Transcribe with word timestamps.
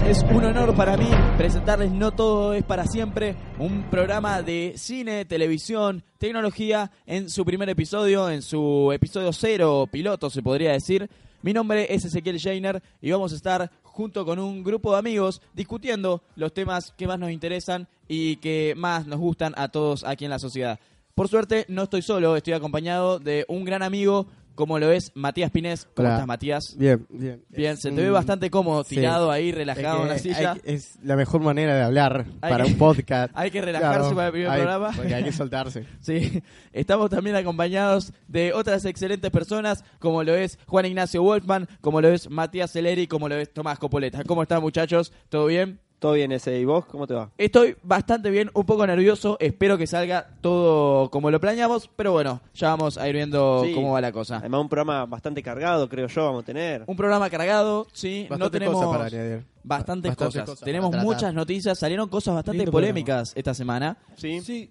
es 0.00 0.22
un 0.22 0.44
honor 0.44 0.74
para 0.74 0.96
mí 0.96 1.08
presentarles 1.36 1.90
No 1.90 2.12
Todo 2.12 2.54
es 2.54 2.64
para 2.64 2.86
siempre, 2.86 3.36
un 3.58 3.90
programa 3.90 4.40
de 4.40 4.72
cine, 4.76 5.24
televisión, 5.24 6.02
tecnología 6.18 6.90
en 7.04 7.28
su 7.28 7.44
primer 7.44 7.68
episodio, 7.68 8.30
en 8.30 8.40
su 8.40 8.90
episodio 8.92 9.32
cero, 9.32 9.88
piloto 9.90 10.30
se 10.30 10.42
podría 10.42 10.72
decir. 10.72 11.10
Mi 11.42 11.52
nombre 11.52 11.92
es 11.92 12.04
Ezequiel 12.04 12.40
Jainer 12.40 12.82
y 13.00 13.10
vamos 13.10 13.32
a 13.32 13.36
estar 13.36 13.70
junto 13.82 14.24
con 14.24 14.38
un 14.38 14.62
grupo 14.62 14.92
de 14.92 14.98
amigos 14.98 15.42
discutiendo 15.52 16.22
los 16.36 16.54
temas 16.54 16.94
que 16.96 17.06
más 17.06 17.18
nos 17.18 17.30
interesan 17.30 17.86
y 18.08 18.36
que 18.36 18.74
más 18.76 19.06
nos 19.06 19.18
gustan 19.18 19.52
a 19.56 19.68
todos 19.68 20.04
aquí 20.04 20.24
en 20.24 20.30
la 20.30 20.38
sociedad. 20.38 20.80
Por 21.14 21.28
suerte 21.28 21.66
no 21.68 21.82
estoy 21.82 22.00
solo, 22.00 22.36
estoy 22.36 22.54
acompañado 22.54 23.18
de 23.18 23.44
un 23.48 23.64
gran 23.64 23.82
amigo 23.82 24.26
como 24.54 24.78
lo 24.78 24.90
es 24.92 25.10
Matías 25.14 25.50
Pinés. 25.50 25.86
¿Cómo 25.94 26.06
Hola. 26.08 26.14
estás, 26.16 26.26
Matías? 26.26 26.74
Bien, 26.76 27.06
bien. 27.10 27.42
Bien, 27.48 27.76
se 27.76 27.90
te 27.90 28.02
ve 28.02 28.10
bastante 28.10 28.50
cómodo, 28.50 28.84
sí. 28.84 28.96
tirado 28.96 29.30
ahí, 29.30 29.52
relajado 29.52 29.96
Es 29.98 30.02
en 30.02 30.08
la 30.08 30.18
silla. 30.18 30.52
hay- 30.52 30.60
es 30.74 30.98
la 31.02 31.16
mejor 31.16 31.40
manera 31.40 31.74
de 31.74 31.82
hablar 31.82 32.26
Hay 32.40 32.50
para 32.50 32.64
que- 32.64 32.72
un 32.72 32.78
podcast. 32.78 33.32
hay 33.34 33.50
que 33.50 33.60
relajarse 33.60 34.14
para 34.14 34.26
el 34.26 34.32
primer 34.32 34.50
hay- 34.50 34.56
programa. 34.60 34.90
Porque 34.96 35.14
hay 35.14 35.24
que 35.24 35.32
soltarse. 35.32 35.86
Sí, 36.00 36.42
estamos 36.72 37.10
también 37.10 37.36
acompañados 37.36 38.12
de 38.28 38.52
otras 38.52 38.84
excelentes 38.84 39.30
personas, 39.30 39.84
como 39.98 40.22
lo 40.24 40.34
es 40.34 40.58
Juan 40.66 40.86
Ignacio 40.86 41.22
Wolfman, 41.22 41.68
como 41.80 42.00
lo 42.00 42.08
es 42.08 42.28
Matías 42.30 42.72
Celeri, 42.72 43.06
como 43.06 43.28
lo 43.28 43.36
es 43.36 43.52
Tomás 43.52 43.78
Copoleta. 43.78 44.24
¿Cómo 44.24 44.42
están, 44.42 44.60
muchachos? 44.62 45.12
¿Todo 45.28 45.46
bien? 45.46 45.78
Todo 46.02 46.14
bien 46.14 46.32
ese. 46.32 46.58
¿Y 46.58 46.64
vos 46.64 46.84
cómo 46.86 47.06
te 47.06 47.14
va? 47.14 47.30
Estoy 47.38 47.76
bastante 47.84 48.28
bien, 48.28 48.50
un 48.54 48.66
poco 48.66 48.84
nervioso. 48.84 49.36
Espero 49.38 49.78
que 49.78 49.86
salga 49.86 50.26
todo 50.40 51.08
como 51.10 51.30
lo 51.30 51.40
planeamos, 51.40 51.88
pero 51.94 52.10
bueno, 52.10 52.40
ya 52.54 52.70
vamos 52.70 52.98
a 52.98 53.08
ir 53.08 53.14
viendo 53.14 53.62
Sí. 53.64 53.72
cómo 53.72 53.92
va 53.92 54.00
la 54.00 54.10
cosa. 54.10 54.38
Además 54.38 54.62
un 54.62 54.68
programa 54.68 55.06
bastante 55.06 55.44
cargado, 55.44 55.88
creo 55.88 56.08
yo, 56.08 56.24
vamos 56.24 56.42
a 56.42 56.46
tener. 56.46 56.82
Un 56.88 56.96
programa 56.96 57.30
cargado, 57.30 57.86
sí, 57.92 58.26
Bastante 58.28 58.44
no 58.44 58.50
tenemos 58.50 58.74
cosa 58.74 58.90
para 58.90 59.04
añadir. 59.04 59.44
bastantes 59.62 60.10
Bastantes 60.10 60.42
cosas. 60.42 60.60
tenemos 60.64 60.92
muchas 60.96 61.32
noticias, 61.32 61.78
salieron 61.78 62.08
cosas 62.08 62.34
bastante 62.34 62.58
Lindo 62.58 62.72
polémicas 62.72 63.32
esta 63.36 63.54
semana. 63.54 63.96
¿Sí? 64.16 64.70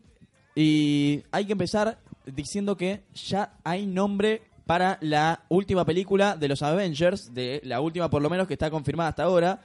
Y 0.53 1.23
hay 1.31 1.45
que 1.45 1.53
empezar 1.53 1.97
diciendo 2.25 2.75
que 2.75 3.03
ya 3.13 3.53
hay 3.63 3.85
nombre 3.87 4.41
para 4.65 4.97
la 4.99 5.43
última 5.47 5.85
película 5.85 6.35
de 6.35 6.49
los 6.49 6.61
Avengers, 6.61 7.33
de 7.33 7.61
la 7.63 7.79
última 7.79 8.09
por 8.09 8.21
lo 8.21 8.29
menos 8.29 8.47
que 8.47 8.53
está 8.53 8.69
confirmada 8.69 9.11
hasta 9.11 9.23
ahora. 9.23 9.61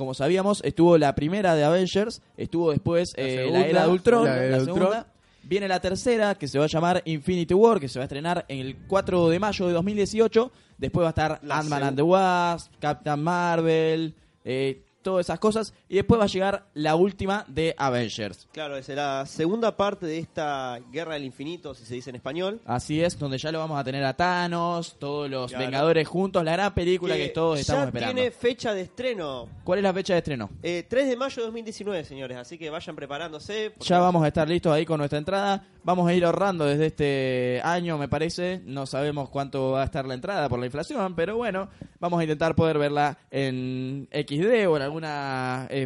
Como 0.00 0.14
sabíamos, 0.14 0.62
estuvo 0.64 0.96
la 0.96 1.14
primera 1.14 1.54
de 1.54 1.62
Avengers, 1.62 2.22
estuvo 2.38 2.70
después 2.70 3.12
La 3.18 3.22
eh, 3.22 3.50
la, 3.50 3.66
era 3.66 3.82
de 3.82 3.92
Ultron, 3.92 4.24
la 4.24 4.44
era 4.44 4.60
segunda. 4.60 4.86
Ultron. 4.86 5.04
Viene 5.42 5.68
la 5.68 5.78
tercera, 5.78 6.36
que 6.36 6.48
se 6.48 6.58
va 6.58 6.64
a 6.64 6.68
llamar 6.68 7.02
Infinity 7.04 7.52
War, 7.52 7.78
que 7.78 7.86
se 7.86 7.98
va 7.98 8.04
a 8.04 8.06
estrenar 8.06 8.46
en 8.48 8.60
el 8.60 8.78
4 8.86 9.28
de 9.28 9.38
mayo 9.38 9.66
de 9.66 9.74
2018. 9.74 10.52
Después 10.78 11.04
va 11.04 11.08
a 11.08 11.10
estar 11.10 11.40
Ant-Man 11.46 11.82
and 11.82 11.96
the 11.96 12.02
Wasp, 12.02 12.72
Captain 12.80 13.22
Marvel, 13.22 14.14
eh, 14.42 14.80
todas 15.02 15.26
esas 15.26 15.38
cosas. 15.38 15.74
Y 15.88 15.96
después 15.96 16.20
va 16.20 16.24
a 16.24 16.28
llegar 16.28 16.66
la 16.74 16.94
última 16.96 17.44
de 17.48 17.74
Avengers. 17.76 18.48
Claro, 18.52 18.76
es 18.76 18.88
la 18.88 19.26
segunda 19.26 19.76
parte 19.76 20.06
de 20.06 20.18
esta 20.18 20.78
Guerra 20.92 21.14
del 21.14 21.24
Infinito, 21.24 21.74
si 21.74 21.84
se 21.84 21.94
dice 21.94 22.10
en 22.10 22.16
español. 22.16 22.60
Así 22.64 23.02
es, 23.02 23.18
donde 23.18 23.38
ya 23.38 23.50
lo 23.52 23.58
vamos 23.58 23.78
a 23.78 23.84
tener 23.84 24.04
a 24.04 24.14
Thanos, 24.14 24.96
todos 24.98 25.30
los 25.30 25.50
Claro. 25.50 25.64
Vengadores 25.64 26.08
juntos, 26.08 26.44
la 26.44 26.52
gran 26.52 26.74
película 26.74 27.16
que, 27.16 27.28
todos 27.28 27.60
estamos 27.60 27.82
ya 27.82 27.86
esperando. 27.88 28.14
tiene 28.14 28.30
fecha 28.30 28.74
de 28.74 28.82
estreno. 28.82 29.48
¿Cuál 29.64 29.78
es 29.78 29.82
la 29.82 29.92
fecha 29.92 30.14
de 30.14 30.18
estreno? 30.18 30.50
Eh, 30.62 30.84
3 30.88 31.08
de 31.08 31.16
mayo 31.16 31.36
de 31.36 31.42
2019, 31.42 32.04
señores. 32.04 32.36
Así 32.36 32.58
que 32.58 32.70
vayan 32.70 32.94
preparándose. 32.96 33.72
Ya 33.80 33.98
vamos 33.98 34.22
a 34.24 34.28
estar 34.28 34.48
listos 34.48 34.72
ahí 34.72 34.84
con 34.84 34.98
nuestra 34.98 35.18
entrada. 35.18 35.64
Vamos 35.82 36.08
a 36.08 36.12
ir 36.14 36.24
ahorrando 36.24 36.66
desde 36.66 36.86
este 36.86 37.60
año, 37.64 37.96
me 37.96 38.08
parece. 38.08 38.60
No 38.66 38.84
sabemos 38.86 39.30
cuánto 39.30 39.72
va 39.72 39.82
a 39.82 39.84
estar 39.84 40.04
la 40.06 40.14
entrada 40.14 40.48
por 40.48 40.58
la 40.58 40.66
inflación, 40.66 41.14
pero 41.14 41.36
bueno, 41.36 41.68
vamos 41.98 42.20
a 42.20 42.22
intentar 42.22 42.54
poder 42.54 42.78
verla 42.78 43.16
en 43.30 44.08
XD 44.12 44.68
o 44.68 44.76
en 44.76 44.82
algún 44.82 44.89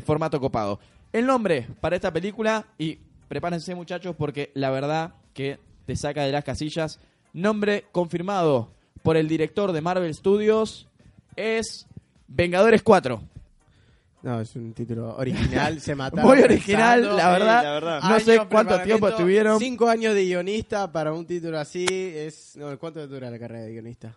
formato 0.05 0.41
copado. 0.41 0.81
El 1.13 1.27
nombre 1.27 1.67
para 1.81 1.97
esta 1.97 2.13
película, 2.13 2.67
y 2.79 2.99
prepárense 3.29 3.75
muchachos 3.75 4.15
porque 4.17 4.51
la 4.55 4.71
verdad 4.71 5.15
que 5.33 5.59
te 5.87 5.97
saca 5.97 6.23
de 6.25 6.33
las 6.33 6.45
casillas. 6.45 6.99
Nombre 7.33 7.85
confirmado 7.93 8.71
por 9.03 9.17
el 9.17 9.29
director 9.29 9.73
de 9.73 9.81
Marvel 9.81 10.15
Studios 10.15 10.89
es 11.37 11.87
Vengadores 12.29 12.83
4. 12.83 13.21
No, 14.23 14.41
es 14.41 14.57
un 14.57 14.73
título 14.73 15.15
original. 15.17 15.81
Se 15.81 15.95
mataron. 15.97 16.27
Muy 16.27 16.43
original, 16.43 17.01
pensando. 17.01 17.17
la 17.23 17.31
verdad. 17.33 17.63
la 17.63 17.73
verdad. 17.73 18.01
No 18.09 18.21
sé 18.21 18.41
cuánto 18.49 18.81
tiempo 18.81 19.09
estuvieron. 19.09 19.59
Cinco 19.59 19.89
años 19.89 20.15
de 20.15 20.25
guionista 20.25 20.91
para 20.91 21.13
un 21.13 21.27
título 21.27 21.59
así. 21.59 21.85
es 21.91 22.57
no, 22.57 22.79
¿Cuánto 22.79 23.07
dura 23.07 23.31
la 23.31 23.39
carrera 23.39 23.65
de 23.65 23.73
guionista? 23.73 24.17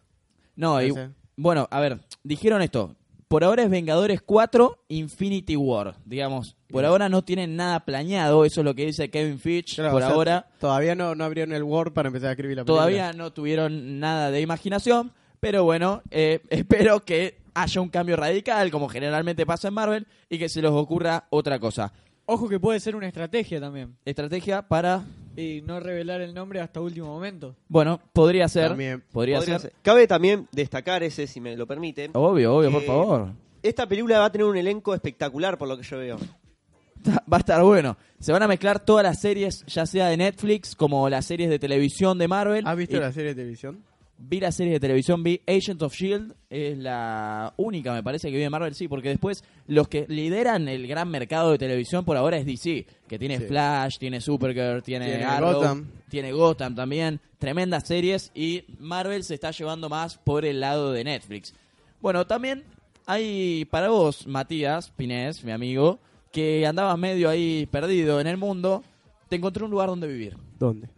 No, 0.56 0.82
y- 0.82 0.90
No 0.90 0.96
sé. 0.96 1.10
bueno, 1.36 1.68
a 1.70 1.80
ver, 1.82 2.00
dijeron 2.24 2.62
esto. 2.62 2.96
Por 3.28 3.44
ahora 3.44 3.64
es 3.64 3.70
Vengadores 3.70 4.22
4 4.22 4.86
Infinity 4.88 5.58
War. 5.58 5.96
Digamos, 6.06 6.56
por 6.70 6.86
ahora 6.86 7.10
no 7.10 7.24
tienen 7.24 7.58
nada 7.58 7.84
planeado. 7.84 8.46
Eso 8.46 8.62
es 8.62 8.66
lo 8.66 8.74
que 8.74 8.86
dice 8.86 9.10
Kevin 9.10 9.38
Feige. 9.40 9.76
Claro, 9.76 9.92
por 9.92 10.02
o 10.02 10.06
sea, 10.06 10.16
ahora 10.16 10.48
Todavía 10.60 10.96
no, 10.96 11.14
no 11.14 11.26
abrieron 11.26 11.54
el 11.54 11.64
Word 11.64 11.92
para 11.92 12.08
empezar 12.08 12.30
a 12.30 12.32
escribir 12.32 12.58
la 12.58 12.64
película. 12.64 12.82
todavía 12.82 13.12
no 13.14 13.34
tuvieron 13.34 14.00
nada 14.00 14.32
de 14.32 14.40
imaginación. 14.40 15.12
Pero 15.40 15.64
bueno, 15.64 16.02
eh, 16.10 16.40
espero 16.50 17.04
que 17.04 17.40
haya 17.54 17.82
un 17.82 17.90
cambio 17.90 18.16
radical, 18.16 18.72
como 18.72 18.88
generalmente 18.88 19.46
pasa 19.46 19.68
en 19.68 19.74
Marvel, 19.74 20.08
y 20.30 20.38
que 20.40 20.48
se 20.48 20.62
les 20.62 20.72
ocurra 20.72 21.26
otra 21.30 21.60
cosa. 21.60 21.92
Ojo 22.26 22.48
que 22.48 22.60
puede 22.60 22.80
ser 22.80 22.96
una 22.96 23.08
estrategia 23.08 23.60
también. 23.60 23.98
Estrategia 24.06 24.62
para. 24.68 25.04
Y 25.38 25.62
no 25.62 25.80
revelar 25.80 26.20
el 26.22 26.34
nombre 26.34 26.60
hasta 26.60 26.82
último 26.82 27.08
momento. 27.08 27.56
Bueno, 27.70 28.02
podría 28.12 28.48
ser. 28.50 28.70
También. 28.70 29.04
Podría, 29.12 29.38
Podría 29.38 29.60
ser. 29.60 29.72
ser. 29.72 29.80
Cabe 29.84 30.08
también 30.08 30.48
destacar 30.52 31.04
ese, 31.04 31.28
si 31.28 31.40
me 31.40 31.56
lo 31.56 31.68
permiten. 31.68 32.12
Obvio, 32.16 32.56
obvio, 32.56 32.72
por 32.72 32.82
Eh, 32.82 32.86
favor. 32.88 33.30
Esta 33.62 33.88
película 33.88 34.18
va 34.20 34.26
a 34.26 34.32
tener 34.32 34.46
un 34.46 34.58
elenco 34.58 34.94
espectacular, 34.96 35.58
por 35.58 35.68
lo 35.68 35.78
que 35.78 35.84
yo 35.84 35.98
veo. 36.00 36.18
Va 37.32 37.38
a 37.38 37.40
estar 37.40 37.64
bueno. 37.64 37.96
Se 38.20 38.32
van 38.32 38.42
a 38.42 38.48
mezclar 38.48 38.80
todas 38.84 39.04
las 39.04 39.22
series, 39.22 39.64
ya 39.68 39.86
sea 39.86 40.08
de 40.08 40.18
Netflix 40.18 40.76
como 40.76 41.08
las 41.10 41.26
series 41.26 41.50
de 41.50 41.60
televisión 41.60 42.18
de 42.18 42.28
Marvel. 42.28 42.66
¿Has 42.66 42.76
visto 42.76 42.98
Y 42.98 43.00
la 43.00 43.12
serie 43.12 43.30
de 43.30 43.36
televisión? 43.36 43.84
Vi 44.20 44.40
la 44.40 44.52
serie 44.52 44.74
de 44.74 44.80
televisión, 44.80 45.22
vi 45.22 45.42
Agents 45.46 45.84
of 45.84 45.94
Shield, 45.94 46.34
es 46.50 46.76
la 46.78 47.54
única, 47.58 47.94
me 47.94 48.02
parece, 48.02 48.30
que 48.32 48.38
vi 48.38 48.42
de 48.42 48.50
Marvel, 48.50 48.74
sí, 48.74 48.88
porque 48.88 49.10
después 49.10 49.44
los 49.68 49.88
que 49.88 50.06
lideran 50.10 50.68
el 50.68 50.88
gran 50.88 51.08
mercado 51.10 51.52
de 51.52 51.60
televisión 51.60 52.04
por 52.04 52.18
ahora 52.18 52.38
es 52.38 52.46
DC, 52.48 52.88
que 53.08 53.20
tiene 53.20 53.38
Sí. 53.38 53.46
Flash, 53.46 53.98
tiene 54.00 54.20
Supergirl, 54.20 54.82
tiene, 54.82 55.06
Tiene 55.06 55.24
Arrow, 55.24 55.54
Gotham. 55.54 55.88
tiene 56.10 56.32
Gotham 56.32 56.74
también, 56.74 57.20
tremendas 57.38 57.86
series 57.88 58.32
y 58.34 58.64
Marvel 58.80 59.24
se 59.24 59.36
está 59.36 59.52
llevando 59.52 59.88
más 59.88 60.18
por 60.18 60.46
el 60.46 60.62
lado 60.62 60.92
de 60.94 61.04
Netflix. 61.04 61.54
Bueno, 62.02 62.26
también 62.26 62.64
hay 63.06 63.66
para 63.66 63.90
vos, 63.90 64.26
Matías 64.26 64.90
Pinés, 64.90 65.44
mi 65.44 65.52
amigo, 65.52 66.00
que 66.32 66.66
andabas 66.66 66.98
medio 66.98 67.30
ahí 67.30 67.68
perdido 67.70 68.20
en 68.20 68.26
el 68.26 68.38
mundo, 68.38 68.84
te 69.30 69.36
encontré 69.36 69.64
un 69.64 69.70
lugar 69.70 69.90
donde 69.90 70.08
vivir. 70.08 70.36
¿Dónde? 70.58 70.90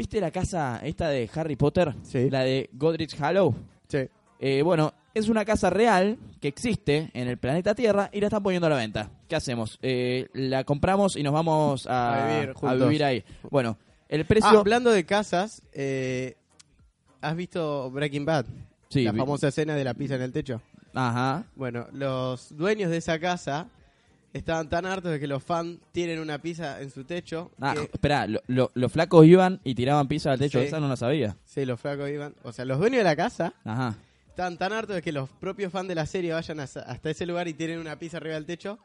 ¿Viste 0.00 0.18
la 0.18 0.30
casa 0.30 0.80
esta 0.82 1.10
de 1.10 1.28
Harry 1.34 1.56
Potter? 1.56 1.94
Sí. 2.04 2.30
La 2.30 2.40
de 2.42 2.70
Godrich 2.72 3.20
Hollow. 3.20 3.54
Sí. 3.86 3.98
Eh, 4.38 4.62
bueno, 4.62 4.94
es 5.12 5.28
una 5.28 5.44
casa 5.44 5.68
real 5.68 6.16
que 6.40 6.48
existe 6.48 7.10
en 7.12 7.28
el 7.28 7.36
planeta 7.36 7.74
Tierra 7.74 8.08
y 8.10 8.18
la 8.20 8.28
están 8.28 8.42
poniendo 8.42 8.66
a 8.66 8.70
la 8.70 8.76
venta. 8.76 9.10
¿Qué 9.28 9.36
hacemos? 9.36 9.78
Eh, 9.82 10.28
la 10.32 10.64
compramos 10.64 11.16
y 11.16 11.22
nos 11.22 11.34
vamos 11.34 11.86
a, 11.86 12.14
A 12.14 12.32
vivir 12.34 12.48
a 12.50 12.54
juntos. 12.54 12.80
vivir 12.88 13.04
ahí. 13.04 13.24
Bueno, 13.50 13.76
el 14.08 14.22
Ah, 14.22 14.24
precio... 14.26 14.58
hablando 14.58 14.90
de 14.90 15.04
casas, 15.04 15.60
eh, 15.74 16.34
¿has 17.20 17.36
visto 17.36 17.90
Breaking 17.90 18.24
Bad? 18.24 18.46
sí, 18.88 19.02
la 19.04 19.12
famosa 19.12 19.48
escena 19.48 19.74
de 19.74 19.84
la 19.84 19.92
pizza 19.92 20.14
en 20.14 20.22
el 20.22 20.32
techo. 20.32 20.62
Ajá. 20.94 21.44
Bueno, 21.56 21.86
los 21.92 22.56
dueños 22.56 22.90
de 22.90 22.96
esa 22.96 23.18
casa 23.20 23.66
estaban 24.32 24.68
tan 24.68 24.86
hartos 24.86 25.10
de 25.12 25.18
que 25.20 25.26
los 25.26 25.42
fans 25.42 25.78
tienen 25.92 26.18
una 26.20 26.40
pizza 26.40 26.80
en 26.80 26.90
su 26.90 27.04
techo. 27.04 27.50
Ah, 27.60 27.74
que- 27.76 27.82
espera, 27.92 28.26
lo- 28.26 28.42
lo- 28.46 28.70
los 28.74 28.92
flacos 28.92 29.26
iban 29.26 29.60
y 29.64 29.74
tiraban 29.74 30.06
pizza 30.08 30.32
al 30.32 30.38
techo. 30.38 30.60
Sí. 30.60 30.66
Esa 30.66 30.80
no 30.80 30.88
la 30.88 30.96
sabía. 30.96 31.36
sí, 31.44 31.64
los 31.64 31.80
flacos 31.80 32.08
iban. 32.10 32.34
O 32.42 32.52
sea, 32.52 32.64
los 32.64 32.78
dueños 32.78 32.98
de 32.98 33.04
la 33.04 33.16
casa 33.16 33.52
Ajá. 33.64 33.96
estaban 34.28 34.56
tan 34.58 34.72
hartos 34.72 34.94
de 34.96 35.02
que 35.02 35.12
los 35.12 35.28
propios 35.28 35.72
fans 35.72 35.88
de 35.88 35.94
la 35.94 36.06
serie 36.06 36.32
vayan 36.32 36.60
hasta 36.60 36.80
hasta 36.82 37.10
ese 37.10 37.26
lugar 37.26 37.48
y 37.48 37.54
tienen 37.54 37.78
una 37.78 37.98
pizza 37.98 38.18
arriba 38.18 38.34
del 38.36 38.46
techo 38.46 38.78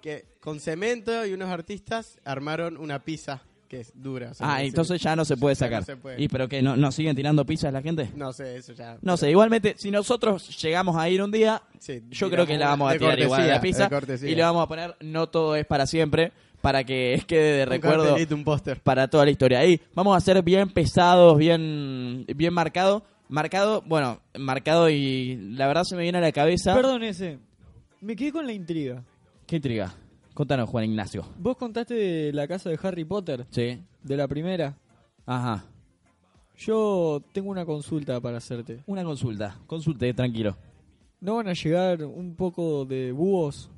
que 0.00 0.24
con 0.40 0.58
cemento 0.60 1.24
y 1.26 1.32
unos 1.32 1.48
artistas 1.50 2.18
armaron 2.24 2.76
una 2.76 2.98
pizza 3.00 3.42
que 3.72 3.80
es 3.80 3.90
dura. 3.94 4.32
o 4.32 4.34
sea, 4.34 4.54
Ah, 4.54 4.62
es- 4.62 4.68
entonces 4.68 5.00
ya 5.00 5.16
no 5.16 5.24
se 5.24 5.34
puede 5.38 5.54
no 5.54 5.58
sacar. 5.58 5.82
se 5.82 5.96
puede. 5.96 6.22
¿Y 6.22 6.28
pero 6.28 6.46
qué? 6.46 6.60
¿No, 6.60 6.76
no 6.76 6.92
siguen 6.92 7.16
tirando 7.16 7.46
pizzas 7.46 7.72
la 7.72 7.80
gente? 7.80 8.10
No 8.14 8.30
sé, 8.34 8.56
eso 8.58 8.74
ya. 8.74 8.98
No 9.00 9.16
sé, 9.16 9.30
igualmente, 9.30 9.74
si 9.78 9.90
nosotros 9.90 10.46
llegamos 10.62 10.94
a 10.96 11.08
ir 11.08 11.22
un 11.22 11.30
día, 11.30 11.62
Sí, 11.78 12.02
yo 12.10 12.28
creo 12.28 12.46
que 12.46 12.58
la 12.58 12.68
vamos 12.68 12.92
a 12.92 12.98
tirar 12.98 13.18
igual 13.18 13.40
a 13.40 13.46
la 13.46 13.60
pizza 13.62 13.88
y 14.22 14.34
le 14.34 14.42
vamos 14.42 14.62
a 14.62 14.68
poner 14.68 14.94
no 15.00 15.28
todo 15.30 15.56
es 15.56 15.64
para 15.64 15.86
siempre 15.86 16.32
para 16.60 16.84
que 16.84 17.20
quede 17.26 17.56
de 17.56 17.62
Un 17.64 17.68
recuerdo 17.70 18.04
cartelito, 18.04 18.34
un 18.34 18.44
póster. 18.44 18.80
para 18.82 19.08
toda 19.08 19.24
la 19.24 19.30
historia. 19.30 19.60
Ahí 19.60 19.80
vamos 19.94 20.14
a 20.14 20.20
ser 20.20 20.42
bien 20.42 20.68
pesados, 20.68 21.38
bien 21.38 22.26
bien 22.36 22.52
marcado, 22.52 23.04
marcado, 23.30 23.82
bueno, 23.86 24.20
marcado 24.38 24.90
y 24.90 25.36
la 25.56 25.66
verdad 25.66 25.84
se 25.84 25.96
me 25.96 26.02
viene 26.02 26.18
a 26.18 26.20
la 26.20 26.30
cabeza. 26.32 26.74
Perdón 26.74 27.02
ese. 27.04 27.38
Me 28.02 28.14
quedé 28.16 28.32
con 28.32 28.46
la 28.46 28.52
intriga. 28.52 29.02
¿Qué 29.46 29.56
intriga? 29.56 29.94
Contanos, 30.34 30.68
Juan 30.68 30.84
Ignacio. 30.84 31.24
Vos 31.38 31.56
contaste 31.56 31.94
de 31.94 32.32
la 32.32 32.48
casa 32.48 32.70
de 32.70 32.78
Harry 32.82 33.04
Potter, 33.04 33.46
Sí. 33.50 33.82
de 34.02 34.16
la 34.16 34.26
primera. 34.28 34.74
Ajá. 35.26 35.64
Yo 36.56 37.22
tengo 37.32 37.50
una 37.50 37.64
consulta 37.64 38.20
para 38.20 38.38
hacerte. 38.38 38.80
Una 38.86 39.04
consulta. 39.04 39.56
Consulte, 39.66 40.12
tranquilo. 40.14 40.56
¿No 41.20 41.36
van 41.36 41.48
a 41.48 41.52
llegar 41.52 42.04
un 42.04 42.34
poco 42.34 42.84
de 42.84 43.12
búhos 43.12 43.70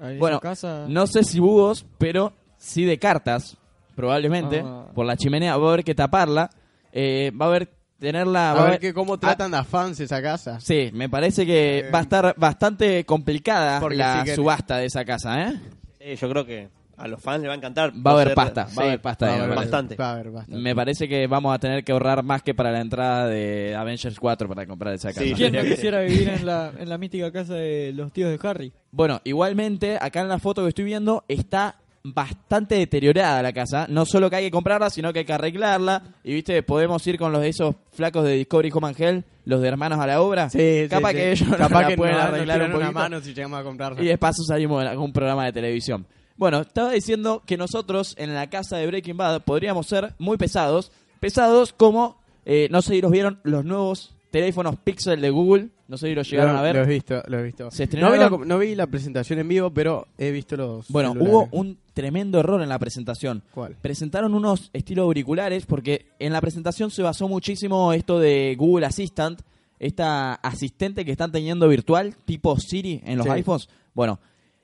a 0.00 0.10
esa 0.10 0.18
Bueno, 0.18 0.40
casa? 0.40 0.86
No 0.88 1.06
sé 1.06 1.24
si 1.24 1.40
búhos, 1.40 1.86
pero 1.98 2.32
sí 2.58 2.84
de 2.84 2.98
cartas, 2.98 3.56
probablemente. 3.94 4.62
Ah. 4.64 4.86
Por 4.94 5.06
la 5.06 5.16
chimenea 5.16 5.56
va 5.56 5.66
a 5.66 5.72
haber 5.72 5.84
que 5.84 5.94
taparla. 5.94 6.50
Eh, 6.92 7.32
va 7.38 7.46
a 7.46 7.48
haber 7.48 7.70
tenerla... 7.98 8.40
va 8.40 8.50
A 8.50 8.54
ver 8.54 8.62
haber- 8.66 8.80
que 8.80 8.94
cómo 8.94 9.18
tratan 9.18 9.54
a 9.54 9.64
fans 9.64 10.00
esa 10.00 10.20
casa. 10.22 10.60
Sí, 10.60 10.90
me 10.92 11.08
parece 11.08 11.44
que 11.46 11.78
Eh, 11.80 11.90
va 11.90 12.00
a 12.00 12.02
estar 12.02 12.34
bastante 12.38 13.04
complicada 13.04 13.80
porque 13.80 13.96
la 13.96 14.24
subasta 14.34 14.76
de 14.78 14.86
esa 14.86 15.04
casa, 15.04 15.48
¿eh? 15.48 15.60
Sí, 16.06 16.16
yo 16.16 16.28
creo 16.30 16.44
que 16.46 16.68
a 16.98 17.08
los 17.08 17.20
fans 17.20 17.40
les 17.42 17.48
va 17.50 17.54
a 17.54 17.56
encantar. 17.56 17.92
Va 17.94 18.12
a 18.12 18.14
haber 18.14 18.28
Ser- 18.28 18.34
pasta, 18.36 18.62
va 18.64 18.68
a 18.68 18.70
sí, 18.70 18.80
haber 18.80 19.00
pasta. 19.02 19.26
Va 19.26 19.32
a 19.32 19.42
haber 19.44 19.56
bastante. 19.56 19.96
Va 19.96 20.08
a 20.10 20.12
haber 20.14 20.30
bastante. 20.30 20.60
Me 20.62 20.74
parece 20.74 21.08
que 21.08 21.26
vamos 21.26 21.54
a 21.54 21.58
tener 21.58 21.84
que 21.84 21.92
ahorrar 21.92 22.22
más 22.22 22.42
que 22.42 22.54
para 22.54 22.70
la 22.72 22.80
entrada 22.80 23.26
de 23.26 23.74
Avengers 23.76 24.18
4 24.18 24.48
para 24.48 24.66
comprar 24.66 24.94
esa 24.94 25.08
casa. 25.08 25.20
Sí, 25.20 25.34
¿Quién 25.34 25.52
no 25.52 25.62
quisiera 25.62 26.00
vivir 26.02 26.28
en 26.28 26.46
la, 26.46 26.72
en 26.78 26.88
la 26.88 26.96
mística 26.96 27.30
casa 27.32 27.54
de 27.54 27.92
los 27.94 28.12
tíos 28.12 28.30
de 28.30 28.48
Harry? 28.48 28.72
Bueno, 28.92 29.20
igualmente, 29.24 29.98
acá 30.00 30.20
en 30.20 30.28
la 30.28 30.38
foto 30.38 30.62
que 30.62 30.68
estoy 30.68 30.84
viendo 30.84 31.24
está 31.28 31.76
bastante 32.14 32.76
deteriorada 32.76 33.42
la 33.42 33.52
casa. 33.52 33.86
No 33.88 34.06
solo 34.06 34.28
que 34.30 34.36
hay 34.36 34.44
que 34.44 34.50
comprarla, 34.50 34.90
sino 34.90 35.12
que 35.12 35.20
hay 35.20 35.24
que 35.24 35.32
arreglarla. 35.32 36.02
Y 36.24 36.34
viste, 36.34 36.62
podemos 36.62 37.06
ir 37.06 37.18
con 37.18 37.32
los 37.32 37.40
de 37.42 37.48
esos 37.48 37.74
flacos 37.92 38.24
de 38.24 38.32
Discovery 38.32 38.70
Home 38.72 38.88
and 38.88 39.00
Hell, 39.00 39.24
los 39.44 39.60
de 39.60 39.68
hermanos 39.68 39.98
a 40.00 40.06
la 40.06 40.20
obra. 40.20 40.50
Sí, 40.50 40.86
Capaz 40.90 41.10
sí, 41.10 41.16
que 41.16 41.36
sí. 41.36 41.44
ellos 41.44 41.56
Capaz 41.56 41.86
que 41.88 41.96
pueden 41.96 42.16
arreglar 42.16 42.60
un 42.62 42.66
una 42.66 42.74
poquito. 42.74 42.92
mano 42.92 43.20
si 43.20 43.34
llegamos 43.34 43.60
a 43.60 43.62
comprarla. 43.64 44.02
Y 44.02 44.06
de 44.06 44.18
paso 44.18 44.42
salimos 44.42 44.82
en 44.82 44.88
algún 44.88 45.12
programa 45.12 45.44
de 45.44 45.52
televisión. 45.52 46.06
Bueno, 46.36 46.60
estaba 46.60 46.90
diciendo 46.90 47.42
que 47.46 47.56
nosotros 47.56 48.14
en 48.18 48.34
la 48.34 48.48
casa 48.50 48.76
de 48.76 48.86
Breaking 48.86 49.16
Bad 49.16 49.42
podríamos 49.42 49.86
ser 49.86 50.14
muy 50.18 50.36
pesados. 50.36 50.92
Pesados 51.20 51.72
como, 51.72 52.20
eh, 52.44 52.68
no 52.70 52.82
sé 52.82 52.94
si 52.94 53.00
los 53.00 53.10
vieron, 53.10 53.40
los 53.42 53.64
nuevos 53.64 54.15
teléfonos 54.30 54.76
Pixel 54.76 55.20
de 55.20 55.30
Google. 55.30 55.68
No 55.88 55.96
sé 55.96 56.08
si 56.08 56.14
los 56.14 56.28
llegaron 56.28 56.54
Lo- 56.54 56.58
a 56.58 56.62
ver. 56.62 56.74
Lo 56.76 56.82
he 56.82 56.86
visto, 56.86 57.22
lo 57.28 57.38
he 57.38 57.42
visto. 57.44 57.70
Se 57.70 57.86
No 57.96 58.10
vi, 58.10 58.18
la, 58.18 58.28
no 58.28 58.58
vi 58.58 58.74
la 58.74 58.86
presentación 58.88 59.38
en 59.38 59.48
vivo, 59.48 59.70
pero 59.70 60.08
he 60.18 60.30
visto 60.32 60.56
los. 60.56 60.88
Bueno, 60.88 61.12
celulares. 61.12 61.32
hubo 61.34 61.48
un 61.52 61.78
tremendo 61.94 62.40
error 62.40 62.60
en 62.60 62.68
la 62.68 62.78
presentación. 62.78 63.42
¿Cuál? 63.52 63.76
Presentaron 63.80 64.34
unos 64.34 64.70
estilos 64.72 65.04
auriculares 65.04 65.64
porque 65.66 66.06
en 66.18 66.32
la 66.32 66.40
presentación 66.40 66.90
se 66.90 67.02
basó 67.02 67.28
muchísimo 67.28 67.92
esto 67.92 68.18
de 68.18 68.56
Google 68.58 68.84
Assistant, 68.86 69.40
esta 69.78 70.34
asistente 70.34 71.04
que 71.04 71.12
están 71.12 71.30
teniendo 71.30 71.68
virtual, 71.68 72.16
tipo 72.24 72.58
Siri 72.58 73.00
en 73.04 73.18
los 73.18 73.26
Sí. 73.26 73.32
iPhones. 73.32 73.68
Bueno, 73.94 74.18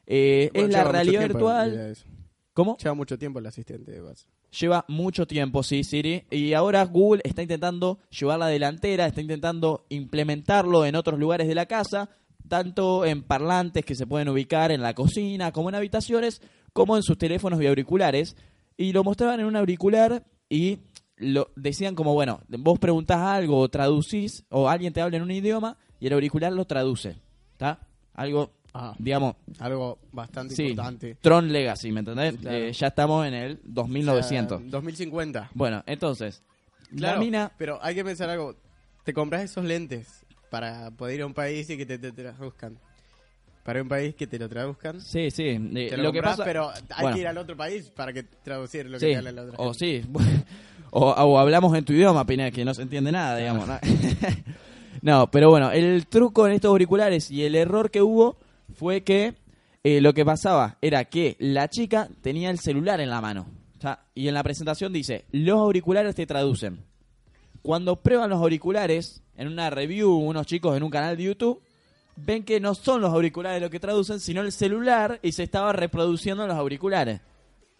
eh, 0.06 0.50
Bueno, 0.52 0.68
es 0.68 0.74
la 0.74 0.84
realidad 0.84 1.20
virtual. 1.22 1.96
¿Cómo? 2.52 2.76
Lleva 2.78 2.94
mucho 2.94 3.16
tiempo 3.18 3.38
el 3.38 3.46
asistente 3.46 3.92
de 3.92 4.02
WhatsApp. 4.02 4.28
Lleva 4.58 4.84
mucho 4.88 5.26
tiempo, 5.26 5.62
sí, 5.62 5.82
Siri. 5.82 6.24
Y 6.30 6.52
ahora 6.52 6.84
Google 6.84 7.22
está 7.24 7.42
intentando 7.42 7.98
llevar 8.10 8.38
la 8.38 8.48
delantera, 8.48 9.06
está 9.06 9.20
intentando 9.20 9.86
implementarlo 9.88 10.84
en 10.84 10.94
otros 10.94 11.18
lugares 11.18 11.48
de 11.48 11.54
la 11.54 11.66
casa, 11.66 12.10
tanto 12.48 13.06
en 13.06 13.22
parlantes 13.22 13.84
que 13.84 13.94
se 13.94 14.06
pueden 14.06 14.28
ubicar 14.28 14.70
en 14.70 14.82
la 14.82 14.94
cocina, 14.94 15.52
como 15.52 15.70
en 15.70 15.74
habitaciones, 15.76 16.42
como 16.72 16.96
en 16.96 17.02
sus 17.02 17.16
teléfonos 17.16 17.62
y 17.62 17.66
auriculares. 17.66 18.36
Y 18.76 18.92
lo 18.92 19.04
mostraban 19.04 19.40
en 19.40 19.46
un 19.46 19.56
auricular 19.56 20.24
y 20.50 20.80
lo 21.16 21.50
decían 21.56 21.94
como, 21.94 22.12
bueno, 22.12 22.40
vos 22.48 22.78
preguntás 22.78 23.20
algo 23.20 23.58
o 23.58 23.68
traducís, 23.70 24.44
o 24.50 24.68
alguien 24.68 24.92
te 24.92 25.00
habla 25.00 25.16
en 25.16 25.22
un 25.22 25.30
idioma 25.30 25.78
y 25.98 26.08
el 26.08 26.12
auricular 26.12 26.52
lo 26.52 26.66
traduce. 26.66 27.16
¿Está? 27.52 27.86
Algo, 28.12 28.50
Ah, 28.74 28.94
digamos, 28.98 29.36
algo 29.58 29.98
bastante 30.12 30.54
sí, 30.56 30.68
importante. 30.68 31.16
Tron 31.20 31.52
Legacy, 31.52 31.92
¿me 31.92 32.00
entendés? 32.00 32.36
Claro. 32.36 32.56
Eh, 32.56 32.72
ya 32.72 32.86
estamos 32.86 33.26
en 33.26 33.34
el 33.34 33.60
2900. 33.64 34.56
O 34.56 34.60
sea, 34.60 34.70
2050. 34.70 35.50
Bueno, 35.54 35.82
entonces, 35.86 36.42
Claro, 36.96 37.16
la 37.16 37.20
mina, 37.20 37.52
pero 37.58 37.78
hay 37.82 37.94
que 37.94 38.04
pensar 38.04 38.30
algo. 38.30 38.56
Te 39.04 39.12
compras 39.12 39.42
esos 39.42 39.64
lentes 39.64 40.24
para 40.50 40.90
poder 40.90 41.16
ir 41.16 41.22
a 41.22 41.26
un 41.26 41.34
país 41.34 41.68
y 41.70 41.76
que 41.76 41.84
te, 41.86 41.98
te 41.98 42.12
traduzcan. 42.12 42.78
Para 43.64 43.80
un 43.80 43.88
país 43.88 44.14
que 44.16 44.26
te 44.26 44.38
lo 44.38 44.48
traduzcan. 44.48 45.00
sí, 45.00 45.30
sí, 45.30 45.50
eh, 45.50 45.86
Te 45.90 45.96
lo, 45.96 46.04
lo 46.04 46.12
que 46.12 46.20
pasa, 46.22 46.42
pero 46.44 46.70
hay 46.70 47.02
bueno. 47.02 47.14
que 47.14 47.20
ir 47.20 47.28
al 47.28 47.38
otro 47.38 47.56
país 47.56 47.90
para 47.90 48.12
que 48.12 48.22
traducir 48.24 48.86
lo 48.90 48.98
que 48.98 49.06
te 49.06 49.16
habla 49.16 49.30
la 49.32 49.42
otra 49.42 49.54
o 49.58 49.72
gente. 49.72 50.02
sí, 50.02 50.10
o, 50.90 51.10
o 51.10 51.38
hablamos 51.38 51.76
en 51.76 51.84
tu 51.84 51.92
idioma, 51.92 52.26
Pineda, 52.26 52.50
que 52.50 52.64
no 52.64 52.74
se 52.74 52.82
entiende 52.82 53.12
nada, 53.12 53.36
digamos. 53.36 53.68
¿no? 53.68 53.78
No, 55.00 55.28
pero 55.30 55.50
bueno, 55.50 55.72
el 55.72 56.06
truco 56.06 56.46
en 56.46 56.52
estos 56.52 56.68
auriculares 56.68 57.30
y 57.30 57.44
el 57.44 57.56
error 57.56 57.90
que 57.90 58.02
hubo 58.02 58.36
fue 58.74 59.02
que 59.02 59.34
eh, 59.84 60.00
lo 60.00 60.14
que 60.14 60.24
pasaba 60.24 60.76
era 60.80 61.04
que 61.06 61.36
la 61.38 61.68
chica 61.68 62.08
tenía 62.22 62.50
el 62.50 62.58
celular 62.58 63.00
en 63.00 63.10
la 63.10 63.20
mano. 63.20 63.46
O 63.78 63.80
sea, 63.80 64.00
y 64.14 64.28
en 64.28 64.34
la 64.34 64.42
presentación 64.42 64.92
dice, 64.92 65.24
los 65.32 65.58
auriculares 65.58 66.14
te 66.14 66.26
traducen. 66.26 66.78
Cuando 67.62 67.96
prueban 67.96 68.30
los 68.30 68.40
auriculares, 68.40 69.22
en 69.36 69.48
una 69.48 69.70
review, 69.70 70.10
unos 70.12 70.46
chicos 70.46 70.76
en 70.76 70.82
un 70.82 70.90
canal 70.90 71.16
de 71.16 71.24
YouTube, 71.24 71.60
ven 72.16 72.44
que 72.44 72.60
no 72.60 72.74
son 72.74 73.00
los 73.00 73.12
auriculares 73.12 73.60
lo 73.62 73.70
que 73.70 73.80
traducen, 73.80 74.20
sino 74.20 74.40
el 74.42 74.52
celular 74.52 75.18
y 75.22 75.32
se 75.32 75.42
estaba 75.44 75.72
reproduciendo 75.72 76.42
en 76.44 76.48
los 76.48 76.58
auriculares. 76.58 77.20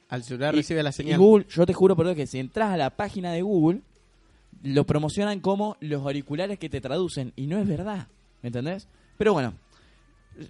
Al 0.09 0.23
celular 0.25 0.55
Y- 0.55 0.59
recibe 0.59 0.83
la 0.83 0.91
Y 0.91 0.93
señal. 0.93 1.19
Google, 1.19 1.47
yo 1.49 1.67
te 1.67 1.73
juro 1.73 1.97
por 1.97 2.07
Dios 2.07 2.17
que 2.17 2.27
si 2.27 2.39
entras 2.39 2.71
a 2.71 2.77
la 2.77 2.91
página 2.91 3.33
de 3.33 3.43
Google, 3.43 3.81
lo 4.63 4.85
promocionan 4.85 5.41
como 5.41 5.77
los 5.81 6.03
auriculares 6.03 6.59
que 6.59 6.69
te 6.69 6.81
traducen. 6.81 7.33
Y 7.37 7.47
no 7.47 7.59
es 7.59 7.67
verdad. 7.67 8.07
¿Me 8.43 8.49
entendés? 8.49 8.87
Pero 9.19 9.33
bueno, 9.33 9.55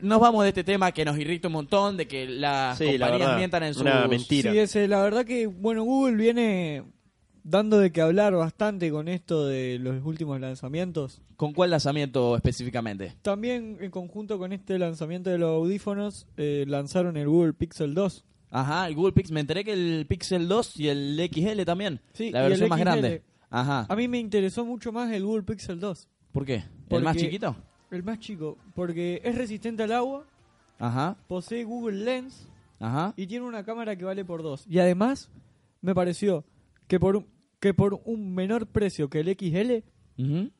nos 0.01 0.21
vamos 0.21 0.43
de 0.45 0.49
este 0.51 0.65
tema 0.65 0.93
que 0.93 1.05
nos 1.05 1.19
irrita 1.19 1.49
un 1.49 1.55
montón, 1.55 1.97
de 1.97 2.07
que 2.09 2.27
las 2.27 2.79
Sí, 2.79 2.85
la 2.99 3.07
compañías 3.07 3.19
verdad, 3.21 3.37
mientan 3.39 3.63
en 3.65 3.75
sus... 3.75 3.83
una 3.83 4.07
mentira. 4.09 4.53
Sí, 4.53 4.59
ese, 4.59 4.89
la 4.89 5.03
verdad 5.03 5.25
que, 5.25 5.47
bueno, 5.47 5.83
Google 5.85 6.17
viene 6.17 6.85
dando 7.45 7.79
de 7.79 7.91
qué 7.91 8.01
hablar 8.01 8.35
bastante 8.35 8.91
con 8.91 9.09
esto 9.09 9.47
de 9.47 9.79
los 9.81 10.05
últimos 10.05 10.41
lanzamientos. 10.41 11.21
¿Con 11.37 11.53
cuál 11.53 11.71
lanzamiento 11.71 12.37
específicamente? 12.37 13.15
También 13.23 13.79
en 13.81 13.91
conjunto 13.91 14.39
con 14.39 14.53
este 14.53 14.79
lanzamiento 14.79 15.29
de 15.31 15.39
los 15.39 15.51
audífonos, 15.51 16.27
eh, 16.37 16.65
lanzaron 16.69 17.17
el 17.17 17.27
Google 17.29 17.53
Pixel 17.53 17.95
2. 17.95 18.25
Ajá, 18.51 18.87
el 18.87 18.95
Google 18.95 19.13
Pixel. 19.13 19.35
Me 19.35 19.41
enteré 19.41 19.65
que 19.65 19.73
el 19.73 20.07
Pixel 20.09 20.47
2 20.47 20.79
y 20.79 20.89
el 20.89 21.31
XL 21.33 21.63
también. 21.65 22.01
Sí, 22.13 22.31
la 22.31 22.41
y 22.41 22.45
el 22.45 22.49
versión 22.51 22.69
más 22.69 22.79
XL. 22.79 22.85
grande. 22.85 23.23
Ajá. 23.51 23.87
A 23.89 23.97
mí 23.97 24.07
me 24.09 24.19
interesó 24.19 24.65
mucho 24.65 24.93
más 24.93 25.11
el 25.13 25.25
Google 25.25 25.43
Pixel 25.43 25.81
2, 25.81 26.09
¿Por 26.33 26.45
qué? 26.47 26.55
¿El 26.57 26.65
Porque- 26.89 27.05
más 27.05 27.17
chiquito? 27.17 27.57
El 27.93 28.03
más 28.03 28.19
chico, 28.19 28.57
porque 28.75 29.21
es 29.25 29.35
resistente 29.37 29.83
al 29.83 29.93
agua, 29.93 30.25
Ajá, 30.79 31.17
posee 31.29 31.65
Google 31.65 32.05
Lens 32.05 32.49
ajá. 32.81 33.15
y 33.17 33.27
tiene 33.27 33.47
una 33.47 33.65
cámara 33.65 33.95
que 33.97 34.05
vale 34.05 34.25
por 34.25 34.43
dos. 34.43 34.65
Y 34.69 34.79
además, 34.79 35.31
me 35.81 35.95
pareció 35.95 36.45
que 36.89 36.99
por 36.99 37.17
un, 37.17 37.27
que 37.61 37.73
por 37.75 38.01
un 38.05 38.35
menor 38.35 38.67
precio 38.67 39.09
que 39.09 39.21
el 39.21 39.29
XL, 39.37 39.85
Ujú. 40.21 40.51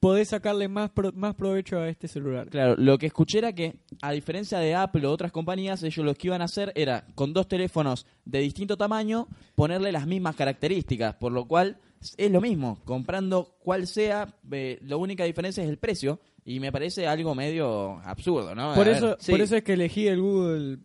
podés 0.00 0.28
sacarle 0.28 0.68
más, 0.68 0.90
pro- 0.90 1.12
más 1.14 1.34
provecho 1.34 1.78
a 1.78 1.88
este 1.88 2.08
celular. 2.08 2.48
Claro, 2.50 2.74
lo 2.76 2.98
que 2.98 3.06
escuché 3.06 3.38
era 3.38 3.52
que, 3.52 3.76
a 4.02 4.10
diferencia 4.12 4.58
de 4.58 4.74
Apple 4.74 5.06
o 5.06 5.10
otras 5.12 5.32
compañías, 5.32 5.82
ellos 5.82 6.04
lo 6.04 6.14
que 6.14 6.26
iban 6.26 6.42
a 6.42 6.46
hacer 6.46 6.72
era, 6.74 7.06
con 7.14 7.32
dos 7.32 7.46
teléfonos 7.48 8.06
de 8.24 8.40
distinto 8.40 8.76
tamaño, 8.76 9.28
ponerle 9.54 9.92
las 9.92 10.06
mismas 10.06 10.34
características, 10.36 11.14
por 11.14 11.32
lo 11.32 11.46
cual 11.46 11.78
es 12.16 12.30
lo 12.32 12.40
mismo, 12.40 12.80
comprando 12.84 13.54
cual 13.62 13.86
sea, 13.86 14.34
eh, 14.50 14.78
la 14.82 14.96
única 14.96 15.22
diferencia 15.24 15.62
es 15.62 15.70
el 15.70 15.78
precio, 15.78 16.18
y 16.44 16.60
me 16.60 16.72
parece 16.72 17.06
algo 17.06 17.34
medio 17.34 17.98
absurdo, 18.04 18.54
¿no? 18.54 18.74
Por 18.74 18.86
A 18.86 18.90
ver, 18.90 18.96
eso, 18.96 19.16
sí. 19.20 19.30
por 19.32 19.40
eso 19.40 19.56
es 19.56 19.62
que 19.62 19.74
elegí 19.74 20.06
el 20.08 20.20
Google 20.20 20.78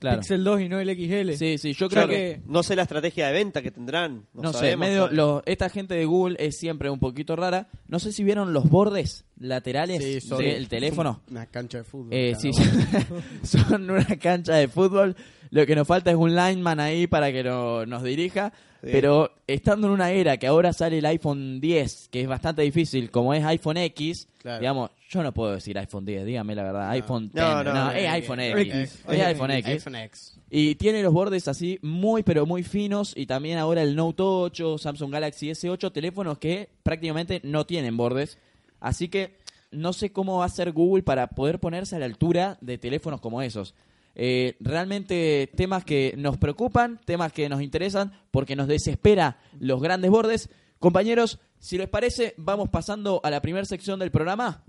claro. 0.00 0.20
Pixel 0.20 0.44
2 0.44 0.60
y 0.62 0.68
no 0.68 0.80
el 0.80 0.88
XL. 0.90 1.32
Sí, 1.38 1.56
sí, 1.58 1.72
yo 1.72 1.88
creo 1.88 2.06
que... 2.08 2.14
que- 2.14 2.40
No 2.46 2.62
sé 2.62 2.76
la 2.76 2.82
estrategia 2.82 3.28
de 3.28 3.32
venta 3.32 3.62
que 3.62 3.70
tendrán. 3.70 4.26
No, 4.34 4.42
No, 4.42 4.52
sé, 4.52 4.76
medio, 4.76 5.08
lo- 5.08 5.42
esta 5.46 5.68
gente 5.70 5.94
de 5.94 6.04
Google 6.04 6.36
es 6.38 6.58
siempre 6.58 6.90
un 6.90 6.98
poquito 6.98 7.36
rara. 7.36 7.68
No 7.88 7.98
sé 7.98 8.12
si 8.12 8.22
vieron 8.24 8.52
los 8.52 8.68
bordes 8.68 9.24
laterales 9.38 10.02
Sí, 10.02 10.20
son- 10.20 10.38
del 10.38 10.68
teléfono. 10.68 11.22
Una 11.30 11.46
cancha 11.46 11.78
de 11.78 11.84
fútbol. 11.84 12.08
Eh, 12.12 12.34
sí, 12.38 12.50
son 13.42 13.90
una 13.90 14.04
cancha 14.18 14.54
de 14.54 14.68
fútbol. 14.68 15.16
Lo 15.50 15.64
que 15.66 15.76
nos 15.76 15.86
falta 15.86 16.10
es 16.10 16.16
un 16.16 16.34
lineman 16.34 16.80
ahí 16.80 17.06
para 17.06 17.30
que 17.32 17.42
no- 17.44 17.86
nos 17.86 18.02
dirija. 18.02 18.52
Sí. 18.84 18.90
Pero 18.92 19.30
estando 19.46 19.86
en 19.86 19.94
una 19.94 20.10
era 20.10 20.36
que 20.36 20.46
ahora 20.46 20.72
sale 20.72 20.98
el 20.98 21.06
iPhone 21.06 21.60
10, 21.60 22.08
que 22.10 22.20
es 22.20 22.28
bastante 22.28 22.62
difícil, 22.62 23.10
como 23.10 23.32
es 23.32 23.42
iPhone 23.44 23.78
X, 23.78 24.28
Claro. 24.42 24.60
digamos, 24.60 24.90
yo 25.08 25.22
no 25.22 25.32
puedo 25.32 25.52
decir 25.54 25.78
iPhone 25.78 26.04
10, 26.04 26.26
dígame 26.26 26.54
la 26.54 26.64
verdad, 26.64 26.90
iPhone 26.90 27.30
10, 27.32 27.34
No, 27.44 27.64
no, 27.64 27.72
no, 27.72 27.90
es 27.92 28.08
iPhone 28.10 28.40
X, 28.40 28.66
X. 28.74 29.04
es 29.08 29.20
iPhone 29.26 29.50
X. 29.52 29.68
iPhone 29.72 29.96
X. 29.96 30.38
Y 30.50 30.74
tiene 30.74 31.02
los 31.02 31.12
bordes 31.14 31.48
así 31.48 31.78
muy 31.82 32.22
pero 32.22 32.44
muy 32.46 32.62
finos 32.62 33.14
y 33.16 33.26
también 33.26 33.58
ahora 33.58 33.82
el 33.82 33.96
Note 33.96 34.22
8, 34.22 34.76
Samsung 34.78 35.10
Galaxy 35.12 35.48
S8, 35.50 35.90
teléfonos 35.92 36.38
que 36.38 36.68
prácticamente 36.82 37.40
no 37.42 37.64
tienen 37.64 37.96
bordes. 37.96 38.38
Así 38.80 39.08
que 39.08 39.38
no 39.70 39.92
sé 39.94 40.12
cómo 40.12 40.36
va 40.38 40.44
a 40.44 40.46
hacer 40.46 40.72
Google 40.72 41.02
para 41.02 41.26
poder 41.28 41.58
ponerse 41.58 41.96
a 41.96 41.98
la 41.98 42.04
altura 42.04 42.58
de 42.60 42.76
teléfonos 42.78 43.20
como 43.20 43.40
esos. 43.40 43.74
Eh, 44.14 44.56
realmente 44.60 45.50
temas 45.56 45.84
que 45.84 46.14
nos 46.16 46.38
preocupan, 46.38 47.00
temas 47.04 47.32
que 47.32 47.48
nos 47.48 47.62
interesan 47.62 48.12
porque 48.30 48.56
nos 48.56 48.68
desespera 48.68 49.38
los 49.58 49.82
grandes 49.82 50.10
bordes. 50.10 50.50
Compañeros, 50.78 51.40
si 51.58 51.78
les 51.78 51.88
parece, 51.88 52.34
vamos 52.36 52.68
pasando 52.68 53.20
a 53.24 53.30
la 53.30 53.40
primera 53.40 53.64
sección 53.64 53.98
del 53.98 54.10
programa. 54.10 54.64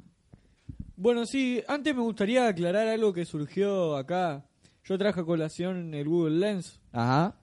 Bueno, 0.95 1.25
sí, 1.25 1.61
antes 1.67 1.93
me 1.93 2.01
gustaría 2.01 2.47
aclarar 2.47 2.87
algo 2.87 3.13
que 3.13 3.25
surgió 3.25 3.97
acá. 3.97 4.45
Yo 4.83 4.97
traje 4.97 5.19
a 5.19 5.25
colación 5.25 5.93
el 5.93 6.07
Google 6.07 6.37
Lens. 6.37 6.79
Ajá. 6.91 7.35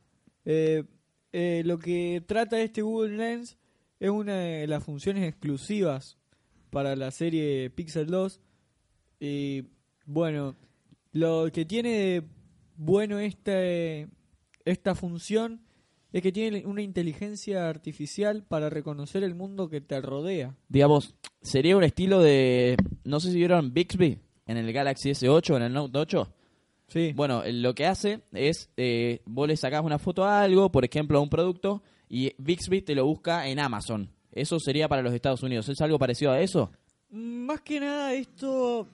Eh, 0.45 0.85
eh, 1.33 1.63
lo 1.65 1.79
que 1.79 2.23
trata 2.27 2.61
este 2.61 2.83
Google 2.83 3.17
Lens 3.17 3.59
es 4.01 4.11
una 4.11 4.37
de 4.37 4.67
las 4.67 4.83
funciones 4.83 5.29
exclusivas 5.29 6.19
para 6.71 6.97
la 6.97 7.11
serie 7.11 7.71
Pixel 7.71 8.07
2 8.07 8.41
Y 9.21 9.69
bueno, 10.07 10.57
lo 11.13 11.49
que 11.53 11.65
tiene 11.65 11.91
de 11.91 12.23
bueno 12.77 13.19
este, 13.19 14.09
esta 14.65 14.95
función 14.95 15.63
es 16.13 16.23
que 16.23 16.33
tiene 16.33 16.65
una 16.67 16.83
inteligencia 16.83 17.69
artificial 17.69 18.45
para 18.47 18.69
reconocer 18.69 19.25
el 19.25 19.35
mundo 19.35 19.69
que 19.69 19.81
te 19.81 20.01
rodea. 20.01 20.55
Digamos, 20.69 21.15
sería 21.41 21.77
un 21.77 21.85
estilo 21.85 22.21
de. 22.21 22.77
No 23.05 23.19
sé 23.19 23.31
si 23.31 23.39
vieron 23.39 23.73
Bixby 23.73 24.19
en 24.47 24.57
el 24.59 24.73
Galaxy 24.73 25.11
S8 25.11 25.51
o 25.51 25.57
en 25.57 25.63
el 25.63 25.73
Note 25.73 25.99
8. 25.99 26.35
Sí. 26.89 27.13
Bueno, 27.15 27.43
eh, 27.43 27.53
lo 27.55 27.75
que 27.75 27.87
hace 27.87 28.21
es, 28.33 28.71
eh, 28.77 29.23
vos 29.25 29.49
le 29.49 29.57
sacás 29.57 29.83
una 29.83 29.99
foto 29.99 30.25
a 30.25 30.43
algo, 30.43 30.71
por 30.71 30.85
ejemplo, 30.85 31.19
a 31.19 31.23
un 31.23 31.31
producto, 31.31 31.83
y 32.09 32.35
Bixby 32.37 32.83
te 32.83 32.95
lo 32.95 33.07
busca 33.07 33.49
en 33.49 33.59
Amazon. 33.59 34.11
Eso 34.31 34.59
sería 34.61 34.89
para 34.89 35.01
los 35.01 35.15
Estados 35.15 35.43
Unidos. 35.43 35.69
¿Es 35.71 35.81
algo 35.81 35.99
parecido 35.99 36.33
a 36.33 36.41
eso? 36.41 36.71
Más 37.09 37.63
que 37.63 37.81
nada 37.81 38.13
esto 38.13 38.87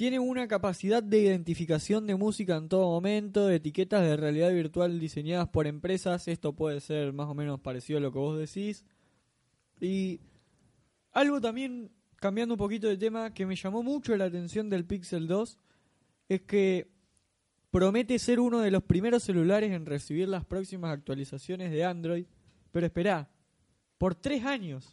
tiene 0.00 0.18
una 0.18 0.48
capacidad 0.48 1.02
de 1.02 1.20
identificación 1.20 2.06
de 2.06 2.14
música 2.14 2.56
en 2.56 2.70
todo 2.70 2.86
momento, 2.86 3.46
de 3.46 3.56
etiquetas 3.56 4.00
de 4.00 4.16
realidad 4.16 4.50
virtual 4.50 4.98
diseñadas 4.98 5.50
por 5.50 5.66
empresas. 5.66 6.26
Esto 6.26 6.54
puede 6.54 6.80
ser 6.80 7.12
más 7.12 7.28
o 7.28 7.34
menos 7.34 7.60
parecido 7.60 7.98
a 7.98 8.00
lo 8.00 8.10
que 8.10 8.18
vos 8.18 8.38
decís. 8.38 8.86
Y 9.78 10.22
algo 11.12 11.38
también, 11.38 11.90
cambiando 12.16 12.54
un 12.54 12.58
poquito 12.58 12.88
de 12.88 12.96
tema, 12.96 13.34
que 13.34 13.44
me 13.44 13.56
llamó 13.56 13.82
mucho 13.82 14.16
la 14.16 14.24
atención 14.24 14.70
del 14.70 14.86
Pixel 14.86 15.26
2, 15.26 15.58
es 16.30 16.40
que 16.40 16.90
promete 17.70 18.18
ser 18.18 18.40
uno 18.40 18.60
de 18.60 18.70
los 18.70 18.82
primeros 18.82 19.22
celulares 19.22 19.70
en 19.70 19.84
recibir 19.84 20.30
las 20.30 20.46
próximas 20.46 20.94
actualizaciones 20.94 21.70
de 21.70 21.84
Android. 21.84 22.24
Pero 22.72 22.86
esperá, 22.86 23.28
por 23.98 24.14
tres 24.14 24.46
años. 24.46 24.88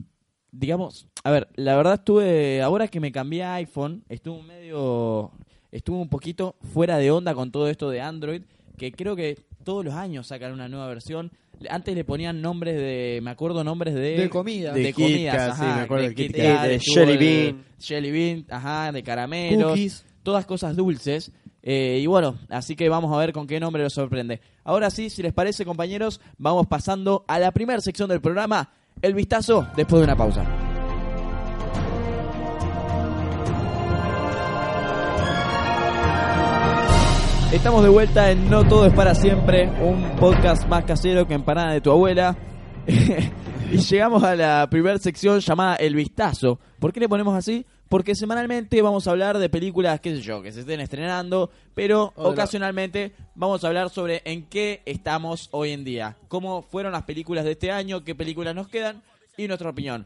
Digamos, 0.58 1.08
a 1.24 1.32
ver, 1.32 1.48
la 1.56 1.76
verdad 1.76 1.96
estuve, 1.96 2.62
ahora 2.62 2.88
que 2.88 3.00
me 3.00 3.12
cambié 3.12 3.44
a 3.44 3.56
iPhone, 3.56 4.04
estuve 4.10 4.42
medio, 4.44 5.32
estuve 5.72 5.98
un 5.98 6.10
poquito 6.10 6.56
fuera 6.74 6.98
de 6.98 7.12
onda 7.12 7.36
con 7.36 7.52
todo 7.52 7.68
esto 7.68 7.90
de 7.90 8.02
Android, 8.02 8.42
que 8.78 8.92
creo 8.92 9.16
que 9.16 9.38
todos 9.64 9.86
los 9.86 9.94
años 9.94 10.28
sacan 10.28 10.54
una 10.54 10.68
nueva 10.68 10.88
versión. 10.88 11.32
Antes 11.70 11.96
le 11.96 12.04
ponían 12.04 12.42
nombres 12.42 12.76
de, 12.76 13.20
me 13.24 13.32
acuerdo 13.32 13.64
nombres 13.64 13.94
de... 13.96 14.18
De 14.18 14.30
comida. 14.30 14.74
De, 14.74 14.84
De 14.84 14.94
comidas, 14.94 15.36
Kat, 15.36 15.50
ajá, 15.50 15.56
sí, 15.56 15.76
me 15.76 15.82
acuerdo 15.82 16.04
de 16.04 16.10
del 16.10 16.16
Kit 16.16 16.28
Kit 16.28 16.38
Kat. 16.38 16.56
Kat, 16.56 16.68
De 16.68 16.80
Jelly 16.80 17.12
de 17.12 17.18
Bean. 17.18 17.66
Jelly 17.80 18.12
Bean, 18.12 18.46
ajá, 18.50 18.92
de 18.92 19.04
caramelos. 19.04 19.72
Cookies. 19.72 20.06
Todas 20.24 20.46
cosas 20.46 20.76
dulces. 20.76 21.32
Eh, 21.64 22.00
y 22.02 22.06
bueno, 22.06 22.38
así 22.50 22.76
que 22.76 22.88
vamos 22.90 23.14
a 23.14 23.18
ver 23.18 23.34
con 23.34 23.48
qué 23.48 23.60
nombre 23.60 23.84
nos 23.84 23.94
sorprende. 23.94 24.40
Ahora 24.64 24.90
sí, 24.90 25.10
si 25.10 25.22
les 25.22 25.34
parece, 25.34 25.66
compañeros, 25.66 26.22
vamos 26.38 26.68
pasando 26.68 27.26
a 27.28 27.40
la 27.40 27.52
primera 27.52 27.82
sección 27.82 28.08
del 28.08 28.22
programa, 28.22 28.70
el 29.01 29.13
vistazo 29.13 29.68
después 29.75 30.00
de 30.00 30.04
una 30.06 30.16
pausa. 30.16 30.44
Estamos 37.51 37.82
de 37.82 37.89
vuelta 37.89 38.30
en 38.30 38.50
No 38.50 38.68
Todo 38.68 38.86
es 38.86 38.94
para 38.94 39.16
siempre, 39.16 39.70
un 39.82 40.18
podcast 40.18 40.68
más 40.68 40.84
casero 40.84 41.25
que 41.25 41.34
empanada 41.34 41.74
de 41.74 41.82
tu 41.82 41.92
abuela. 41.92 42.36
y 42.88 43.77
llegamos 43.77 44.24
a 44.24 44.36
la 44.36 44.68
primera 44.70 44.98
sección 44.98 45.39
llamada 45.39 45.75
El 45.75 45.96
Vistazo. 45.96 46.60
¿Por 46.80 46.92
qué 46.92 47.00
le 47.00 47.10
ponemos 47.10 47.36
así? 47.36 47.66
Porque 47.89 48.15
semanalmente 48.15 48.82
vamos 48.82 49.08
a 49.08 49.12
hablar 49.12 49.38
de 49.38 49.50
películas, 49.50 50.01
qué 50.01 50.15
sé 50.15 50.22
yo, 50.22 50.41
que 50.41 50.51
se 50.51 50.62
estén 50.62 50.79
estrenando, 50.82 51.50
pero 51.74 52.12
Hola. 52.15 52.29
ocasionalmente 52.29 53.13
vamos 53.36 53.63
a 53.63 53.67
hablar 53.67 53.89
sobre 53.89 54.22
en 54.25 54.44
qué 54.44 54.82
estamos 54.86 55.48
hoy 55.51 55.72
en 55.72 55.84
día, 55.86 56.17
cómo 56.27 56.63
fueron 56.63 56.91
las 56.91 57.03
películas 57.03 57.46
de 57.46 57.51
este 57.51 57.72
año, 57.72 58.03
qué 58.03 58.13
películas 58.13 58.56
nos 58.56 58.67
quedan 58.67 59.01
y 59.38 59.48
nuestra 59.48 59.70
opinión. 59.70 60.06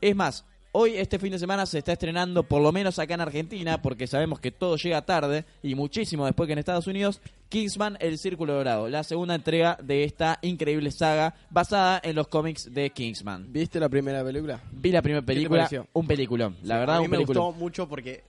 Es 0.00 0.14
más, 0.14 0.44
hoy 0.78 0.98
este 0.98 1.18
fin 1.18 1.32
de 1.32 1.38
semana 1.38 1.64
se 1.64 1.78
está 1.78 1.92
estrenando, 1.92 2.42
por 2.42 2.60
lo 2.60 2.70
menos 2.70 2.98
acá 2.98 3.14
en 3.14 3.22
Argentina, 3.22 3.80
porque 3.80 4.06
sabemos 4.06 4.40
que 4.40 4.50
todo 4.50 4.76
llega 4.76 5.00
tarde 5.06 5.46
y 5.62 5.74
muchísimo 5.74 6.26
después 6.26 6.46
que 6.46 6.52
en 6.52 6.58
Estados 6.58 6.86
Unidos, 6.86 7.22
Kingsman 7.48 7.96
El 7.98 8.18
Círculo 8.18 8.52
Dorado, 8.52 8.86
la 8.90 9.02
segunda 9.02 9.34
entrega 9.34 9.78
de 9.82 10.04
esta 10.04 10.38
increíble 10.42 10.90
saga 10.90 11.34
basada 11.48 11.98
en 12.04 12.14
los 12.14 12.28
cómics 12.28 12.74
de 12.74 12.90
Kingsman. 12.90 13.50
¿Viste 13.50 13.80
la 13.80 13.88
primera 13.88 14.22
película? 14.22 14.60
Vi 14.70 14.92
la 14.92 15.00
primera 15.00 15.24
película, 15.24 15.66
un 15.94 16.06
peliculón, 16.06 16.58
la 16.62 16.78
verdad 16.78 16.96
a 16.96 16.98
mí 16.98 17.06
un 17.06 17.10
me 17.10 17.16
peliculón. 17.16 17.44
gustó 17.46 17.58
mucho 17.58 17.88
porque 17.88 18.24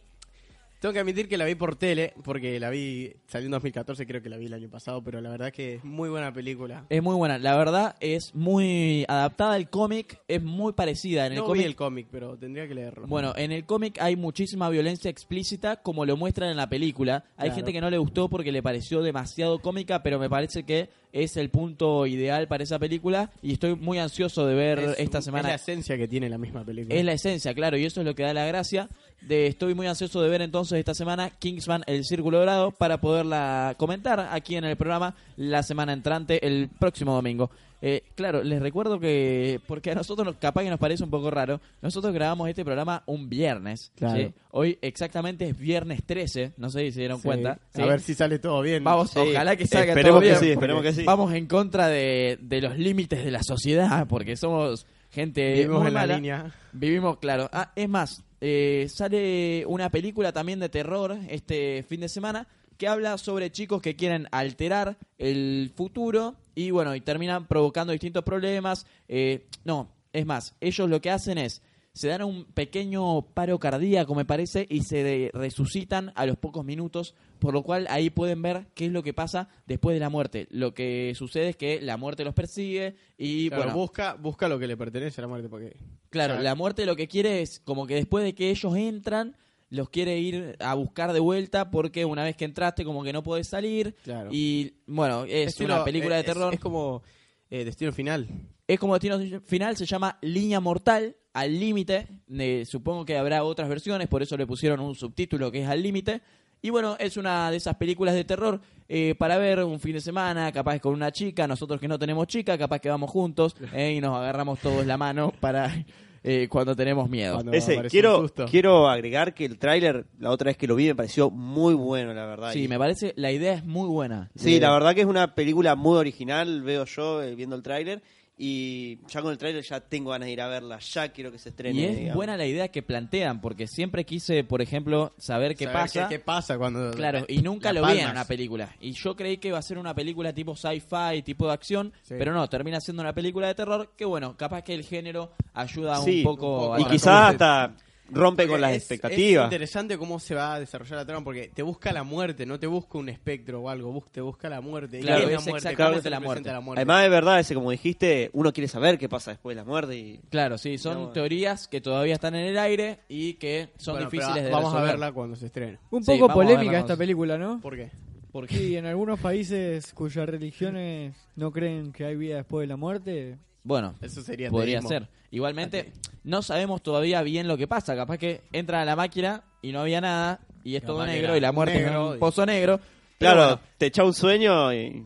tengo 0.80 0.94
que 0.94 1.00
admitir 1.00 1.28
que 1.28 1.38
la 1.38 1.46
vi 1.46 1.56
por 1.56 1.76
tele, 1.76 2.14
porque 2.24 2.60
la 2.60 2.70
vi 2.70 3.12
salió 3.28 3.48
en 3.48 3.52
2014, 3.52 4.06
creo 4.06 4.22
que 4.22 4.30
la 4.30 4.38
vi 4.38 4.46
el 4.46 4.54
año 4.54 4.70
pasado, 4.70 5.04
pero 5.04 5.20
la 5.22 5.30
verdad 5.30 5.52
que 5.52 5.76
es 5.76 5.84
muy 5.84 6.10
buena 6.10 6.32
película. 6.34 6.86
Es 6.90 7.02
muy 7.02 7.16
buena, 7.16 7.38
la 7.40 7.58
verdad 7.58 7.96
es 8.00 8.36
muy 8.36 9.04
adaptada 9.08 9.54
al 9.56 9.70
cómic, 9.70 10.20
es 10.28 10.44
muy 10.44 10.74
parecida 10.74 11.26
en 11.26 11.34
el 11.34 11.38
no 11.40 11.46
vi 11.46 11.48
cómic. 11.50 11.66
el 11.66 11.76
cómic, 11.76 12.08
pero 12.12 12.38
tendría 12.38 12.68
que 12.68 12.76
leerlo. 12.76 13.08
Bueno, 13.08 13.34
en 13.36 13.52
el 13.52 13.66
cómic 13.66 13.98
hay 14.00 14.16
muchísima 14.16 14.70
violencia 14.70 15.10
explícita, 15.10 15.78
como 15.78 16.06
lo 16.06 16.16
muestran 16.18 16.50
en 16.52 16.58
la 16.58 16.70
película. 16.70 17.26
Hay 17.38 17.48
Claro. 17.50 17.56
gente 17.56 17.74
que 17.74 17.82
no 17.82 17.90
le 17.90 17.98
gustó 17.98 18.30
porque 18.30 18.52
le 18.52 18.62
pareció 18.62 19.02
demasiado 19.02 19.60
cómica, 19.60 20.04
pero 20.04 20.20
me 20.20 20.30
parece 20.30 20.64
que 20.64 20.90
es 21.14 21.38
el 21.38 21.50
punto 21.50 22.06
ideal 22.06 22.48
para 22.48 22.64
esa 22.64 22.78
película 22.78 23.32
y 23.42 23.54
estoy 23.54 23.76
muy 23.76 23.98
ansioso 23.98 24.46
de 24.46 24.54
ver 24.54 24.78
Es- 24.80 25.00
esta 25.00 25.18
Es 25.20 25.26
semana. 25.26 25.48
la 25.50 25.56
esencia 25.56 25.98
que 25.98 26.08
tiene 26.08 26.30
la 26.30 26.38
misma 26.38 26.64
película. 26.64 26.94
Es 26.94 27.04
la 27.04 27.14
esencia, 27.14 27.54
claro, 27.56 27.78
y 27.78 27.86
eso 27.86 28.02
es 28.02 28.06
lo 28.06 28.14
que 28.14 28.24
da 28.24 28.34
la 28.34 28.46
gracia. 28.46 28.90
De, 29.22 29.48
estoy 29.48 29.74
muy 29.74 29.88
ansioso 29.88 30.22
de 30.22 30.30
ver 30.30 30.42
entonces 30.42 30.80
esta 30.80 30.94
semana 30.94 31.30
Kingsman 31.32 31.84
El 31.88 32.06
Círculo 32.06 32.40
Dorado 32.40 32.72
para 32.72 33.02
poderla 33.02 33.74
comentar 33.78 34.20
aquí 34.32 34.56
en 34.56 34.64
el 34.64 34.78
programa 34.78 35.16
la 35.36 35.64
semana 35.64 35.92
entrante, 35.94 36.46
el 36.48 36.70
próximo 36.80 37.14
domingo. 37.14 37.50
Eh, 37.82 38.04
claro, 38.16 38.42
les 38.44 38.60
recuerdo 38.60 39.00
que, 39.00 39.60
porque 39.68 39.92
a 39.92 39.96
nosotros 39.96 40.26
nos- 40.26 40.38
capaz 40.38 40.64
que 40.64 40.70
nos 40.70 40.80
parece 40.80 41.04
un 41.04 41.10
poco 41.12 41.30
raro, 41.30 41.60
nosotros 41.82 42.12
grabamos 42.14 42.50
este 42.50 42.64
programa 42.66 43.04
un 43.06 43.30
viernes. 43.30 43.92
Claro. 43.96 44.18
¿sí? 44.18 44.34
Hoy 44.52 44.80
exactamente 44.82 45.46
es 45.50 45.58
viernes 45.58 46.04
13, 46.04 46.54
no 46.58 46.70
sé 46.72 46.80
si 46.86 46.92
se 46.94 47.00
dieron 47.02 47.18
Sí. 47.18 47.24
cuenta. 47.28 47.60
¿sí? 47.76 47.82
A 47.82 47.86
ver 47.86 48.00
si 48.00 48.14
sale 48.16 48.40
todo 48.40 48.62
bien. 48.62 48.84
Vamos, 48.84 49.12
Sí, 49.12 49.20
ojalá 49.20 49.56
que 49.56 49.68
salga 49.68 49.90
esperemos 49.90 50.12
todo 50.14 50.22
que 50.22 50.28
bien. 50.30 50.40
sí, 50.40 50.50
esperemos 50.52 50.82
que 50.84 50.94
sí. 50.94 51.04
Vamos 51.04 51.34
en 51.34 51.46
contra 51.46 51.88
de, 51.88 52.40
de 52.42 52.62
los 52.62 52.78
límites 52.80 53.24
de 53.24 53.30
la 53.32 53.44
sociedad, 53.44 54.08
porque 54.08 54.36
somos 54.38 54.88
gente 55.12 55.54
Vivimos 55.54 55.80
muy 55.80 55.88
en 55.90 55.94
la 55.94 56.06
línea. 56.08 56.56
Vivimos, 56.74 57.18
claro. 57.20 57.48
Ah, 57.54 57.72
es 57.76 57.88
más, 57.88 58.24
eh, 58.42 58.88
sale 58.90 59.66
una 59.68 59.90
película 59.90 60.32
también 60.32 60.60
de 60.60 60.70
terror 60.70 61.18
este 61.30 61.84
fin 61.88 62.02
de 62.02 62.10
semana 62.10 62.48
que 62.78 62.88
habla 62.88 63.18
sobre 63.18 63.52
chicos 63.52 63.82
que 63.82 63.96
quieren 63.96 64.28
alterar 64.32 64.98
el 65.18 65.72
futuro 65.76 66.36
y 66.56 66.72
bueno, 66.72 66.96
y 66.96 67.02
terminan 67.02 67.48
provocando 67.48 67.92
distintos 67.92 68.24
problemas. 68.24 68.86
Eh, 69.08 69.48
no, 69.66 69.90
es 70.14 70.26
más, 70.26 70.56
ellos 70.62 70.90
lo 70.90 71.02
que 71.02 71.12
hacen 71.12 71.38
es, 71.38 71.62
se 71.98 72.08
dan 72.08 72.22
un 72.24 72.46
pequeño 72.46 73.22
paro 73.34 73.60
cardíaco, 73.60 74.16
me 74.16 74.24
parece, 74.26 74.66
y 74.70 74.82
se 74.84 75.04
de- 75.04 75.32
resucitan 75.34 76.12
a 76.16 76.26
los 76.26 76.38
pocos 76.38 76.64
minutos, 76.64 77.16
por 77.40 77.54
lo 77.54 77.64
cual 77.64 77.88
ahí 77.90 78.10
pueden 78.10 78.42
ver 78.42 78.68
qué 78.76 78.86
es 78.86 78.92
lo 78.92 79.04
que 79.04 79.14
pasa 79.14 79.50
después 79.66 79.94
de 79.96 80.00
la 80.00 80.10
muerte. 80.10 80.48
Lo 80.52 80.74
que 80.74 81.14
sucede 81.16 81.50
es 81.50 81.56
que 81.58 81.82
la 81.82 81.98
muerte 81.98 82.24
los 82.24 82.34
persigue 82.34 82.96
y 83.18 83.50
Claro, 83.50 83.64
bueno, 83.64 83.78
busca, 83.78 84.14
busca 84.14 84.48
lo 84.48 84.60
que 84.60 84.68
le 84.68 84.78
pertenece 84.78 85.20
a 85.20 85.24
la 85.24 85.28
muerte. 85.28 85.50
Porque, 85.50 85.76
Claro, 86.10 86.34
o 86.34 86.38
sea, 86.38 86.44
la 86.44 86.56
muerte 86.56 86.86
lo 86.86 86.96
que 86.96 87.08
quiere 87.08 87.42
es 87.42 87.60
como 87.60 87.86
que 87.88 87.96
después 87.96 88.24
de 88.24 88.34
que 88.34 88.50
ellos 88.50 88.76
entran, 88.76 89.36
los 89.70 89.90
quiere 89.90 90.18
ir 90.20 90.56
a 90.60 90.76
buscar 90.76 91.12
de 91.12 91.20
vuelta 91.20 91.70
porque 91.72 92.06
una 92.06 92.24
vez 92.24 92.38
que 92.38 92.46
entraste 92.46 92.86
como 92.86 93.04
que 93.04 93.12
no 93.12 93.22
podés 93.24 93.48
salir. 93.50 93.96
Claro. 94.04 94.30
Y 94.32 94.76
bueno, 94.88 95.26
es 95.26 95.50
Estilo- 95.60 95.76
una 95.76 95.84
película 95.84 96.16
de 96.16 96.22
es- 96.22 96.26
terror. 96.28 96.54
Es, 96.54 96.60
como 96.62 97.04
eh, 97.50 97.66
Destino 97.66 97.92
Final. 97.92 98.28
Es 98.66 98.80
como 98.80 98.94
destino 99.00 99.40
final, 99.46 99.78
se 99.78 99.86
llama 99.86 100.18
Línea 100.22 100.60
Mortal, 100.60 101.16
al 101.38 101.60
límite. 101.60 102.08
Eh, 102.30 102.64
supongo 102.66 103.06
que 103.06 103.18
habrá 103.18 103.44
otras 103.44 103.70
versiones, 103.70 104.08
por 104.08 104.24
eso 104.24 104.36
le 104.38 104.48
pusieron 104.48 104.80
un 104.80 104.96
subtítulo 104.96 105.52
que 105.52 105.62
es 105.62 105.70
al 105.70 105.84
límite. 105.84 106.22
Y 106.64 106.72
bueno, 106.72 106.96
es 107.00 107.18
una 107.18 107.52
de 107.52 107.58
esas 107.58 107.76
películas 107.76 108.16
de 108.16 108.24
terror 108.24 108.60
eh, 108.90 109.14
para 109.18 109.38
ver 109.38 109.64
un 109.64 109.80
fin 109.80 109.94
de 109.94 110.02
semana, 110.02 110.52
capaz 110.52 110.80
con 110.80 110.94
una 110.94 111.12
chica, 111.12 111.48
nosotros 111.48 111.80
que 111.80 111.88
no 111.88 112.00
tenemos 112.00 112.26
chica, 112.26 112.58
capaz 112.58 112.80
que 112.80 112.90
vamos 112.90 113.12
juntos 113.12 113.56
eh, 113.74 113.94
y 113.96 114.02
nos 114.02 114.18
agarramos 114.18 114.58
todos 114.60 114.84
la 114.86 114.98
mano 114.98 115.32
para 115.40 115.86
eh, 116.24 116.48
cuando 116.50 116.76
tenemos 116.76 117.08
miedo. 117.08 117.36
Cuando 117.36 117.52
Ese, 117.54 117.80
quiero, 117.84 118.28
quiero 118.50 118.90
agregar 118.90 119.36
que 119.36 119.46
el 119.46 119.60
tráiler, 119.60 120.08
la 120.20 120.32
otra 120.32 120.50
vez 120.50 120.58
que 120.58 120.66
lo 120.66 120.76
vi, 120.76 120.88
me 120.88 120.96
pareció 120.96 121.30
muy 121.30 121.76
bueno, 121.76 122.14
la 122.16 122.26
verdad. 122.26 122.52
Sí, 122.52 122.64
Y- 122.64 122.68
me 122.68 122.80
parece, 122.80 123.14
la 123.16 123.32
idea 123.32 123.54
es 123.54 123.64
muy 123.64 123.88
buena. 123.88 124.32
Sí, 124.36 124.60
la 124.60 124.72
verdad 124.72 124.96
que 124.96 125.02
es 125.02 125.08
una 125.08 125.36
película 125.36 125.76
muy 125.76 125.98
original, 125.98 126.64
veo 126.64 126.86
yo 126.86 127.22
eh, 127.22 127.36
viendo 127.36 127.56
el 127.56 127.62
tráiler. 127.62 128.02
Y 128.40 129.00
ya 129.08 129.24
con 129.24 129.32
el 129.32 129.38
tráiler 129.40 129.64
ya 129.64 129.80
tengo 129.80 130.12
ganas 130.12 130.28
de 130.28 130.34
ir 130.34 130.42
a 130.42 130.48
verla, 130.48 130.78
ya 130.78 131.10
quiero 131.10 131.32
que 131.32 131.40
se 131.40 131.50
estrene. 131.50 131.80
Y 131.80 131.84
es 131.86 131.96
digamos. 131.98 132.16
buena 132.16 132.38
la 132.38 132.46
idea 132.46 132.68
que 132.68 132.84
plantean, 132.84 133.42
porque 133.42 133.66
siempre 133.66 134.06
quise, 134.06 134.44
por 134.44 134.62
ejemplo, 134.62 135.14
saber 135.18 135.56
qué 135.56 135.66
Saber 135.66 135.82
pasa. 135.82 136.08
¿Qué, 136.08 136.16
qué 136.18 136.20
pasa 136.24 136.58
cuando. 136.58 136.92
Claro, 136.92 137.26
y 137.28 137.42
nunca 137.42 137.74
lo 137.74 137.86
vi 137.88 137.98
en 138.00 138.12
una 138.12 138.26
película. 138.26 138.76
Y 138.80 138.92
yo 138.92 139.16
creí 139.16 139.38
que 139.38 139.48
iba 139.48 139.58
a 139.58 139.62
ser 139.64 139.80
una 139.80 139.96
película 139.96 140.34
tipo 140.34 140.56
sci-fi, 140.56 141.24
tipo 141.24 141.48
de 141.48 141.54
acción, 141.54 141.92
Sí. 142.04 142.14
pero 142.20 142.32
no, 142.32 142.48
termina 142.48 142.80
siendo 142.80 143.02
una 143.02 143.14
película 143.14 143.48
de 143.48 143.56
terror 143.56 143.92
que, 143.98 144.06
bueno, 144.06 144.38
capaz 144.38 144.62
que 144.62 144.76
el 144.76 144.84
género 144.84 145.32
ayuda 145.56 145.96
Sí, 145.98 146.20
un 146.20 146.24
poco 146.24 146.54
un 146.54 146.60
poco 146.60 146.74
a 146.76 146.82
Y 146.82 146.86
quizás 146.86 147.32
hasta 147.32 147.74
rompe 148.10 148.48
con 148.48 148.62
las 148.62 148.72
Es- 148.72 148.78
Es 148.78 148.92
expectativas. 148.92 149.46
interesante 149.46 149.98
cómo 149.98 150.20
se 150.20 150.36
va 150.36 150.56
a 150.56 150.60
desarrollar 150.60 150.98
la 151.00 151.06
trama 151.06 151.24
porque 151.24 151.50
te 151.54 151.62
busca 151.64 151.92
la 151.92 152.04
muerte, 152.04 152.46
no 152.46 152.60
te 152.60 152.68
busca 152.68 152.98
un 152.98 153.10
espectro 153.10 153.62
o 153.62 153.70
algo, 153.70 154.04
te 154.12 154.22
busca 154.22 154.50
la 154.50 154.62
muerte. 154.62 155.00
¿Y 155.00 155.02
Claro, 155.02 155.24
es 155.24 155.32
la 155.32 155.40
muerte? 155.40 155.50
exactamente 155.70 155.84
¿Cómo 155.94 156.02
se 156.04 156.10
la 156.10 156.20
representa 156.20 156.60
muerte. 156.62 156.80
Además 156.82 157.04
es 157.06 157.12
verdad, 157.12 157.40
ese 157.40 157.54
como 157.56 157.72
dijiste, 157.72 158.30
uno 158.34 158.54
quiere 158.54 158.68
saber 158.68 158.98
qué 158.98 159.10
pasa 159.10 159.32
después 159.32 159.56
de 159.56 159.62
la 159.62 159.66
muerte 159.66 159.96
y 159.98 160.20
Claro, 160.30 160.58
sí, 160.58 160.78
son 160.78 160.94
No. 161.04 161.10
teorías 161.10 161.68
que 161.68 161.82
todavía 161.82 162.14
están 162.14 162.36
en 162.36 162.46
el 162.46 162.58
aire 162.58 163.00
y 163.10 163.34
que 163.36 163.70
son 163.78 163.96
Bueno, 163.96 164.10
pero 164.10 164.22
difíciles 164.22 164.44
de 164.46 164.52
Vamos 164.52 164.72
resolver. 164.72 164.90
a 164.90 164.92
verla 164.94 165.12
cuando 165.12 165.36
se 165.36 165.46
estrene. 165.48 165.80
Un 165.92 166.04
poco 166.04 166.28
polémica 166.30 166.58
verla, 166.64 166.78
esta 166.80 166.88
vamos. 166.94 166.98
película, 167.00 167.38
¿no? 167.38 167.60
¿Por 167.62 167.76
qué? 167.76 167.92
Porque 168.32 168.56
Sí, 168.56 168.76
en 168.76 168.86
algunos 168.86 169.20
países 169.20 169.94
cuyas 169.94 170.28
religiones 170.30 171.16
no 171.36 171.52
creen 171.52 171.92
que 171.92 172.06
hay 172.06 172.16
vida 172.16 172.36
después 172.38 172.64
de 172.64 172.68
la 172.68 172.76
muerte. 172.78 173.38
Bueno, 173.68 173.96
Eso 174.02 174.22
sería 174.22 174.50
podría 174.50 174.82
ser. 174.82 175.08
Igualmente, 175.30 175.92
no 176.24 176.42
sabemos 176.42 176.82
todavía 176.82 177.22
bien 177.22 177.48
lo 177.48 177.58
que 177.58 177.68
pasa. 177.68 177.96
Capaz 177.96 178.18
que 178.18 178.42
entran 178.54 178.82
a 178.82 178.86
la 178.86 178.96
máquina 178.96 179.44
y 179.62 179.74
no 179.74 179.82
había 179.82 180.00
nada 180.00 180.40
y 180.64 180.76
es 180.78 180.84
todo 180.84 181.06
negro 181.06 181.36
y 181.36 181.40
la 181.42 181.52
muerte 181.52 181.76
negro 181.76 182.06
es 182.06 182.12
un 182.12 182.16
y- 182.16 182.20
pozo 182.20 182.46
negro. 182.46 182.80
Claro, 183.20 183.42
bueno, 183.42 183.60
te 183.78 183.88
echa 183.88 184.04
un 184.04 184.14
sueño 184.14 184.74
y 184.74 185.06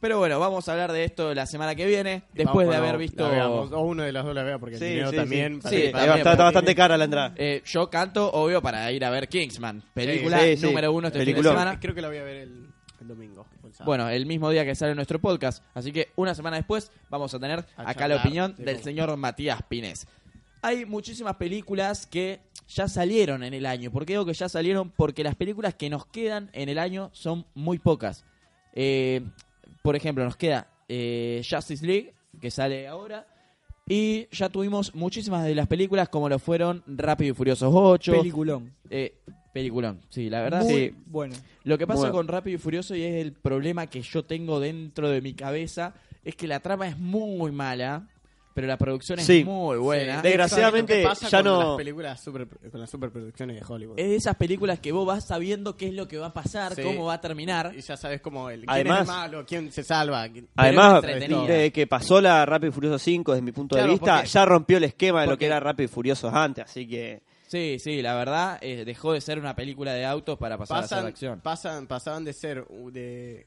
pero 0.00 0.18
bueno, 0.18 0.40
vamos 0.40 0.68
a 0.68 0.72
hablar 0.72 0.90
de 0.90 1.04
esto 1.04 1.32
la 1.32 1.46
semana 1.46 1.76
que 1.76 1.86
viene, 1.86 2.24
después 2.34 2.68
de 2.68 2.74
haber 2.74 2.98
visto... 2.98 3.28
veamos, 3.30 3.70
o 3.70 3.80
uno 3.82 4.02
de 4.02 4.10
las 4.10 4.24
dos 4.24 4.34
la 4.34 4.42
vea 4.42 4.58
porque 4.58 4.76
Sí, 4.76 4.84
el 4.86 4.90
dinero 4.90 5.10
sí, 5.10 5.16
también. 5.16 5.62
sí. 5.62 5.76
está, 5.82 6.06
también, 6.06 6.36
bastante 6.38 6.74
cara 6.74 6.96
la 6.96 7.04
entrada. 7.04 7.34
Eh, 7.36 7.62
yo 7.64 7.88
canto, 7.88 8.28
obvio, 8.32 8.60
para 8.60 8.90
ir 8.90 9.04
a 9.04 9.10
ver 9.10 9.28
Kingsman, 9.28 9.80
película 9.94 10.40
Sí, 10.40 10.56
sí, 10.56 10.66
número 10.66 10.90
uno 10.92 11.06
este 11.06 11.20
Peliculón. 11.20 11.52
fin 11.52 11.56
de 11.56 11.60
semana. 11.62 11.78
Creo 11.80 11.94
que 11.94 12.02
la 12.02 12.08
voy 12.08 12.16
a 12.16 12.22
ver 12.24 12.36
el, 12.38 12.66
el 13.00 13.06
domingo. 13.06 13.46
Bueno, 13.84 14.08
el 14.08 14.26
mismo 14.26 14.50
día 14.50 14.64
que 14.64 14.74
sale 14.74 14.94
nuestro 14.94 15.18
podcast. 15.20 15.62
Así 15.74 15.92
que 15.92 16.08
una 16.16 16.34
semana 16.34 16.56
después 16.56 16.90
vamos 17.10 17.32
a 17.34 17.38
tener 17.40 17.64
A 17.76 17.90
acá 17.90 18.08
la 18.08 18.16
opinión 18.16 18.54
de 18.56 18.64
del 18.64 18.74
cómo- 18.76 18.84
señor 18.84 19.16
Matías 19.16 19.62
Pines. 19.68 20.06
Hay 20.62 20.86
muchísimas 20.86 21.36
películas 21.36 22.06
que 22.06 22.40
ya 22.68 22.86
salieron 22.88 23.42
en 23.42 23.52
el 23.54 23.66
año. 23.66 23.90
¿Por 23.90 24.06
qué 24.06 24.12
digo 24.12 24.24
que 24.24 24.32
ya 24.34 24.48
salieron? 24.48 24.90
Porque 24.90 25.24
las 25.24 25.34
películas 25.34 25.74
que 25.74 25.90
nos 25.90 26.06
quedan 26.06 26.50
en 26.52 26.68
el 26.68 26.78
año 26.78 27.10
son 27.12 27.44
muy 27.54 27.78
pocas. 27.78 28.24
Eh, 28.74 29.22
por 29.82 29.96
ejemplo, 29.96 30.24
nos 30.24 30.36
queda 30.36 30.68
eh, 30.88 31.42
Justice 31.48 31.84
League, 31.84 32.14
que 32.40 32.50
sale 32.50 32.86
ahora. 32.86 33.26
Y 33.88 34.28
ya 34.30 34.48
tuvimos 34.48 34.94
muchísimas 34.94 35.44
de 35.44 35.54
las 35.56 35.66
películas 35.66 36.08
como 36.08 36.28
lo 36.28 36.38
fueron 36.38 36.84
Rápido 36.86 37.32
y 37.32 37.34
Furiosos 37.34 37.72
8. 37.74 38.12
Peliculón. 38.12 38.72
eh, 38.88 39.14
peliculón, 39.52 40.00
sí, 40.08 40.30
la 40.30 40.40
verdad 40.40 40.62
Muy 40.62 40.74
sí. 40.74 40.94
bueno. 41.06 41.34
Lo 41.64 41.78
que 41.78 41.86
pasa 41.86 42.00
Bueno. 42.00 42.14
con 42.14 42.28
Rápido 42.28 42.56
y 42.56 42.58
Furioso 42.58 42.94
y 42.96 43.02
es 43.02 43.14
el 43.16 43.32
problema 43.32 43.86
que 43.86 44.02
yo 44.02 44.24
tengo 44.24 44.58
dentro 44.60 45.08
de 45.10 45.20
mi 45.20 45.34
cabeza 45.34 45.94
es 46.24 46.34
que 46.36 46.46
la 46.46 46.60
trama 46.60 46.88
es 46.88 46.96
muy 46.98 47.52
mala, 47.52 48.08
pero 48.54 48.66
la 48.66 48.76
producción 48.76 49.18
es 49.18 49.24
Sí. 49.26 49.44
muy 49.44 49.78
buena. 49.78 50.16
Sí, 50.20 50.28
Desgraciadamente, 50.28 50.98
¿qué 50.98 51.04
pasa 51.04 51.28
ya 51.28 51.38
con 51.38 51.44
no- 51.46 51.68
Las 51.70 51.76
películas 51.78 52.20
super, 52.22 52.46
con 52.70 52.80
las 52.80 52.90
superproducciones 52.90 53.58
de 53.60 53.66
Hollywood. 53.66 53.98
Es 53.98 54.08
de 54.08 54.16
esas 54.16 54.36
películas 54.36 54.78
que 54.78 54.92
vos 54.92 55.06
vas 55.06 55.26
sabiendo 55.26 55.76
qué 55.76 55.88
es 55.88 55.94
lo 55.94 56.06
que 56.08 56.18
va 56.18 56.26
a 56.28 56.32
pasar, 56.34 56.74
Sí. 56.74 56.82
cómo 56.82 57.04
va 57.06 57.14
a 57.14 57.20
terminar. 57.20 57.72
Y 57.76 57.80
ya 57.80 57.96
sabes 57.96 58.20
cómo 58.20 58.50
el, 58.50 58.60
quién 58.60 58.70
Además- 58.70 59.02
es 59.02 59.08
el 59.08 59.14
malo, 59.14 59.44
quién 59.46 59.72
se 59.72 59.82
salva. 59.82 60.28
quién- 60.28 60.48
Además, 60.56 61.02
es 61.04 61.10
entretenida. 61.10 61.54
de 61.54 61.72
que 61.72 61.86
pasó 61.86 62.20
la 62.20 62.44
Rápido 62.46 62.70
y 62.70 62.72
Furioso 62.72 62.98
5, 62.98 63.32
desde 63.32 63.42
mi 63.44 63.52
punto 63.52 63.74
Claro, 63.76 63.88
de 63.88 63.94
vista, 63.94 64.16
porque- 64.16 64.28
ya 64.28 64.44
rompió 64.44 64.76
el 64.76 64.84
esquema 64.84 65.22
de 65.22 65.26
lo 65.28 65.38
que 65.38 65.46
era 65.46 65.58
Rápido 65.60 65.84
y 65.86 65.88
Furioso 65.88 66.28
antes, 66.28 66.64
así 66.64 66.86
que... 66.86 67.22
Sí, 67.52 67.76
sí, 67.78 68.00
la 68.00 68.14
verdad 68.14 68.58
eh, 68.62 68.86
dejó 68.86 69.12
de 69.12 69.20
ser 69.20 69.38
una 69.38 69.54
película 69.54 69.92
de 69.92 70.06
autos 70.06 70.38
para 70.38 70.56
pasar 70.56 70.78
a 70.78 70.80
ser 70.82 70.88
pasan, 70.96 71.06
acción. 71.06 71.40
pasan, 71.42 71.86
pasaban 71.86 72.24
de 72.24 72.32
ser 72.32 72.64
uh, 72.66 72.90
de 72.90 73.46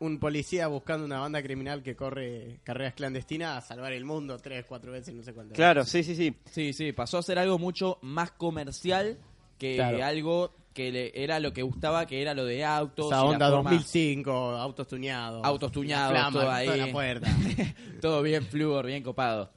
un 0.00 0.18
policía 0.18 0.66
buscando 0.66 1.04
una 1.06 1.20
banda 1.20 1.40
criminal 1.40 1.84
que 1.84 1.94
corre 1.94 2.58
carreras 2.64 2.94
clandestinas 2.94 3.58
a 3.58 3.60
salvar 3.68 3.92
el 3.92 4.04
mundo 4.04 4.38
tres, 4.38 4.64
cuatro 4.68 4.90
veces, 4.90 5.14
no 5.14 5.22
sé 5.22 5.32
cuántas. 5.34 5.54
Claro, 5.54 5.84
sí, 5.84 6.02
sí, 6.02 6.16
sí. 6.16 6.34
Sí, 6.50 6.72
sí, 6.72 6.90
pasó 6.90 7.18
a 7.18 7.22
ser 7.22 7.38
algo 7.38 7.60
mucho 7.60 7.98
más 8.02 8.32
comercial 8.32 9.18
que 9.56 9.76
Claro. 9.76 10.04
algo 10.04 10.52
que 10.74 10.90
le- 10.90 11.12
era 11.22 11.38
lo 11.38 11.52
que 11.52 11.62
gustaba, 11.62 12.06
que 12.06 12.20
era 12.20 12.34
lo 12.34 12.44
de 12.44 12.64
autos. 12.64 13.06
Esa 13.06 13.22
onda 13.22 13.50
forma- 13.50 13.70
2005, 13.70 14.32
autos 14.32 14.88
tuneados. 14.88 15.44
Autos 15.44 15.70
flama, 15.72 16.32
todo 16.32 16.50
ahí. 16.50 16.76
la 16.76 16.90
puerta. 16.90 17.28
Todo 18.00 18.22
bien 18.22 18.44
flúor, 18.44 18.86
bien 18.86 19.02
copado. 19.04 19.52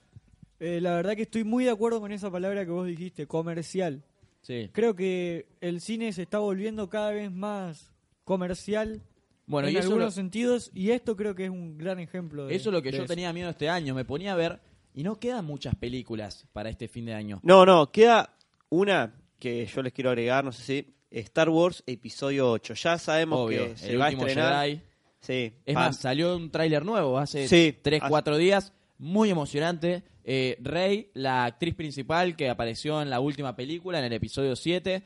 Eh, 0.63 0.79
la 0.79 0.95
verdad 0.95 1.15
que 1.15 1.23
estoy 1.23 1.43
muy 1.43 1.65
de 1.65 1.71
acuerdo 1.71 1.99
con 1.99 2.11
esa 2.11 2.29
palabra 2.31 2.63
que 2.63 2.71
vos 2.71 2.85
dijiste, 2.87 3.25
comercial. 3.27 4.03
Sí. 4.41 4.69
Creo 4.71 4.95
que 4.95 5.47
el 5.59 5.81
cine 5.81 6.13
se 6.13 6.21
está 6.21 6.37
volviendo 6.39 6.87
cada 6.89 7.11
vez 7.11 7.31
más 7.31 7.91
comercial 8.23 9.01
Bueno, 9.47 9.67
en 9.67 9.73
y 9.73 9.77
eso 9.77 9.87
algunos 9.87 10.05
lo- 10.05 10.11
sentidos 10.11 10.71
y 10.73 10.91
esto 10.91 11.15
creo 11.15 11.35
que 11.35 11.45
es 11.45 11.49
un 11.49 11.77
gran 11.77 11.99
ejemplo 11.99 12.45
de 12.47 12.55
Eso 12.55 12.69
es 12.69 12.73
lo 12.73 12.81
que 12.81 12.91
yo 12.91 12.99
eso. 12.99 13.05
tenía 13.07 13.33
miedo 13.33 13.49
este 13.49 13.69
año. 13.69 13.93
Me 13.95 14.05
ponía 14.05 14.33
a 14.33 14.35
ver 14.35 14.59
y 14.93 15.03
no 15.03 15.19
quedan 15.19 15.45
muchas 15.45 15.75
películas 15.75 16.45
para 16.53 16.69
este 16.69 16.87
fin 16.87 17.05
de 17.05 17.13
año. 17.13 17.39
No, 17.43 17.65
no, 17.65 17.91
queda 17.91 18.35
una 18.69 19.13
que 19.39 19.65
yo 19.65 19.81
les 19.81 19.91
quiero 19.93 20.09
agregar, 20.11 20.43
no 20.45 20.51
sé 20.51 20.63
si... 20.63 20.93
Star 21.11 21.49
Wars 21.49 21.83
Episodio 21.87 22.49
8. 22.51 22.73
Ya 22.75 22.97
sabemos 22.97 23.39
Obvio, 23.47 23.67
que 23.67 23.77
se 23.77 23.89
el 23.91 23.99
va 23.99 24.05
a 24.05 24.09
último 24.09 24.27
estrenar. 24.27 24.63
Jedi. 24.65 24.81
Sí. 25.19 25.53
Es 25.65 25.75
más, 25.75 25.97
salió 25.97 26.37
un 26.37 26.49
tráiler 26.49 26.85
nuevo 26.85 27.17
hace 27.17 27.49
Sí, 27.49 27.75
3, 27.81 28.01
hace- 28.01 28.09
4 28.09 28.37
días. 28.37 28.71
Muy 29.01 29.31
emocionante. 29.31 30.03
Eh, 30.23 30.57
Rey, 30.61 31.09
la 31.15 31.45
actriz 31.45 31.73
principal 31.73 32.35
que 32.35 32.49
apareció 32.49 33.01
en 33.01 33.09
la 33.09 33.19
última 33.19 33.55
película, 33.55 33.97
en 33.97 34.05
el 34.05 34.13
episodio 34.13 34.55
7. 34.55 35.03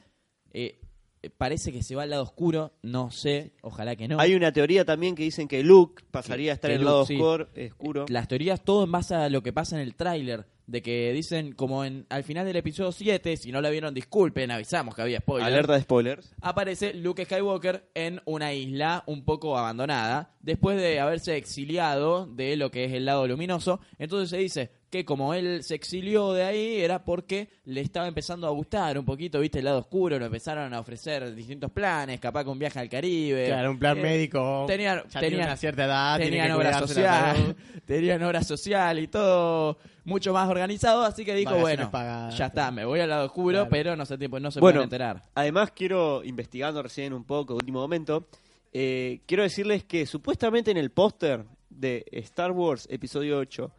eh, 0.51 0.81
parece 1.37 1.71
que 1.71 1.81
se 1.81 1.95
va 1.95 2.03
al 2.03 2.09
lado 2.09 2.23
oscuro. 2.23 2.73
No 2.81 3.09
sé, 3.09 3.53
ojalá 3.61 3.95
que 3.95 4.09
no. 4.09 4.19
Hay 4.19 4.35
una 4.35 4.51
teoría 4.51 4.83
también 4.83 5.15
que 5.15 5.23
dicen 5.23 5.47
que 5.47 5.63
Luke 5.63 6.03
pasaría 6.11 6.51
a 6.51 6.55
estar 6.55 6.71
en 6.71 6.79
el 6.79 6.85
lado 6.85 7.05
sí. 7.05 7.15
oscuro. 7.15 8.05
Las 8.09 8.27
teorías 8.27 8.65
todo 8.65 8.83
en 8.83 8.91
base 8.91 9.15
a 9.15 9.29
lo 9.29 9.41
que 9.41 9.53
pasa 9.53 9.77
en 9.77 9.83
el 9.83 9.95
tráiler. 9.95 10.45
De 10.67 10.81
que 10.81 11.11
dicen, 11.13 11.53
como 11.53 11.85
en 11.85 12.05
al 12.09 12.23
final 12.23 12.45
del 12.45 12.55
episodio 12.55 12.91
7, 12.91 13.37
si 13.37 13.51
no 13.51 13.61
la 13.61 13.69
vieron, 13.69 13.93
disculpen, 13.93 14.49
avisamos 14.51 14.95
que 14.95 15.01
había 15.01 15.19
spoilers. 15.19 15.47
Alerta 15.47 15.73
de 15.73 15.81
spoilers. 15.81 16.33
aparece 16.41 16.93
Luke 16.93 17.25
Skywalker 17.25 17.89
en 17.93 18.21
una 18.25 18.53
isla 18.53 19.03
un 19.05 19.25
poco 19.25 19.57
abandonada, 19.57 20.35
después 20.41 20.77
de 20.77 20.99
haberse 20.99 21.37
exiliado 21.37 22.25
de 22.25 22.55
lo 22.55 22.71
que 22.71 22.85
es 22.85 22.93
el 22.93 23.05
lado 23.05 23.27
luminoso. 23.27 23.79
Entonces 23.99 24.29
se 24.29 24.37
dice 24.37 24.71
que 24.95 25.05
como 25.05 25.33
él 25.33 25.63
se 25.63 25.75
exilió 25.75 26.31
de 26.31 26.43
ahí 26.43 26.77
era 26.81 27.03
porque 27.03 27.49
le 27.65 27.81
estaba 27.81 28.07
empezando 28.07 28.47
a 28.47 28.51
gustar 28.51 28.97
un 28.97 29.03
poquito, 29.05 29.39
viste, 29.41 29.59
el 29.59 29.65
lado 29.65 29.79
oscuro, 29.79 30.17
le 30.17 30.25
empezaron 30.25 30.73
a 30.73 30.79
ofrecer 30.79 31.35
distintos 31.35 31.69
planes, 31.71 32.19
capaz 32.19 32.45
un 32.45 32.57
viaje 32.59 32.79
al 32.79 32.87
Caribe. 32.89 33.47
Claro, 33.47 33.71
un 33.71 33.79
plan 33.79 33.97
Eh, 33.97 34.01
médico. 34.01 34.63
tenían- 34.67 35.03
ya 35.09 35.19
tenían- 35.19 35.47
una 35.47 35.57
cierta 35.57 35.85
edad. 35.85 36.15
tiene 36.17 36.31
Tenían 36.31 36.47
que 36.47 36.53
obra 36.53 36.79
social, 36.79 37.55
tenían 37.85 38.23
obra 38.23 38.41
social 38.43 38.99
y 38.99 39.07
todo 39.07 39.77
mucho 40.05 40.31
más 40.33 40.47
organizado, 40.49 41.03
así 41.03 41.25
que 41.25 41.33
dijo, 41.35 41.57
bueno, 41.57 41.91
pagadas. 41.91 42.37
ya 42.37 42.45
está, 42.45 42.71
me 42.71 42.85
voy 42.85 42.99
al 43.01 43.09
lado 43.09 43.25
oscuro, 43.25 43.57
Claro. 43.57 43.69
pero 43.69 43.95
no 43.95 44.05
se, 44.05 44.17
tiempo, 44.17 44.39
no 44.39 44.51
se 44.51 44.59
Bueno, 44.59 44.75
pueden 44.77 44.85
enterar. 44.85 45.23
Además, 45.33 45.71
quiero, 45.75 46.23
investigando 46.23 46.81
recién 46.83 47.11
un 47.11 47.23
poco, 47.25 47.55
último 47.55 47.79
momento, 47.81 48.27
eh, 48.71 49.19
quiero 49.25 49.43
decirles 49.43 49.83
que 49.83 50.05
supuestamente 50.05 50.71
en 50.71 50.77
el 50.77 50.91
póster 50.91 51.43
de 51.69 52.05
Star 52.11 52.51
Wars 52.51 52.87
Episodio 52.89 53.37
8, 53.39 53.71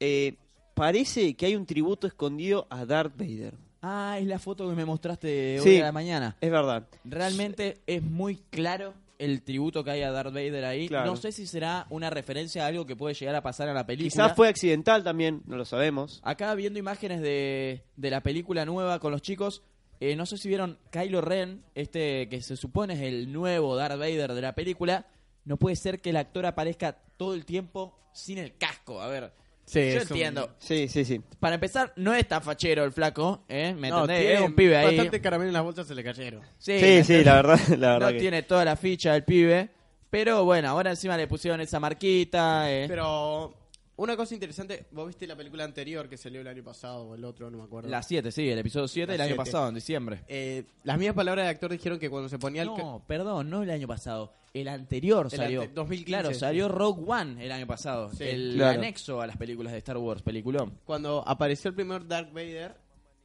eh, 0.00 0.34
parece 0.74 1.34
que 1.34 1.46
hay 1.46 1.56
un 1.56 1.66
tributo 1.66 2.06
escondido 2.06 2.66
a 2.70 2.84
Darth 2.86 3.16
Vader. 3.16 3.54
Ah, 3.82 4.16
es 4.20 4.26
la 4.26 4.38
foto 4.38 4.68
que 4.68 4.74
me 4.74 4.84
mostraste 4.84 5.58
hoy 5.60 5.64
Sí. 5.64 5.80
a 5.80 5.84
la 5.84 5.92
mañana. 5.92 6.36
Es 6.40 6.50
verdad. 6.50 6.86
Realmente 7.04 7.78
es 7.86 8.02
muy 8.02 8.36
claro 8.50 8.92
el 9.18 9.42
tributo 9.42 9.84
que 9.84 9.90
hay 9.90 10.02
a 10.02 10.10
Darth 10.10 10.32
Vader 10.32 10.64
ahí. 10.64 10.88
Claro. 10.88 11.10
No 11.10 11.16
sé 11.16 11.32
si 11.32 11.46
será 11.46 11.86
una 11.90 12.08
referencia 12.10 12.64
a 12.64 12.68
algo 12.68 12.86
que 12.86 12.96
puede 12.96 13.14
llegar 13.14 13.34
a 13.34 13.42
pasar 13.42 13.68
en 13.68 13.74
la 13.74 13.86
película. 13.86 14.10
Quizás 14.10 14.36
fue 14.36 14.48
accidental 14.48 15.02
también, 15.04 15.42
no 15.46 15.56
lo 15.56 15.64
sabemos. 15.64 16.20
Acá 16.24 16.54
viendo 16.54 16.78
imágenes 16.78 17.20
de, 17.20 17.82
de 17.96 18.10
la 18.10 18.22
película 18.22 18.64
nueva 18.64 18.98
con 18.98 19.12
los 19.12 19.22
chicos, 19.22 19.62
eh, 20.00 20.16
no 20.16 20.24
sé 20.24 20.38
si 20.38 20.48
vieron 20.48 20.78
Kylo 20.90 21.20
Ren, 21.20 21.62
este 21.74 22.28
que 22.30 22.40
se 22.42 22.56
supone 22.56 22.94
es 22.94 23.00
el 23.00 23.30
nuevo 23.32 23.76
Darth 23.76 23.98
Vader 23.98 24.32
de 24.34 24.40
la 24.42 24.54
película. 24.54 25.06
No 25.44 25.56
puede 25.58 25.76
ser 25.76 26.00
que 26.00 26.10
el 26.10 26.16
actor 26.16 26.44
aparezca 26.46 26.92
todo 27.16 27.34
el 27.34 27.44
tiempo 27.46 27.94
sin 28.12 28.38
el 28.38 28.56
casco. 28.56 29.00
A 29.02 29.08
ver, 29.08 29.32
Sí, 29.66 29.78
yo 29.80 29.86
es 30.00 30.10
un- 30.10 30.16
entiendo. 30.16 30.50
Sí, 30.58 30.88
sí, 30.88 31.04
sí. 31.04 31.20
Para 31.38 31.54
empezar, 31.54 31.92
no 31.96 32.12
es 32.14 32.26
tan 32.26 32.42
fachero 32.42 32.84
el 32.84 32.92
flaco, 32.92 33.44
¿eh? 33.48 33.72
¿Me 33.78 33.88
No, 33.88 34.00
entendés? 34.00 34.20
tiene 34.26 34.34
Es 34.34 34.40
un 34.48 34.54
pibe 34.54 34.76
ahí. 34.76 34.96
Bastante 34.96 35.20
caramelo 35.20 35.48
en 35.48 35.54
las 35.54 35.62
bolsas 35.62 35.86
se 35.86 35.94
le 35.94 36.02
cayeron. 36.02 36.42
Sí, 36.58 37.04
sí, 37.04 37.22
la 37.22 37.34
verdad, 37.36 37.58
la 37.78 37.92
verdad 37.92 38.06
no 38.08 38.12
que... 38.14 38.18
tiene 38.18 38.42
toda 38.42 38.64
la 38.64 38.76
ficha 38.76 39.12
del 39.12 39.24
pibe. 39.24 39.70
Pero 40.10 40.44
bueno, 40.44 40.68
ahora 40.68 40.90
encima 40.90 41.16
le 41.16 41.28
pusieron 41.28 41.60
esa 41.60 41.78
marquita. 41.78 42.68
eh. 42.70 42.86
Pero 42.88 43.54
una 44.02 44.16
cosa 44.16 44.34
interesante, 44.34 44.86
vos 44.92 45.06
viste 45.06 45.26
la 45.26 45.36
película 45.36 45.64
anterior 45.64 46.08
que 46.08 46.16
salió 46.16 46.40
el 46.40 46.46
año 46.48 46.62
pasado 46.64 47.02
o 47.04 47.14
el 47.14 47.24
otro, 47.24 47.50
no 47.50 47.58
me 47.58 47.64
acuerdo. 47.64 47.88
La 47.88 48.02
7, 48.02 48.30
sí, 48.32 48.48
el 48.48 48.58
episodio 48.58 48.88
7 48.88 49.06
La 49.06 49.12
del 49.12 49.20
año 49.22 49.28
siete. 49.28 49.38
pasado, 49.50 49.68
en 49.68 49.74
diciembre. 49.74 50.22
Eh, 50.28 50.64
las 50.84 50.98
mismas 50.98 51.14
palabras 51.16 51.44
del 51.46 51.54
actor 51.54 51.70
dijeron 51.72 51.98
que 51.98 52.08
cuando 52.10 52.28
se 52.28 52.38
ponía 52.38 52.62
el... 52.62 52.68
No, 52.68 53.02
perdón, 53.06 53.50
no 53.50 53.62
el 53.62 53.70
año 53.70 53.86
pasado. 53.86 54.32
El 54.54 54.68
anterior 54.68 55.26
El 55.30 55.36
salió. 55.38 55.62
ante- 55.62 55.74
2015, 55.74 56.06
claro, 56.06 56.34
salió 56.34 56.68
Rogue 56.68 57.02
One 57.06 57.44
el 57.44 57.52
año 57.52 57.66
pasado. 57.66 58.10
Sí. 58.12 58.24
el 58.24 58.54
Claro. 58.56 58.78
anexo 58.80 59.20
a 59.20 59.26
las 59.26 59.36
películas 59.36 59.72
de 59.72 59.78
Star 59.78 59.96
Wars, 59.98 60.22
peliculón. 60.22 60.78
Cuando 60.84 61.22
apareció 61.26 61.68
el 61.68 61.74
primer 61.74 62.06
Darth 62.08 62.32
Vader, 62.32 62.74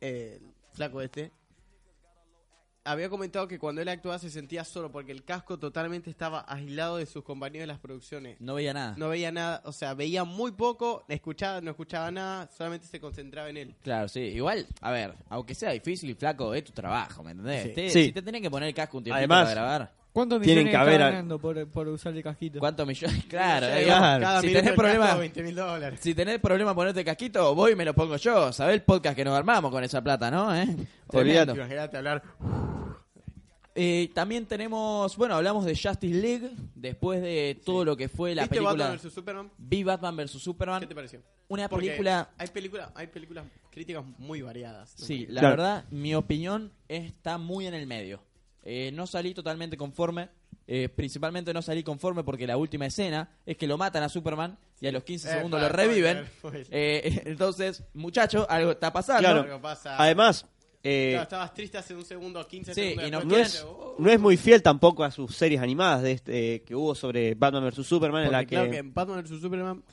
eh, 0.01 0.39
el 0.41 0.51
flaco 0.73 1.01
este, 1.01 1.31
había 2.85 3.09
comentado 3.09 3.47
que 3.47 3.59
cuando 3.59 3.81
él 3.81 3.89
actuaba 3.89 4.19
se 4.19 4.29
sentía 4.29 4.63
solo 4.63 4.91
porque 4.91 5.11
el 5.11 5.23
casco 5.23 5.57
totalmente 5.59 6.09
estaba 6.09 6.45
aislado 6.47 6.97
de 6.97 7.05
sus 7.05 7.23
compañeros 7.23 7.63
de 7.63 7.67
las 7.67 7.79
producciones. 7.79 8.39
No 8.39 8.53
veía 8.55 8.73
nada. 8.73 8.93
No 8.97 9.09
veía 9.09 9.31
nada, 9.31 9.61
o 9.65 9.71
sea, 9.71 9.93
veía 9.93 10.23
muy 10.23 10.51
poco, 10.53 11.03
escuchaba, 11.09 11.61
no 11.61 11.71
escuchaba 11.71 12.11
nada, 12.11 12.49
solamente 12.55 12.87
se 12.87 12.99
concentraba 12.99 13.49
en 13.49 13.57
él. 13.57 13.75
Claro, 13.83 14.07
sí. 14.07 14.19
Igual, 14.21 14.65
a 14.81 14.91
ver, 14.91 15.13
aunque 15.29 15.55
sea 15.55 15.71
difícil 15.71 16.09
y 16.09 16.13
flaco, 16.13 16.53
es 16.53 16.63
tu 16.63 16.71
trabajo, 16.71 17.23
¿me 17.23 17.31
entendés? 17.31 17.63
Sí. 17.63 17.69
Te- 17.73 17.89
Sí. 17.89 18.03
Si 18.05 18.11
te 18.11 18.21
tenés 18.21 18.41
que 18.41 18.49
poner 18.51 18.69
el 18.69 18.75
casco 18.75 18.97
un 18.99 19.03
tiempo 19.03 19.17
Además- 19.17 19.43
para 19.49 19.51
grabar, 19.61 19.91
¿Cuántos 20.15 20.41
Tienen 20.43 20.63
millones 20.63 20.71
que 20.71 20.77
haber 20.89 20.99
ganando 21.01 21.37
por, 21.39 21.67
por 21.67 21.89
usar 21.89 22.15
el 22.15 22.23
casquito? 22.23 22.59
¿cuántos 22.59 22.87
millones? 22.87 23.25
Claro, 23.29 23.67
Sí, 23.67 23.79
digamos, 23.83 24.19
Cada 24.21 24.39
si 24.39 24.47
tenés 24.47 24.67
el 24.69 24.75
problema, 24.75 25.05
casco, 25.07 25.19
20 25.19 25.43
mil 25.43 25.55
dólares. 25.55 25.99
si 26.01 26.15
tenés 26.15 26.39
problema 26.39 26.73
ponerte 26.73 27.03
casquito, 27.03 27.53
voy 27.53 27.73
y 27.73 27.75
me 27.75 27.83
lo 27.83 27.93
pongo 27.93 28.15
yo. 28.15 28.53
¿Sabés 28.53 28.75
el 28.75 28.83
podcast 28.83 29.13
que 29.17 29.25
nos 29.25 29.33
armamos 29.37 29.71
con 29.71 29.83
esa 29.83 30.01
plata, 30.01 30.31
no? 30.31 30.55
¿Eh? 30.55 30.61
Olvídate. 30.61 31.07
Tremendo. 31.51 31.55
Imagínate 31.55 31.97
hablar. 31.97 32.23
Eh, 33.77 34.09
también 34.13 34.45
tenemos, 34.45 35.17
bueno, 35.17 35.35
hablamos 35.35 35.65
de 35.65 35.71
Justice 35.75 36.15
League 36.15 36.49
después 36.75 37.21
de 37.21 37.59
todo 37.65 37.83
lo 37.83 37.97
que 37.97 38.07
fue 38.07 38.33
la 38.33 38.43
¿Viste 38.43 38.55
película 38.55 38.85
Batman 38.85 38.97
vs 39.03 39.13
Superman? 39.13 39.51
Vi 39.57 39.83
Batman 39.83 40.15
vs 40.15 40.31
Superman. 40.31 40.79
¿Qué 40.79 40.87
te 40.87 40.95
pareció? 40.95 41.21
Una 41.49 41.67
Porque 41.67 41.87
película 41.87 42.29
Hay 42.37 42.47
películas, 42.47 42.89
hay 42.95 43.07
películas 43.07 43.45
críticas 43.69 44.03
muy 44.17 44.41
variadas. 44.41 44.95
¿no? 44.97 45.05
Sí, 45.05 45.25
la 45.29 45.41
Claro. 45.41 45.57
verdad, 45.57 45.85
mi 45.91 46.15
opinión 46.15 46.71
está 46.87 47.37
muy 47.37 47.67
en 47.67 47.73
el 47.73 47.85
medio. 47.85 48.21
Eh, 48.63 48.91
no 48.93 49.05
salí 49.07 49.33
totalmente 49.33 49.75
conforme. 49.77 50.29
eh, 50.67 50.89
principalmente 50.89 51.53
no 51.53 51.61
salí 51.61 51.83
conforme 51.83 52.23
porque 52.23 52.47
la 52.47 52.57
última 52.57 52.87
escena 52.87 53.29
es 53.45 53.55
que 53.57 53.67
lo 53.67 53.77
matan 53.77 54.01
a 54.01 54.09
Superman 54.09 54.57
y 54.81 54.87
a 54.87 54.91
los 54.91 55.03
15 55.03 55.27
Eh, 55.29 55.33
segundos 55.33 55.61
lo 55.61 55.69
reviven. 55.69 56.25
Eh, 56.71 57.21
entonces, 57.25 57.83
muchacho, 57.93 58.47
algo 58.49 58.71
está 58.71 58.91
pasando. 58.91 59.43
Claro. 59.43 59.61
Además, 59.97 60.45
eh, 60.85 61.09
Claro, 61.11 61.23
estabas 61.23 61.53
triste 61.53 61.77
hace 61.77 61.95
un 61.95 62.05
segundo, 62.05 62.47
15 62.47 62.73
Sí, 62.73 62.81
segundos. 62.95 63.23
y 63.23 63.27
no 63.27 63.37
es, 63.37 63.63
oh, 63.67 63.95
no 63.99 64.09
es 64.11 64.19
muy 64.19 64.37
fiel 64.37 64.61
tampoco 64.61 65.03
a 65.03 65.11
sus 65.11 65.35
series 65.35 65.59
animadas 65.61 66.03
de 66.03 66.11
este, 66.13 66.55
eh, 66.55 66.61
que 66.61 66.75
hubo 66.75 66.93
sobre 66.95 67.33
Batman 67.35 67.63
vs 67.69 67.85
Superman 67.85 68.25
en 68.25 68.31
la 68.31 68.41
que, 68.43 68.49
claro 68.55 68.69
que 68.71 68.77
en 68.77 68.93
Batman 68.93 69.23
vs 69.23 69.41
Superman, 69.41 69.83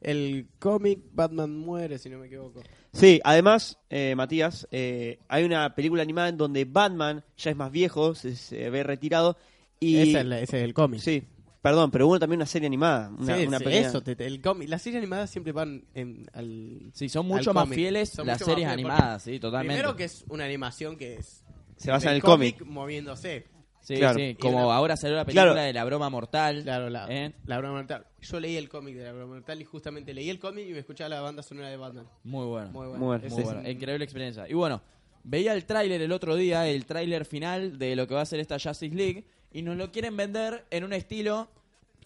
el 0.00 0.46
cómic 0.58 1.00
Batman 1.12 1.56
muere, 1.58 1.98
si 1.98 2.08
no 2.10 2.18
me 2.18 2.26
equivoco. 2.26 2.62
sí 2.92 3.20
además 3.24 3.78
eh, 3.90 4.14
Matías 4.16 4.68
eh, 4.70 5.18
hay 5.28 5.44
una 5.44 5.74
película 5.74 6.02
animada 6.02 6.28
en 6.28 6.36
donde 6.36 6.64
Batman 6.64 7.24
ya 7.36 7.50
es 7.50 7.56
más 7.56 7.72
viejo 7.72 8.14
se, 8.14 8.36
se 8.36 8.70
ve 8.70 8.82
retirado 8.82 9.36
y 9.80 9.96
Ese 10.10 10.20
es, 10.20 10.26
la- 10.26 10.40
ese 10.40 10.58
es 10.58 10.64
el 10.64 10.74
cómic. 10.74 11.00
sí 11.00 11.22
perdón 11.70 11.90
pero 11.90 12.06
hubo 12.06 12.18
también 12.18 12.38
una 12.38 12.46
serie 12.46 12.66
animada 12.66 13.10
una, 13.18 13.36
Sí, 13.36 13.46
una 13.46 13.58
sí, 13.58 13.64
pequeña- 13.64 13.88
eso, 13.88 14.02
te- 14.02 14.14
te- 14.16 14.26
el 14.26 14.40
cómic. 14.40 14.68
Las 14.68 14.82
series 14.82 14.98
animadas 14.98 15.30
siempre 15.30 15.52
van 15.52 15.84
en, 15.94 16.26
al... 16.32 16.90
Sí, 16.92 17.08
son 17.08 17.26
mucho 17.26 17.52
más 17.52 17.64
cómic. 17.64 17.76
fieles 17.78 18.10
Son 18.10 18.26
las 18.26 18.36
mucho 18.40 18.46
más 18.46 18.54
series 18.54 18.68
fieles 18.72 18.72
animadas, 18.92 19.22
sí, 19.22 19.40
totalmente. 19.40 19.74
Primero 19.74 19.96
que 19.96 20.04
es 20.04 20.24
una 20.28 20.44
animación 20.44 20.96
que 20.96 21.16
es... 21.16 21.44
se 21.76 21.90
basa 21.90 22.10
en 22.10 22.16
el 22.16 22.22
cómic 22.22 22.62
moviéndose. 22.64 23.46
sí, 23.80 23.96
claro. 23.96 24.18
sí, 24.18 24.36
como 24.40 24.72
ahora 24.72 24.96
salió 24.96 25.16
la 25.16 25.24
película 25.24 25.52
Claro. 25.52 25.60
de 25.60 25.72
la 25.72 25.84
broma 25.84 26.08
mortal. 26.10 26.62
Claro, 26.62 26.88
la, 26.90 27.06
¿eh? 27.08 27.32
la 27.46 27.58
broma 27.58 27.74
mortal. 27.74 28.06
Yo 28.20 28.40
leí 28.40 28.56
el 28.56 28.68
cómic 28.68 28.96
de 28.96 29.04
la 29.04 29.12
broma 29.12 29.34
mortal 29.34 29.60
y 29.60 29.64
justamente 29.64 30.12
leí 30.14 30.30
el 30.30 30.38
cómic 30.38 30.66
y 30.68 30.72
me 30.72 30.78
escuchaba 30.80 31.08
la 31.08 31.20
banda 31.20 31.42
sonora 31.42 31.68
de 31.68 31.76
Batman. 31.76 32.06
Muy 32.24 32.46
bueno. 32.46 32.70
Muy 32.70 32.86
bueno. 32.88 33.04
Muy 33.04 33.18
Muy 33.18 33.26
es 33.26 33.44
bueno, 33.44 33.68
increíble 33.68 34.04
experiencia. 34.04 34.48
Y 34.48 34.54
bueno, 34.54 34.82
veía 35.24 35.52
el 35.52 35.64
tráiler 35.64 36.00
el 36.02 36.12
otro 36.12 36.36
día, 36.36 36.66
el 36.68 36.86
tráiler 36.86 37.24
final 37.24 37.78
de 37.78 37.96
lo 37.96 38.06
que 38.06 38.14
va 38.14 38.20
a 38.22 38.26
ser 38.26 38.40
esta 38.40 38.58
Justice 38.58 38.94
League, 38.94 39.24
y 39.52 39.62
nos 39.62 39.76
lo 39.76 39.90
quieren 39.92 40.16
vender 40.16 40.66
en 40.70 40.84
un 40.84 40.92
estilo, 40.92 41.48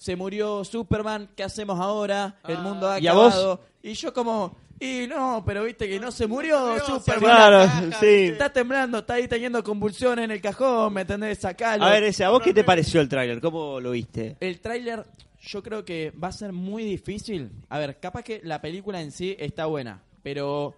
se 0.01 0.17
murió 0.17 0.65
Superman, 0.65 1.29
¿qué 1.37 1.43
hacemos 1.43 1.79
ahora? 1.79 2.37
El 2.49 2.57
Ah. 2.57 2.61
mundo 2.63 2.89
ha 2.91 2.99
¿Y 2.99 3.07
a 3.07 3.13
vos? 3.13 3.35
acabado. 3.35 3.61
Y 3.83 3.93
yo 3.93 4.15
como, 4.15 4.57
y 4.81 5.07
no, 5.07 5.43
pero 5.45 5.65
viste 5.65 5.87
que 5.87 6.01
no 6.01 6.11
se 6.11 6.27
murió 6.27 6.79
Superman. 6.87 7.21
Claro, 7.23 7.59
caja, 7.67 8.01
sí. 8.01 8.07
Está 8.33 8.51
temblando, 8.51 9.01
está 9.01 9.15
ahí 9.15 9.29
teniendo 9.29 9.63
convulsiones 9.63 10.25
en 10.25 10.31
el 10.31 10.41
cajón, 10.41 10.95
¿me 10.95 11.03
entendés? 11.03 11.37
Sacalo. 11.39 11.85
a 11.85 11.91
ver 11.91 12.05
ese 12.05 12.25
a 12.25 12.31
vos 12.31 12.41
qué 12.43 12.55
te 12.55 12.65
pareció 12.65 13.03
el 13.03 13.11
tráiler 13.11 13.43
cómo 13.43 13.79
lo 13.79 13.91
viste 13.91 14.39
El 14.41 14.59
tráiler 14.61 15.05
yo 15.43 15.63
creo 15.63 15.85
que 15.85 16.13
va 16.13 16.29
a 16.29 16.33
ser 16.33 16.53
muy 16.55 16.83
difícil. 16.83 17.51
A 17.69 17.79
ver, 17.79 18.01
capaz 18.01 18.23
que 18.23 18.41
la 18.43 18.63
película 18.63 19.03
en 19.03 19.13
sí 19.13 19.37
está 19.39 19.67
buena, 19.67 20.03
pero 20.23 20.75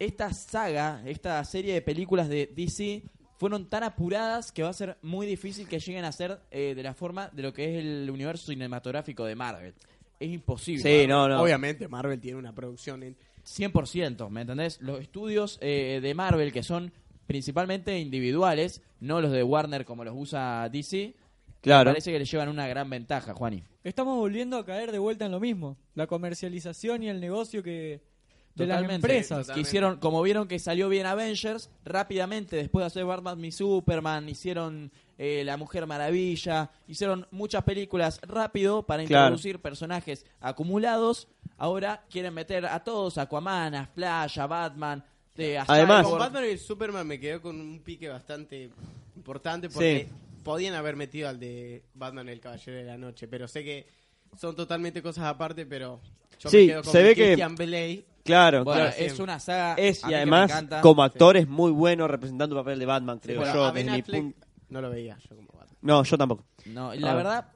esta 0.00 0.32
saga, 0.32 1.00
esta 1.06 1.44
serie 1.44 1.74
de 1.74 1.82
películas 1.82 2.28
de 2.28 2.50
DC 2.56 3.04
fueron 3.38 3.66
tan 3.70 3.84
apuradas 3.84 4.52
que 4.52 4.64
va 4.64 4.68
a 4.68 4.74
ser 4.74 4.98
muy 5.00 5.26
difícil 5.26 5.68
que 5.68 5.78
lleguen 5.78 6.04
a 6.04 6.12
ser 6.12 6.40
eh, 6.50 6.74
de 6.74 6.82
la 6.82 6.92
forma 6.92 7.28
de 7.28 7.42
lo 7.42 7.52
que 7.52 7.64
es 7.70 7.84
el 7.84 8.10
universo 8.10 8.50
cinematográfico 8.50 9.24
de 9.24 9.36
Marvel. 9.36 9.74
Es 10.18 10.28
imposible. 10.28 10.82
sí 10.82 11.06
no 11.06 11.28
no 11.28 11.40
Obviamente 11.40 11.86
Marvel 11.86 12.20
tiene 12.20 12.36
una 12.36 12.52
producción 12.52 13.02
en... 13.02 13.16
100%, 13.46 14.28
¿me 14.28 14.42
entendés? 14.42 14.78
Los 14.82 15.00
estudios 15.00 15.58
eh, 15.62 16.00
de 16.02 16.14
Marvel 16.14 16.52
que 16.52 16.62
son 16.62 16.92
principalmente 17.26 17.98
individuales, 17.98 18.82
no 19.00 19.22
los 19.22 19.30
de 19.32 19.42
Warner 19.42 19.86
como 19.86 20.04
los 20.04 20.14
usa 20.14 20.68
DC, 20.68 21.14
claro 21.62 21.90
parece 21.90 22.12
que 22.12 22.18
le 22.18 22.24
llevan 22.26 22.48
una 22.50 22.66
gran 22.66 22.90
ventaja, 22.90 23.32
Juani. 23.32 23.62
Estamos 23.84 24.18
volviendo 24.18 24.58
a 24.58 24.66
caer 24.66 24.92
de 24.92 24.98
vuelta 24.98 25.24
en 25.24 25.32
lo 25.32 25.40
mismo. 25.40 25.78
La 25.94 26.06
comercialización 26.06 27.04
y 27.04 27.08
el 27.08 27.20
negocio 27.20 27.62
que 27.62 28.02
de 28.54 28.66
las 28.66 28.78
Totalmente. 28.78 28.94
empresas. 28.94 29.38
Totalmente. 29.38 29.54
Que 29.54 29.60
hicieron, 29.60 29.96
como 29.98 30.22
vieron 30.22 30.48
que 30.48 30.58
salió 30.58 30.88
bien 30.88 31.06
Avengers, 31.06 31.70
rápidamente 31.84 32.56
después 32.56 32.82
de 32.82 32.86
hacer 32.86 33.04
Batman 33.04 33.44
y 33.44 33.52
Superman, 33.52 34.28
hicieron 34.28 34.90
eh, 35.16 35.42
La 35.44 35.56
Mujer 35.56 35.86
Maravilla, 35.86 36.70
hicieron 36.86 37.26
muchas 37.30 37.64
películas 37.64 38.20
rápido 38.22 38.84
para 38.84 39.04
Claro. 39.04 39.26
introducir 39.34 39.60
personajes 39.60 40.24
acumulados. 40.40 41.28
Ahora 41.56 42.04
quieren 42.10 42.34
meter 42.34 42.66
a 42.66 42.82
todos, 42.84 43.18
Aquaman, 43.18 43.74
a 43.74 43.86
Flash, 43.86 44.38
a 44.40 44.46
Batman, 44.46 45.04
a 45.38 45.64
Además- 45.68 46.06
Con. 46.06 46.18
Batman 46.18 46.44
y 46.52 46.58
Superman 46.58 47.06
me 47.06 47.18
quedé 47.20 47.40
con 47.40 47.60
un 47.60 47.80
pique 47.80 48.08
bastante 48.08 48.70
importante 49.16 49.68
porque 49.68 50.08
podían 50.42 50.74
haber 50.74 50.96
metido 50.96 51.28
al 51.28 51.38
de 51.38 51.82
Batman 51.94 52.28
el 52.28 52.40
Caballero 52.40 52.76
de 52.78 52.84
la 52.84 52.96
Noche, 52.98 53.28
pero 53.28 53.46
sé 53.46 53.62
que 53.62 53.86
son 54.36 54.54
totalmente 54.56 55.02
cosas 55.02 55.24
aparte, 55.24 55.66
pero 55.66 56.00
yo 56.38 56.48
Sí, 56.50 56.56
me 56.58 56.66
quedo 56.68 56.82
con 56.82 56.92
se 56.92 57.02
ve 57.02 57.14
que- 57.14 57.24
Christian 57.24 57.54
Bale. 57.56 58.04
claro 58.24 58.64
Bueno, 58.64 58.80
claro 58.82 58.96
es 58.98 59.18
una 59.18 59.40
saga 59.40 59.74
es 59.74 60.02
y 60.04 60.08
que 60.08 60.16
además 60.16 60.50
encanta. 60.50 60.80
como 60.80 61.02
actor 61.02 61.36
es 61.36 61.48
muy 61.48 61.70
bueno 61.72 62.06
representando 62.08 62.56
el 62.56 62.64
papel 62.64 62.78
de 62.78 62.86
Batman 62.86 63.18
creo 63.18 63.38
Bueno, 63.40 63.54
yo 63.54 63.64
a 63.64 63.72
Ben 63.72 63.86
desde 63.86 63.96
mi 63.96 64.00
Affleck 64.02 64.22
punto 64.22 64.46
no 64.70 64.80
lo 64.82 64.90
veía 64.90 65.18
yo 65.28 65.36
como 65.36 65.48
Batman. 65.52 65.76
no 65.82 66.02
yo 66.04 66.18
tampoco 66.18 66.44
No, 66.66 66.94
la 66.94 67.12
Ah. 67.12 67.14
verdad, 67.14 67.48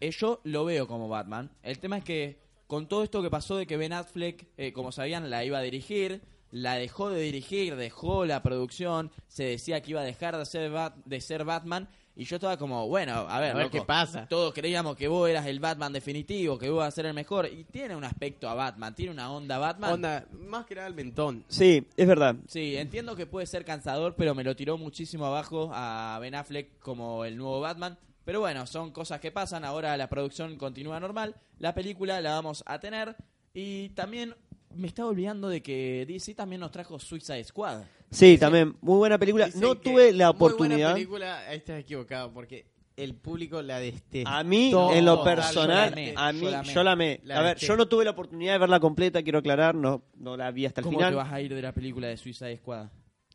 eh, 0.00 0.10
yo 0.10 0.40
lo 0.44 0.64
veo 0.64 0.86
como 0.86 1.08
Batman. 1.08 1.50
El 1.62 1.78
tema 1.78 1.98
es 1.98 2.04
que 2.04 2.38
con 2.66 2.88
todo 2.88 3.02
esto 3.04 3.22
que 3.22 3.30
pasó 3.30 3.56
de 3.56 3.66
que 3.66 3.76
Ben 3.76 3.92
Affleck, 3.92 4.48
eh, 4.56 4.72
como 4.72 4.90
sabían, 4.92 5.28
la 5.30 5.44
iba 5.44 5.58
a 5.58 5.62
dirigir, 5.62 6.22
la 6.50 6.74
dejó 6.76 7.10
de 7.10 7.20
dirigir, 7.20 7.76
dejó 7.76 8.24
la 8.24 8.42
producción, 8.42 9.10
se 9.28 9.44
decía 9.44 9.82
que 9.82 9.90
iba 9.92 10.00
a 10.00 10.04
dejar 10.04 10.36
de 10.36 10.46
ser, 10.46 10.70
Bat- 10.72 10.94
de 11.04 11.20
ser 11.20 11.44
Batman, 11.44 11.88
y 12.16 12.24
yo 12.24 12.36
estaba 12.36 12.56
como, 12.56 12.88
bueno, 12.88 13.12
a 13.12 13.38
ver, 13.38 13.50
A 13.50 13.54
ver 13.54 13.64
loco, 13.66 13.78
qué 13.78 13.84
pasa. 13.84 14.26
Todos 14.26 14.54
creíamos 14.54 14.96
que 14.96 15.06
vos 15.06 15.28
eras 15.28 15.46
el 15.46 15.60
Batman 15.60 15.92
definitivo, 15.92 16.58
que 16.58 16.70
vos 16.70 16.78
ibas 16.78 16.88
a 16.88 16.90
ser 16.90 17.06
el 17.06 17.14
mejor, 17.14 17.46
y 17.46 17.64
tiene 17.64 17.94
un 17.94 18.04
aspecto 18.04 18.48
a 18.48 18.54
Batman, 18.54 18.94
tiene 18.94 19.12
una 19.12 19.30
onda 19.30 19.58
Batman. 19.58 19.92
Onda, 19.92 20.26
más 20.32 20.64
que 20.64 20.74
nada 20.74 20.86
el 20.86 20.94
mentón. 20.94 21.44
sí 21.48 21.86
es 21.96 22.08
verdad 22.08 22.36
Sí, 22.48 22.76
entiendo 22.76 23.14
que 23.16 23.26
puede 23.26 23.46
ser 23.46 23.64
cansador, 23.64 24.14
pero 24.16 24.34
me 24.34 24.44
lo 24.44 24.56
tiró 24.56 24.78
muchísimo 24.78 25.26
abajo 25.26 25.70
a 25.74 26.18
Ben 26.20 26.34
Affleck 26.34 26.78
como 26.78 27.24
el 27.24 27.36
nuevo 27.36 27.60
Batman. 27.60 27.98
Pero 28.24 28.40
bueno, 28.40 28.66
son 28.66 28.90
cosas 28.90 29.20
que 29.20 29.30
pasan. 29.30 29.64
Ahora 29.64 29.96
la 29.96 30.08
producción 30.08 30.56
continúa 30.56 30.98
normal. 30.98 31.36
La 31.60 31.74
película 31.74 32.20
la 32.20 32.32
vamos 32.32 32.64
a 32.66 32.80
tener. 32.80 33.14
Y 33.54 33.90
también 33.90 34.34
me 34.74 34.88
estaba 34.88 35.08
olvidando 35.08 35.48
de 35.48 35.62
que 35.62 36.04
DC 36.06 36.34
también 36.34 36.60
nos 36.60 36.72
trajo 36.72 36.98
Suicide 36.98 37.44
Squad. 37.44 37.82
Sí, 38.10 38.38
también, 38.38 38.76
muy 38.80 38.96
buena 38.98 39.18
película. 39.18 39.46
Dicen 39.46 39.60
No 39.60 39.74
que 39.74 39.90
tuve 39.90 39.94
la 39.94 40.02
Muy 40.04 40.10
buena 40.12 40.30
oportunidad. 40.30 40.92
película, 40.94 41.38
ahí 41.48 41.56
estás 41.58 41.80
equivocado, 41.80 42.32
porque 42.32 42.66
el 42.96 43.14
público 43.14 43.60
la 43.62 43.78
detesta. 43.78 44.38
A 44.38 44.42
mí, 44.44 44.70
Todo, 44.70 44.92
en 44.94 45.04
lo 45.04 45.22
personal, 45.22 45.90
yo 45.90 45.96
la 45.96 46.02
amé, 46.02 46.14
a 46.16 46.32
mí, 46.32 46.40
yo 46.40 46.50
la 46.50 46.58
amé. 46.60 46.72
yo 46.74 46.82
la 46.84 46.92
amé. 46.92 47.20
La 47.24 47.38
A 47.38 47.42
ver, 47.42 47.56
yo 47.58 47.76
no 47.76 47.86
tuve 47.88 48.04
la 48.04 48.12
oportunidad 48.12 48.52
de 48.54 48.58
verla 48.58 48.80
completa, 48.80 49.22
quiero 49.22 49.40
aclarar, 49.40 49.74
no, 49.74 50.02
no 50.16 50.36
la 50.36 50.50
vi 50.50 50.64
hasta 50.66 50.80
el 50.80 50.84
¿Cómo 50.86 50.98
final. 50.98 51.12
te 51.12 51.16
vas 51.16 51.32
a 51.32 51.40
ir 51.40 51.54
de 51.54 51.60
la 51.62 51.72
película 51.72 52.06
de 52.08 52.16
Suicide 52.16 52.56
Squad? 52.56 52.86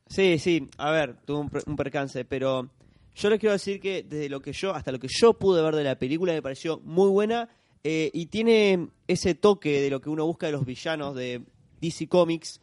Sí, 0.08 0.40
sí, 0.40 0.68
a 0.78 0.90
ver, 0.92 1.16
tuve 1.26 1.40
un, 1.42 1.52
un 1.68 1.76
percance, 1.76 2.26
pero 2.26 2.70
yo 3.14 3.30
les 3.30 3.40
quiero 3.40 3.54
decir 3.54 3.80
que 3.80 4.04
desde 4.04 4.30
lo 4.30 4.40
que 4.42 4.54
yo, 4.54 4.74
hasta 4.74 4.92
lo 4.92 5.00
que 5.00 5.08
yo 5.10 5.34
pude 5.34 5.62
ver 5.62 5.76
de 5.76 5.84
la 5.84 5.96
película, 6.00 6.34
me 6.34 6.42
pareció 6.42 6.80
muy 6.84 7.10
buena 7.10 7.50
eh, 7.84 8.10
y 8.14 8.28
tiene 8.28 8.88
ese 9.08 9.36
toque 9.36 9.82
de 9.82 9.90
lo 9.90 10.02
que 10.02 10.10
uno 10.10 10.26
busca 10.26 10.46
de 10.48 10.54
los 10.54 10.66
villanos 10.66 11.14
de 11.16 11.42
DC 11.82 12.08
Comics, 12.08 12.61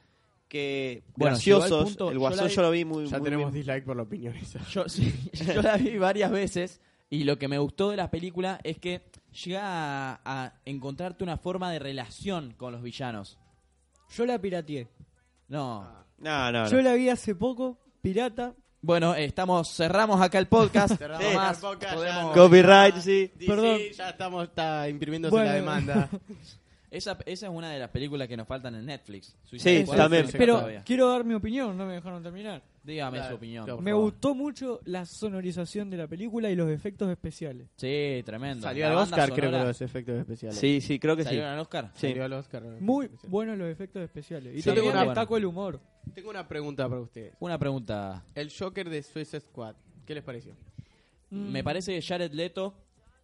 que 0.48 1.02
Bueno, 1.16 1.34
graciosos. 1.34 1.84
punto- 1.84 2.10
el 2.10 2.18
guasón 2.18 2.48
yo, 2.48 2.62
vi- 2.62 2.66
lo 2.66 2.70
vi 2.72 2.84
muy, 2.84 3.06
Ya 3.06 3.18
muy 3.18 3.24
tenemos 3.24 3.52
bien. 3.52 3.60
dislike 3.64 3.84
por 3.84 3.96
la 3.96 4.02
opinión 4.02 4.34
esa. 4.36 4.60
Yo, 4.70 4.88
sí, 4.88 5.12
yo 5.32 5.62
la 5.62 5.76
vi 5.76 5.98
varias 5.98 6.30
veces 6.30 6.80
y 7.10 7.24
lo 7.24 7.38
que 7.38 7.48
me 7.48 7.58
gustó 7.58 7.90
de 7.90 7.96
la 7.96 8.10
película 8.10 8.60
es 8.64 8.78
que 8.78 9.02
llega 9.44 9.62
a, 9.64 10.20
a 10.24 10.52
encontrarte 10.64 11.22
una 11.24 11.36
forma 11.36 11.70
de 11.70 11.78
relación 11.78 12.54
con 12.56 12.72
los 12.72 12.82
villanos. 12.82 13.38
Yo 14.16 14.24
la 14.26 14.38
pirateé. 14.40 14.88
No. 15.48 15.82
No, 16.18 16.50
no, 16.52 16.64
no. 16.64 16.68
Yo 16.70 16.80
la 16.82 16.94
vi 16.94 17.08
hace 17.10 17.34
poco, 17.34 17.78
pirata. 18.02 18.54
Bueno, 18.80 19.14
estamos 19.14 19.68
cerramos 19.74 20.20
acá 20.20 20.38
el 20.38 20.46
podcast. 20.46 20.94
Cerramos 20.98 21.24
el 21.26 21.34
más, 21.36 21.58
podcast, 21.58 21.94
podemos- 21.94 22.34
ya- 22.34 22.40
Copyright, 22.42 22.96
sí. 22.98 23.30
DC, 23.34 23.46
Perdón. 23.46 23.78
ya 23.96 24.08
estamos, 24.10 24.44
está 24.48 24.88
imprimiéndose 24.88 25.30
Bueno. 25.32 25.46
la 25.50 25.54
demanda. 25.54 26.08
Esa, 26.90 27.18
esa 27.26 27.46
es 27.48 27.52
una 27.52 27.70
de 27.70 27.78
las 27.78 27.90
películas 27.90 28.26
que 28.28 28.36
nos 28.36 28.48
faltan 28.48 28.74
en 28.74 28.86
Netflix. 28.86 29.36
Sí, 29.44 29.82
Squad, 29.84 29.96
también. 29.96 30.26
Pero 30.32 30.54
todavía. 30.56 30.82
quiero 30.86 31.08
dar 31.10 31.22
mi 31.22 31.34
opinión, 31.34 31.76
no 31.76 31.84
me 31.84 31.92
dejaron 31.94 32.22
terminar. 32.22 32.62
Dígame 32.82 33.18
Dale, 33.18 33.28
su 33.30 33.36
opinión. 33.36 33.66
Por 33.66 33.82
Me 33.82 33.90
favor. 33.90 34.04
gustó 34.10 34.34
mucho 34.34 34.80
la 34.86 35.04
sonorización 35.04 35.90
de 35.90 35.98
la 35.98 36.06
película 36.06 36.48
y 36.50 36.54
los 36.56 36.70
efectos 36.70 37.10
especiales. 37.10 37.68
Sí, 37.76 38.22
tremendo. 38.24 38.62
Salió 38.62 38.84
La 38.84 38.90
al 38.92 38.96
banda 38.96 39.16
Oscar, 39.16 39.26
creo 39.32 39.36
que 39.36 39.42
sonora- 39.42 39.64
los 39.68 39.82
efectos 39.82 40.18
especiales. 40.18 40.58
Sí, 40.58 40.80
sí, 40.80 40.98
creo 40.98 41.14
que 41.14 41.22
sí. 41.24 41.28
¿Salieron 41.28 41.50
al 41.50 41.58
Oscar? 41.58 41.90
Sí. 41.94 42.08
Salió 42.08 42.24
al 42.24 42.32
Oscar. 42.32 42.62
los 42.62 42.80
Muy 42.80 43.04
efectos 43.04 43.14
especiales. 43.16 43.30
buenos 43.32 43.58
los 43.58 43.68
efectos 43.68 44.02
especiales. 44.02 44.54
Y 44.56 44.62
Sí, 44.62 44.64
también 44.70 44.84
bueno. 44.86 45.04
destaco 45.04 45.36
el 45.36 45.44
humor. 45.44 45.80
Tengo 46.14 46.30
una 46.30 46.48
pregunta 46.48 46.88
para 46.88 47.00
ustedes. 47.02 47.34
Una 47.40 47.58
pregunta. 47.58 48.24
El 48.34 48.50
Joker 48.50 48.88
de 48.88 49.02
Suicide 49.02 49.40
Squad, 49.40 49.74
¿qué 50.06 50.14
les 50.14 50.24
pareció? 50.24 50.54
Mm, 51.28 51.50
Me 51.52 51.62
parece 51.62 51.92
que 51.94 52.00
Jared 52.00 52.32
Leto 52.32 52.72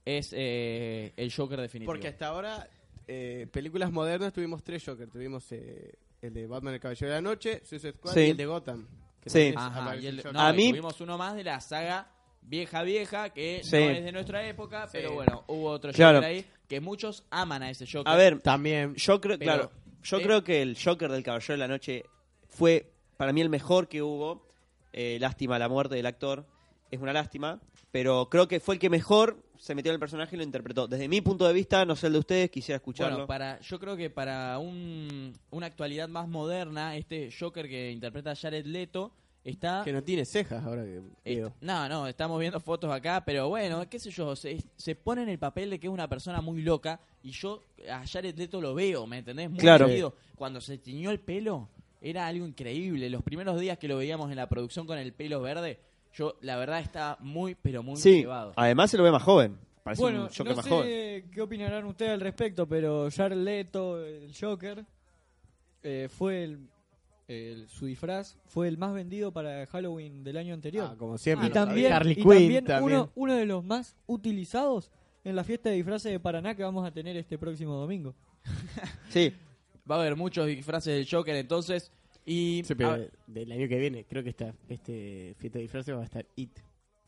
es 0.04 0.34
eh, 0.36 1.14
el 1.16 1.32
Joker 1.32 1.58
definitivo. 1.58 1.90
Porque 1.90 2.08
hasta 2.08 2.26
ahora, 2.26 2.68
eh, 3.06 3.46
películas 3.50 3.90
modernas, 3.92 4.32
tuvimos 4.32 4.62
tres 4.62 4.82
Joker. 4.84 5.08
Tuvimos 5.08 5.50
eh, 5.52 5.92
el 6.22 6.32
de 6.34 6.46
Batman, 6.46 6.74
el 6.74 6.80
Caballero 6.80 7.08
de 7.10 7.14
la 7.16 7.20
Noche, 7.20 7.62
Suicide 7.64 7.92
Squad 7.92 8.14
Sí. 8.14 8.20
y 8.20 8.30
el 8.30 8.36
de 8.36 8.46
Gotham. 8.46 8.86
que 9.20 9.30
Sí. 9.30 9.54
Ajá, 9.56 9.96
y 9.96 10.06
el- 10.06 10.22
no, 10.32 10.38
A 10.40 10.52
mí- 10.52 10.68
tuvimos 10.70 11.00
uno 11.00 11.16
más 11.16 11.34
de 11.34 11.44
la 11.44 11.58
saga 11.60 12.10
vieja 12.42 12.82
vieja 12.82 13.30
que 13.30 13.62
Sí. 13.64 13.70
no 13.76 13.90
es 13.90 14.04
de 14.04 14.12
nuestra 14.12 14.46
época, 14.46 14.86
pero 14.92 15.12
bueno, 15.14 15.44
hubo 15.48 15.70
otro 15.70 15.92
Claro. 15.92 16.18
Joker 16.18 16.28
ahí 16.30 16.44
que 16.68 16.80
muchos 16.80 17.24
aman 17.30 17.62
a 17.62 17.70
ese 17.70 17.86
Joker. 17.86 18.12
A 18.12 18.16
ver, 18.16 18.40
También. 18.42 18.94
yo 18.96 19.20
creo, 19.22 19.38
Pero- 19.38 19.50
claro, 19.52 19.70
yo 20.02 20.18
eh, 20.18 20.22
creo 20.22 20.44
que 20.44 20.60
el 20.60 20.76
Joker 20.82 21.10
del 21.10 21.22
Caballero 21.22 21.54
de 21.54 21.58
la 21.58 21.68
Noche 21.68 22.04
fue 22.48 22.90
para 23.16 23.32
mí 23.32 23.40
el 23.40 23.48
mejor 23.48 23.88
que 23.88 24.02
hubo. 24.02 24.46
Eh, 24.92 25.16
lástima 25.20 25.58
la 25.58 25.68
muerte 25.70 25.94
del 25.94 26.04
actor, 26.06 26.44
es 26.90 27.00
una 27.00 27.12
lástima, 27.14 27.60
pero 27.94 28.28
creo 28.28 28.48
que 28.48 28.58
fue 28.58 28.74
el 28.74 28.80
que 28.80 28.90
mejor 28.90 29.36
se 29.56 29.72
metió 29.72 29.92
en 29.92 29.94
el 29.94 30.00
personaje 30.00 30.34
y 30.34 30.38
lo 30.38 30.42
interpretó. 30.42 30.88
Desde 30.88 31.06
mi 31.06 31.20
punto 31.20 31.46
de 31.46 31.52
vista, 31.52 31.84
no 31.84 31.94
sé 31.94 32.08
el 32.08 32.14
de 32.14 32.18
ustedes, 32.18 32.50
quisiera 32.50 32.74
escucharlo. 32.78 33.14
Bueno, 33.18 33.26
para, 33.28 33.60
yo 33.60 33.78
creo 33.78 33.96
que 33.96 34.10
para 34.10 34.58
un, 34.58 35.32
una 35.52 35.66
actualidad 35.66 36.08
más 36.08 36.26
moderna, 36.26 36.96
este 36.96 37.30
Joker 37.30 37.68
que 37.68 37.92
interpreta 37.92 38.34
Jared 38.34 38.66
Leto 38.66 39.12
está... 39.44 39.82
Que 39.84 39.92
no 39.92 40.02
tiene 40.02 40.24
cejas 40.24 40.64
ahora 40.64 40.82
que 40.82 41.02
est- 41.24 41.52
no, 41.60 41.88
no, 41.88 42.08
estamos 42.08 42.40
viendo 42.40 42.58
fotos 42.58 42.90
acá, 42.90 43.22
pero 43.24 43.48
bueno, 43.48 43.88
qué 43.88 44.00
sé 44.00 44.10
yo, 44.10 44.34
se, 44.34 44.58
se 44.76 44.96
pone 44.96 45.22
en 45.22 45.28
el 45.28 45.38
papel 45.38 45.70
de 45.70 45.78
que 45.78 45.86
es 45.86 45.92
una 45.92 46.08
persona 46.08 46.40
muy 46.40 46.62
loca 46.62 46.98
y 47.22 47.30
yo 47.30 47.62
a 47.88 48.04
Jared 48.08 48.36
Leto 48.36 48.60
lo 48.60 48.74
veo, 48.74 49.06
¿me 49.06 49.18
entendés? 49.18 49.48
Muy 49.50 49.60
Claro. 49.60 49.86
Cuando 50.34 50.60
se 50.60 50.78
tiñó 50.78 51.12
el 51.12 51.20
pelo, 51.20 51.68
era 52.00 52.26
algo 52.26 52.44
increíble. 52.44 53.08
Los 53.08 53.22
primeros 53.22 53.60
días 53.60 53.78
que 53.78 53.86
lo 53.86 53.98
veíamos 53.98 54.30
en 54.30 54.36
la 54.36 54.48
producción 54.48 54.84
con 54.84 54.98
el 54.98 55.12
pelo 55.12 55.40
verde, 55.40 55.78
yo 56.14 56.36
la 56.40 56.56
verdad 56.56 56.80
estaba 56.80 57.16
muy, 57.20 57.54
pero 57.54 57.82
muy 57.82 57.96
sí, 57.96 58.20
llevado. 58.20 58.52
además 58.56 58.90
se 58.90 58.96
lo 58.96 59.02
ve 59.04 59.10
más 59.10 59.22
joven. 59.22 59.58
Parece 59.82 60.00
Bueno, 60.02 60.22
un 60.22 60.28
Joker 60.28 60.46
no 60.46 60.56
más 60.56 60.64
sé 60.64 60.70
joven. 60.70 61.30
qué 61.30 61.42
opinarán 61.42 61.84
ustedes 61.84 62.12
al 62.12 62.20
respecto, 62.20 62.66
pero 62.66 63.08
Jared 63.14 63.36
Leto, 63.36 64.02
el 64.02 64.32
Joker, 64.34 64.84
eh, 65.82 66.08
fue 66.10 66.44
el, 66.44 66.68
el- 67.28 67.68
su 67.68 67.84
disfraz 67.86 68.38
fue 68.46 68.68
el 68.68 68.78
más 68.78 68.94
vendido 68.94 69.30
para 69.32 69.66
Halloween 69.66 70.24
del 70.24 70.36
año 70.38 70.54
anterior. 70.54 70.88
Ah, 70.92 70.96
como 70.98 71.18
siempre. 71.18 71.48
y 71.48 71.50
también, 71.50 71.92
Harley 71.92 72.12
y 72.12 72.16
Quinn 72.16 72.28
también 72.28 72.64
también. 72.64 72.98
Uno, 73.00 73.10
uno 73.14 73.34
de 73.34 73.44
los 73.46 73.62
más 73.64 73.94
utilizados 74.06 74.90
en 75.24 75.36
la 75.36 75.44
fiesta 75.44 75.68
de 75.70 75.76
disfraces 75.76 76.12
de 76.12 76.20
Paraná 76.20 76.54
que 76.54 76.62
vamos 76.62 76.86
a 76.86 76.90
tener 76.92 77.16
este 77.16 77.36
próximo 77.38 77.74
domingo. 77.74 78.14
Sí, 79.10 79.34
Va 79.90 79.96
a 79.96 80.00
haber 80.00 80.16
muchos 80.16 80.46
disfraces 80.46 80.94
del 80.94 81.06
Joker 81.10 81.36
entonces. 81.36 81.92
Y 82.26 82.62
Sí, 82.64 82.74
pero 82.74 82.98
del 83.26 83.52
año 83.52 83.68
que 83.68 83.78
viene, 83.78 84.04
creo 84.04 84.22
que 84.22 84.30
esta 84.30 84.54
este 84.68 85.34
fiesta 85.38 85.58
de 85.58 85.62
disfraces 85.62 85.94
va 85.94 86.00
a 86.00 86.04
estar 86.04 86.24
It. 86.36 86.50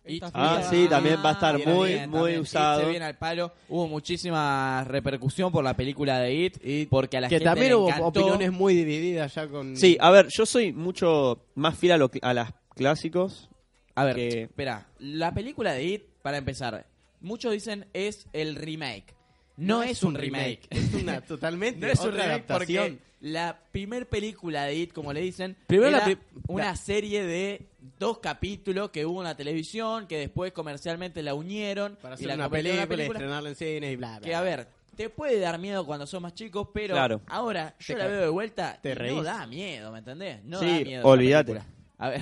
It. 0.09 0.22
Ah, 0.35 0.59
fiesta- 0.59 0.70
sí, 0.70 0.87
también 0.88 1.16
va 1.24 1.31
a 1.31 1.33
estar 1.33 1.55
muy, 1.66 1.88
bien, 1.88 2.11
muy 2.11 2.18
también. 2.20 2.40
usado. 2.40 2.79
It 2.81 2.85
se 2.85 2.90
viene 2.90 3.05
al 3.07 3.16
palo. 3.18 3.52
Hubo 3.68 3.88
muchísima 3.88 4.85
repercusión 4.85 5.50
por 5.50 5.64
la 5.64 5.74
película 5.74 6.20
de 6.20 6.33
It, 6.35 6.88
porque 6.88 7.16
a 7.16 7.22
la 7.22 7.29
Que 7.29 7.37
gente 7.37 7.44
también 7.46 7.68
le 7.70 7.74
hubo 7.74 7.88
encantó. 7.88 8.07
opiniones 8.20 8.52
muy 8.52 8.74
divididas 8.74 9.35
ya 9.35 9.48
con... 9.48 9.76
Sí, 9.76 9.96
a 9.98 10.11
ver, 10.11 10.29
yo 10.31 10.46
soy 10.46 10.72
mucho 10.72 11.46
más 11.57 11.76
fiel 11.76 11.92
a, 11.94 11.96
lo, 11.96 12.11
a 12.22 12.35
las 12.35 12.52
clásicos. 12.76 13.50
A 13.96 14.05
ver, 14.05 14.14
que- 14.14 14.42
espera, 14.42 14.87
la 15.00 15.33
película 15.35 15.72
de 15.72 15.85
It, 15.85 16.02
para 16.22 16.37
empezar, 16.37 16.87
muchos 17.20 17.52
dicen 17.52 17.87
es 17.92 18.29
el 18.33 18.55
remake. 18.55 19.15
No, 19.57 19.83
es, 19.83 20.03
un 20.03 20.14
remake. 20.14 20.61
Es 20.71 20.92
una 20.95 21.21
totalmente 21.21 21.81
No 21.87 21.92
es 21.92 22.01
un 22.01 22.09
otra 22.09 22.25
remake 22.25 22.45
adaptación. 22.51 22.85
porque 22.99 23.07
la 23.21 23.59
primer 23.73 24.07
película 24.09 24.64
de 24.64 24.75
It, 24.77 24.92
como 24.92 25.12
le 25.12 25.21
dicen, 25.23 25.57
Primero 25.66 25.88
era 25.97 26.07
la 26.09 26.19
una 26.49 26.64
la- 26.64 26.77
serie 26.77 27.25
de 27.25 27.66
dos 27.99 28.19
capítulos 28.19 28.90
que 28.90 29.07
hubo 29.07 29.21
en 29.23 29.25
la 29.29 29.37
televisión, 29.37 30.07
que 30.07 30.19
después 30.19 30.53
comercialmente 30.53 31.23
la 31.23 31.35
unieron 31.35 31.97
Para 32.03 32.14
y 32.14 32.16
hacer 32.16 32.27
la 32.29 32.35
una 32.35 32.45
convirtieron 32.45 32.83
en 32.83 32.88
película, 32.88 33.19
estrenarla 33.19 33.49
en 33.49 33.55
cine 33.55 33.92
y 33.92 33.97
bla, 33.97 34.19
bla. 34.19 34.27
Que 34.29 34.35
a 34.35 34.42
ver, 34.42 34.69
te 34.97 35.09
puede 35.09 35.38
dar 35.40 35.59
miedo 35.59 35.87
cuando 35.87 36.07
sos 36.07 36.21
más 36.21 36.35
chico, 36.35 36.71
pero 36.73 36.95
Claro. 36.95 37.23
ahora 37.27 37.75
yo 37.79 37.95
Te 37.95 37.99
la 38.03 38.07
veo 38.09 38.21
de 38.21 38.29
vuelta 38.29 38.79
te 38.83 38.90
y 38.90 38.95
reís. 38.95 39.14
no 39.16 39.23
da 39.23 39.47
miedo, 39.47 39.90
¿me 39.92 39.99
entendés? 39.99 40.45
No 40.45 40.61
Sí, 40.61 40.66
da 40.66 40.81
miedo. 40.81 41.07
olvídate. 41.09 41.53
película. 41.53 41.73
A 41.99 42.09
ver, 42.11 42.21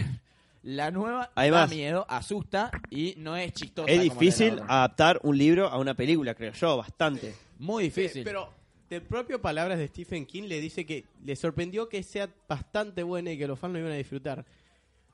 la 0.65 0.91
nueva 0.91 1.31
Además- 1.35 1.69
da 1.71 1.77
miedo, 1.77 2.07
asusta 2.09 2.71
y 2.91 3.15
no 3.19 3.37
es 3.37 3.53
chistosa. 3.53 3.91
Es 3.91 4.01
difícil 4.01 4.61
adaptar 4.67 5.21
un 5.23 5.37
libro 5.39 5.69
a 5.69 5.79
una 5.79 5.95
película, 5.95 6.35
creo 6.35 6.53
yo, 6.53 6.77
bastante. 6.79 7.35
Muy 7.59 7.85
difícil. 7.85 8.25
Pero 8.25 8.51
de 8.89 9.01
propio 9.01 9.41
palabras 9.41 9.79
de 9.79 9.87
Stephen 9.89 10.25
King 10.27 10.45
le 10.45 10.61
dice 10.61 10.87
que 10.87 11.05
le 11.25 11.37
sorprendió 11.37 11.89
que 11.89 12.03
sea 12.03 12.29
bastante 12.49 13.03
buena 13.03 13.31
y 13.33 13.39
que 13.39 13.47
los 13.47 13.59
fans 13.59 13.75
lo 13.75 13.79
iban 13.81 13.93
a 13.93 13.97
disfrutar. 13.97 14.45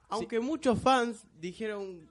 Aunque 0.08 0.40
muchos 0.40 0.78
fans 0.80 1.26
dijeron 1.40 2.08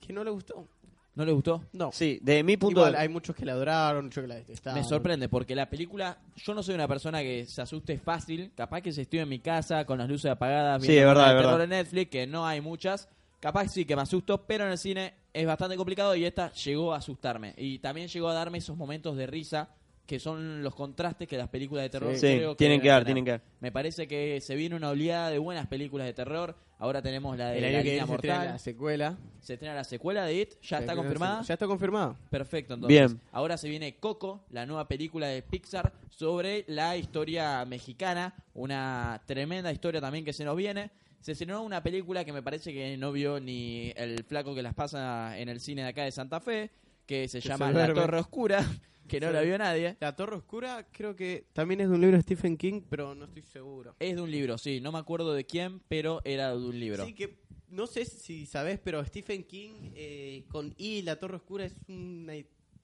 que 0.00 0.12
no 0.12 0.22
le 0.22 0.30
gustó. 0.30 0.66
¿No 1.14 1.24
le 1.24 1.32
gustó? 1.32 1.62
No. 1.72 1.92
Sí, 1.92 2.18
de 2.22 2.42
mi 2.42 2.56
punto 2.56 2.80
Igual, 2.80 2.92
de 2.94 2.98
hay 2.98 3.08
muchos 3.08 3.36
que 3.36 3.44
la 3.44 3.52
adoraron, 3.52 4.06
muchos 4.06 4.22
que 4.22 4.28
la 4.28 4.34
detestaron. 4.34 4.80
Me 4.80 4.86
sorprende 4.86 5.28
porque 5.28 5.54
la 5.54 5.70
película, 5.70 6.18
yo 6.36 6.54
no 6.54 6.62
soy 6.62 6.74
una 6.74 6.88
persona 6.88 7.22
que 7.22 7.46
se 7.46 7.62
asuste 7.62 7.98
fácil, 7.98 8.50
capaz 8.56 8.80
que 8.82 8.92
si 8.92 9.02
estoy 9.02 9.20
en 9.20 9.28
mi 9.28 9.38
casa 9.38 9.84
con 9.84 9.98
las 9.98 10.08
luces 10.08 10.30
apagadas 10.30 10.82
Sí, 10.82 10.88
viendo 10.88 11.10
es 11.10 11.16
verdad, 11.16 11.30
es 11.30 11.36
terror 11.42 11.58
verdad. 11.58 11.64
en 11.64 11.70
Netflix, 11.70 12.10
que 12.10 12.26
no 12.26 12.44
hay 12.46 12.60
muchas, 12.60 13.08
capaz 13.38 13.68
sí 13.68 13.84
que 13.84 13.94
me 13.94 14.02
asusto, 14.02 14.44
pero 14.44 14.64
en 14.64 14.72
el 14.72 14.78
cine 14.78 15.14
es 15.32 15.46
bastante 15.46 15.76
complicado 15.76 16.16
y 16.16 16.24
esta 16.24 16.52
llegó 16.52 16.92
a 16.92 16.98
asustarme 16.98 17.54
y 17.56 17.78
también 17.78 18.08
llegó 18.08 18.28
a 18.28 18.34
darme 18.34 18.58
esos 18.58 18.76
momentos 18.76 19.16
de 19.16 19.26
risa 19.28 19.68
que 20.06 20.18
son 20.18 20.62
los 20.62 20.74
contrastes 20.74 21.26
que 21.26 21.38
las 21.38 21.48
películas 21.48 21.84
de 21.84 21.88
terror 21.90 22.14
Sí, 22.14 22.36
creo 22.36 22.54
tienen 22.56 22.80
que 22.80 22.88
dar, 22.88 23.04
tienen 23.06 23.24
que 23.24 23.30
dar. 23.32 23.40
Me 23.60 23.72
parece 23.72 24.06
que 24.06 24.40
se 24.42 24.54
viene 24.54 24.76
una 24.76 24.90
oleada 24.90 25.30
de 25.30 25.38
buenas 25.38 25.66
películas 25.66 26.06
de 26.06 26.12
terror. 26.12 26.54
Ahora 26.84 27.00
tenemos 27.00 27.34
la 27.38 27.48
de 27.48 27.56
El 27.56 27.62
La 27.62 27.68
año 27.68 27.76
que 27.78 27.82
Línea 27.84 28.04
viene 28.04 28.06
se 28.06 28.14
estrena 28.14 28.34
Mortal. 28.36 28.52
la 28.52 28.58
secuela. 28.58 29.18
Se 29.40 29.52
estrena 29.54 29.74
la 29.74 29.84
secuela 29.84 30.26
de 30.26 30.34
It. 30.34 30.54
¿Ya 30.60 30.78
está 30.80 30.94
confirmada? 30.94 31.40
Ya 31.42 31.54
está 31.54 31.66
confirmada. 31.66 32.14
Perfecto, 32.28 32.74
entonces. 32.74 33.08
Bien. 33.10 33.20
Ahora 33.32 33.56
se 33.56 33.70
viene 33.70 33.96
Coco, 33.96 34.44
la 34.50 34.66
nueva 34.66 34.86
película 34.86 35.26
de 35.28 35.40
Pixar 35.40 35.94
sobre 36.10 36.66
la 36.68 36.94
historia 36.98 37.64
mexicana, 37.64 38.34
una 38.52 39.22
tremenda 39.24 39.72
historia 39.72 39.98
también 40.02 40.26
que 40.26 40.34
se 40.34 40.44
nos 40.44 40.56
viene. 40.56 40.90
Se 41.20 41.32
estrenó 41.32 41.62
una 41.62 41.82
película 41.82 42.22
que 42.22 42.34
me 42.34 42.42
parece 42.42 42.74
que 42.74 42.98
no 42.98 43.12
vio 43.12 43.40
ni 43.40 43.90
el 43.96 44.22
flaco 44.24 44.54
que 44.54 44.60
las 44.60 44.74
pasa 44.74 45.38
en 45.38 45.48
el 45.48 45.60
cine 45.60 45.84
de 45.84 45.88
acá 45.88 46.02
de 46.04 46.12
Santa 46.12 46.38
Fe, 46.38 46.70
que 47.06 47.28
se 47.28 47.40
Que 47.40 47.48
llama 47.48 47.68
se 47.68 47.72
La. 47.72 47.94
Torre 47.94 48.18
Oscura, 48.18 48.62
que 49.08 49.20
no 49.20 49.28
Sí. 49.28 49.32
la 49.34 49.40
vio 49.42 49.58
nadie. 49.58 49.96
La 50.00 50.16
Torre 50.16 50.36
Oscura 50.36 50.86
creo 50.92 51.14
que 51.16 51.46
también 51.52 51.80
es 51.80 51.88
de 51.88 51.94
un 51.94 52.00
libro 52.00 52.16
de 52.16 52.22
Stephen 52.22 52.56
King, 52.56 52.82
pero 52.88 53.14
no 53.14 53.24
estoy 53.26 53.42
seguro. 53.42 53.94
Es 53.98 54.16
de 54.16 54.22
un 54.22 54.30
libro, 54.30 54.56
sí, 54.58 54.80
no 54.80 54.92
me 54.92 54.98
acuerdo 54.98 55.32
de 55.34 55.44
quién, 55.44 55.80
pero 55.88 56.20
era 56.24 56.50
de 56.50 56.56
un 56.66 56.78
libro. 56.78 57.04
Sí, 57.04 57.12
que 57.14 57.36
no 57.68 57.86
sé 57.86 58.04
si 58.04 58.46
sabes, 58.46 58.78
pero 58.78 59.04
Stephen 59.04 59.44
King 59.44 59.92
eh, 59.94 60.44
con 60.48 60.74
I, 60.78 61.02
La 61.02 61.18
Torre 61.18 61.36
Oscura, 61.36 61.64
es 61.64 61.74
una, 61.88 62.32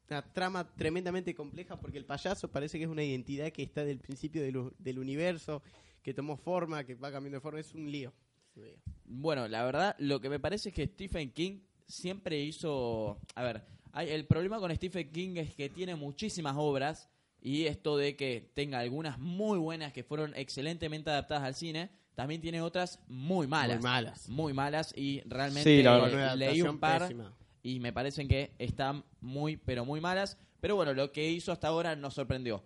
una 0.08 0.32
trama 0.32 0.74
tremendamente 0.74 1.34
compleja 1.34 1.78
porque 1.78 1.98
el 1.98 2.04
payaso 2.04 2.50
parece 2.50 2.76
que 2.78 2.84
es 2.84 2.90
una 2.90 3.04
identidad 3.04 3.50
que 3.52 3.62
está 3.62 3.84
del 3.84 3.98
principio 4.00 4.42
del, 4.42 4.72
del 4.78 4.98
universo, 4.98 5.62
que 6.02 6.12
tomó 6.12 6.36
forma, 6.36 6.84
que 6.84 6.94
va 6.96 7.12
cambiando 7.12 7.36
de 7.36 7.40
forma. 7.40 7.60
Es 7.60 7.74
un 7.74 7.90
lío. 7.90 8.12
Un 8.56 8.64
lío. 8.64 8.76
Bueno, 9.04 9.46
la 9.48 9.64
verdad, 9.64 9.94
lo 9.98 10.20
que 10.20 10.28
me 10.28 10.40
parece 10.40 10.70
es 10.70 10.74
que 10.74 10.86
Stephen 10.86 11.30
King 11.30 11.60
siempre 11.86 12.40
hizo... 12.40 13.20
A 13.34 13.42
ver, 13.42 13.62
hay, 13.92 14.10
el 14.10 14.26
problema 14.26 14.58
con 14.58 14.74
Stephen 14.74 15.10
King 15.10 15.36
es 15.36 15.54
que 15.54 15.68
tiene 15.68 15.94
muchísimas 15.96 16.54
obras 16.56 17.08
y 17.42 17.66
esto 17.66 17.96
de 17.96 18.16
que 18.16 18.50
tenga 18.54 18.78
algunas 18.80 19.18
muy 19.18 19.58
buenas 19.58 19.92
que 19.92 20.04
fueron 20.04 20.32
excelentemente 20.36 21.10
adaptadas 21.10 21.44
al 21.44 21.54
cine, 21.54 21.90
también 22.14 22.40
tiene 22.40 22.60
otras 22.60 23.00
muy 23.08 23.46
malas. 23.46 23.76
Muy 23.76 23.82
malas. 23.82 24.28
Muy 24.28 24.52
malas 24.52 24.92
y 24.96 25.22
realmente 25.26 25.78
Sí, 25.78 25.82
la 25.82 26.36
leí 26.36 26.60
un 26.62 26.78
par 26.78 27.02
pésima. 27.02 27.32
y 27.62 27.80
me 27.80 27.92
parecen 27.92 28.28
que 28.28 28.52
están 28.58 29.04
muy, 29.20 29.56
pero 29.56 29.84
muy 29.84 30.00
malas. 30.00 30.36
Pero 30.60 30.76
bueno, 30.76 30.92
lo 30.92 31.12
que 31.12 31.30
hizo 31.30 31.52
hasta 31.52 31.68
ahora 31.68 31.96
nos 31.96 32.14
sorprendió. 32.14 32.62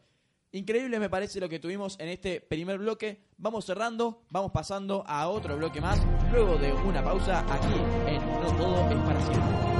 Increíble 0.50 0.98
me 1.00 1.10
parece 1.10 1.40
lo 1.40 1.48
que 1.48 1.58
tuvimos 1.58 1.98
en 1.98 2.08
este 2.08 2.40
primer 2.40 2.78
bloque. 2.78 3.20
Vamos 3.36 3.64
cerrando, 3.64 4.24
vamos 4.30 4.52
pasando 4.52 5.04
a 5.06 5.28
otro 5.28 5.56
bloque 5.56 5.80
más, 5.80 6.00
luego 6.32 6.56
de 6.58 6.72
una 6.72 7.02
pausa 7.02 7.40
aquí 7.52 7.74
en 8.06 8.20
No 8.24 8.56
Todo 8.56 8.88
es 8.90 8.96
para 8.96 9.20
siempre. 9.26 9.73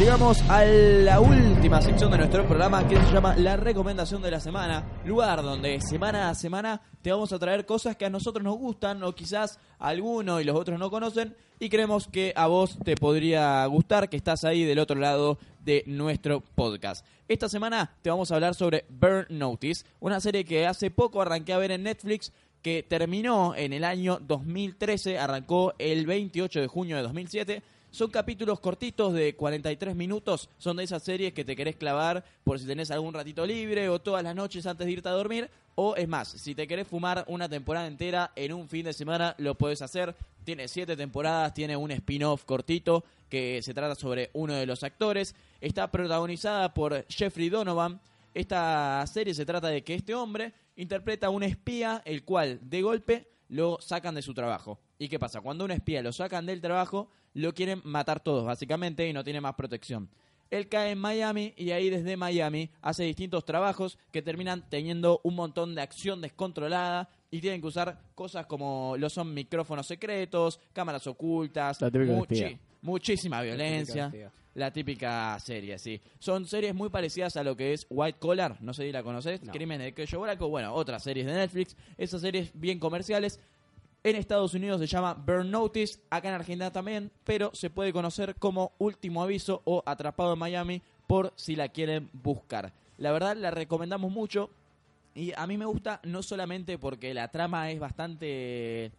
Llegamos 0.00 0.40
a 0.48 0.64
la 0.64 1.20
última 1.20 1.82
sección 1.82 2.10
de 2.10 2.16
nuestro 2.16 2.46
programa 2.46 2.88
que 2.88 2.96
se 2.96 3.12
llama 3.12 3.36
La 3.36 3.58
Recomendación 3.58 4.22
de 4.22 4.30
la 4.30 4.40
Semana, 4.40 4.82
lugar 5.04 5.42
donde 5.42 5.78
semana 5.82 6.30
a 6.30 6.34
semana 6.34 6.80
te 7.02 7.12
vamos 7.12 7.34
a 7.34 7.38
traer 7.38 7.66
cosas 7.66 7.96
que 7.96 8.06
a 8.06 8.10
nosotros 8.10 8.42
nos 8.42 8.56
gustan 8.56 9.02
o 9.02 9.14
quizás 9.14 9.58
a 9.78 9.88
alguno 9.88 10.40
y 10.40 10.44
los 10.44 10.56
otros 10.56 10.78
no 10.78 10.90
conocen 10.90 11.36
y 11.58 11.68
creemos 11.68 12.08
que 12.08 12.32
a 12.34 12.46
vos 12.46 12.78
te 12.82 12.94
podría 12.94 13.66
gustar, 13.66 14.08
que 14.08 14.16
estás 14.16 14.44
ahí 14.44 14.64
del 14.64 14.78
otro 14.78 14.98
lado 14.98 15.38
de 15.62 15.84
nuestro 15.86 16.40
podcast. 16.40 17.04
Esta 17.28 17.50
semana 17.50 17.92
te 18.00 18.08
vamos 18.08 18.30
a 18.30 18.36
hablar 18.36 18.54
sobre 18.54 18.86
Burn 18.88 19.26
Notice, 19.28 19.84
una 20.00 20.18
serie 20.18 20.46
que 20.46 20.66
hace 20.66 20.90
poco 20.90 21.20
arranqué 21.20 21.52
a 21.52 21.58
ver 21.58 21.72
en 21.72 21.82
Netflix 21.82 22.32
que 22.62 22.82
terminó 22.82 23.54
en 23.54 23.74
el 23.74 23.84
año 23.84 24.18
2013, 24.18 25.18
arrancó 25.18 25.74
el 25.78 26.06
28 26.06 26.62
de 26.62 26.66
junio 26.68 26.96
de 26.96 27.02
2007 27.02 27.62
son 27.90 28.10
capítulos 28.10 28.60
cortitos 28.60 29.12
de 29.12 29.34
43 29.34 29.96
minutos, 29.96 30.48
son 30.58 30.76
de 30.76 30.84
esas 30.84 31.02
series 31.02 31.32
que 31.32 31.44
te 31.44 31.56
querés 31.56 31.76
clavar 31.76 32.24
por 32.44 32.58
si 32.58 32.66
tenés 32.66 32.90
algún 32.90 33.14
ratito 33.14 33.44
libre 33.44 33.88
o 33.88 34.00
todas 34.00 34.22
las 34.22 34.34
noches 34.34 34.66
antes 34.66 34.86
de 34.86 34.92
irte 34.92 35.08
a 35.08 35.12
dormir. 35.12 35.50
O 35.74 35.96
es 35.96 36.06
más, 36.06 36.28
si 36.28 36.54
te 36.54 36.66
querés 36.66 36.86
fumar 36.86 37.24
una 37.26 37.48
temporada 37.48 37.86
entera 37.86 38.32
en 38.36 38.52
un 38.52 38.68
fin 38.68 38.84
de 38.84 38.92
semana, 38.92 39.34
lo 39.38 39.56
puedes 39.56 39.82
hacer. 39.82 40.14
Tiene 40.44 40.68
siete 40.68 40.96
temporadas, 40.96 41.54
tiene 41.54 41.76
un 41.76 41.90
spin-off 41.90 42.44
cortito 42.44 43.04
que 43.28 43.62
se 43.62 43.74
trata 43.74 43.94
sobre 43.94 44.30
uno 44.34 44.54
de 44.54 44.66
los 44.66 44.84
actores. 44.84 45.34
Está 45.60 45.90
protagonizada 45.90 46.74
por 46.74 47.06
Jeffrey 47.08 47.48
Donovan. 47.48 48.00
Esta 48.34 49.04
serie 49.06 49.34
se 49.34 49.46
trata 49.46 49.68
de 49.68 49.82
que 49.82 49.94
este 49.94 50.14
hombre 50.14 50.52
interpreta 50.76 51.28
a 51.28 51.30
un 51.30 51.42
espía, 51.42 52.02
el 52.04 52.24
cual 52.24 52.60
de 52.62 52.82
golpe 52.82 53.28
lo 53.48 53.78
sacan 53.80 54.14
de 54.14 54.22
su 54.22 54.34
trabajo. 54.34 54.78
¿Y 55.00 55.08
qué 55.08 55.18
pasa? 55.18 55.40
Cuando 55.40 55.64
un 55.64 55.70
espía 55.70 56.02
lo 56.02 56.12
sacan 56.12 56.44
del 56.44 56.60
trabajo, 56.60 57.08
lo 57.32 57.54
quieren 57.54 57.80
matar 57.84 58.20
todos, 58.20 58.44
básicamente, 58.44 59.08
y 59.08 59.14
no 59.14 59.24
tiene 59.24 59.40
más 59.40 59.54
protección. 59.54 60.10
Él 60.50 60.68
cae 60.68 60.90
en 60.90 60.98
Miami 60.98 61.54
y 61.56 61.70
ahí 61.70 61.88
desde 61.88 62.18
Miami 62.18 62.68
hace 62.82 63.04
distintos 63.04 63.46
trabajos 63.46 63.96
que 64.12 64.20
terminan 64.20 64.68
teniendo 64.68 65.20
un 65.24 65.36
montón 65.36 65.74
de 65.74 65.80
acción 65.80 66.20
descontrolada 66.20 67.08
y 67.30 67.40
tienen 67.40 67.62
que 67.62 67.68
usar 67.68 67.98
cosas 68.14 68.44
como 68.44 68.94
lo 68.98 69.08
son 69.08 69.32
micrófonos 69.32 69.86
secretos, 69.86 70.60
cámaras 70.74 71.06
ocultas, 71.06 71.80
La 71.80 71.90
típica 71.90 72.12
muchi- 72.12 72.42
espía. 72.44 72.58
muchísima 72.82 73.40
violencia. 73.40 74.12
La 74.54 74.72
típica 74.72 75.38
serie, 75.38 75.78
sí. 75.78 75.98
Son 76.18 76.44
series 76.44 76.74
muy 76.74 76.90
parecidas 76.90 77.36
a 77.36 77.44
lo 77.44 77.56
que 77.56 77.72
es 77.72 77.86
White 77.88 78.18
Collar, 78.18 78.60
no 78.60 78.74
sé 78.74 78.84
si 78.84 78.92
la 78.92 79.02
conoces, 79.04 79.40
No. 79.44 79.52
Crímenes 79.52 79.86
de 79.86 79.94
Cuello 79.94 80.48
bueno, 80.48 80.74
otras 80.74 81.02
series 81.04 81.24
de 81.24 81.32
Netflix, 81.32 81.74
esas 81.96 82.20
series 82.20 82.50
bien 82.52 82.78
comerciales. 82.80 83.38
En 84.02 84.16
Estados 84.16 84.54
Unidos 84.54 84.80
se 84.80 84.86
llama 84.86 85.12
Burn 85.12 85.50
Notice, 85.50 86.00
acá 86.08 86.28
en 86.28 86.34
Argentina 86.34 86.72
también, 86.72 87.10
pero 87.22 87.50
se 87.52 87.68
puede 87.68 87.92
conocer 87.92 88.34
como 88.36 88.72
Último 88.78 89.22
Aviso 89.22 89.60
o 89.66 89.82
Atrapado 89.84 90.32
en 90.32 90.38
Miami 90.38 90.80
por 91.06 91.34
si 91.36 91.54
la 91.54 91.68
quieren 91.68 92.08
buscar. 92.14 92.72
La 92.96 93.12
verdad 93.12 93.36
la 93.36 93.50
recomendamos 93.50 94.10
mucho 94.10 94.48
y 95.14 95.32
a 95.36 95.46
mí 95.46 95.58
me 95.58 95.66
gusta 95.66 96.00
no 96.04 96.22
solamente 96.22 96.78
porque 96.78 97.12
la 97.12 97.28
trama 97.28 97.70
es 97.70 97.78
bastante 97.78 98.90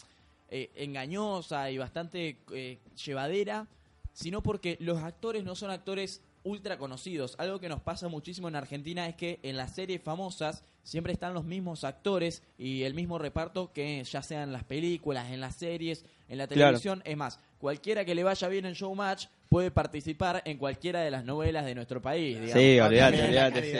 eh, 0.52 0.70
engañosa 0.76 1.72
y 1.72 1.80
bastante 1.80 2.38
eh, 2.54 2.78
llevadera, 3.04 3.66
sino 4.14 4.44
porque 4.44 4.78
los 4.82 5.02
actores 5.02 5.44
no 5.44 5.56
son 5.56 5.72
actores 5.72 6.22
ultra 6.44 6.78
conocidos. 6.78 7.34
Algo 7.40 7.60
que 7.60 7.70
nos 7.70 7.82
pasa 7.82 8.08
muchísimo 8.08 8.50
en 8.50 8.56
Argentina 8.56 9.08
es 9.08 9.16
que 9.16 9.40
en 9.42 9.58
las 9.58 9.74
series 9.74 10.00
famosas 10.04 10.64
siempre 10.84 11.14
están 11.14 11.34
los 11.34 11.44
mismos 11.46 11.84
actores 11.84 12.44
y 12.58 12.84
el 12.84 12.94
mismo 12.94 13.18
reparto 13.20 13.72
que 13.74 14.04
ya 14.04 14.22
sean 14.24 14.44
en 14.44 14.54
las 14.54 14.64
películas, 14.64 15.30
en 15.32 15.40
las 15.42 15.56
series, 15.56 16.06
en 16.28 16.38
la 16.38 16.48
Claro. 16.48 16.78
televisión. 16.78 17.02
Es 17.06 17.18
más, 17.18 17.40
cualquiera 17.60 18.04
que 18.06 18.16
le 18.16 18.24
vaya 18.24 18.48
bien 18.48 18.66
en 18.66 18.74
Showmatch 18.74 19.26
puede 19.50 19.70
participar 19.70 20.42
en 20.46 20.58
cualquiera 20.58 21.02
de 21.02 21.12
las 21.12 21.26
novelas 21.26 21.66
de 21.66 21.76
nuestro 21.76 22.02
país. 22.02 22.40
digamos. 22.40 22.54
Sí, 22.54 22.80
olvídate, 22.80 23.22
olvídate, 23.24 23.64
sí, 23.72 23.78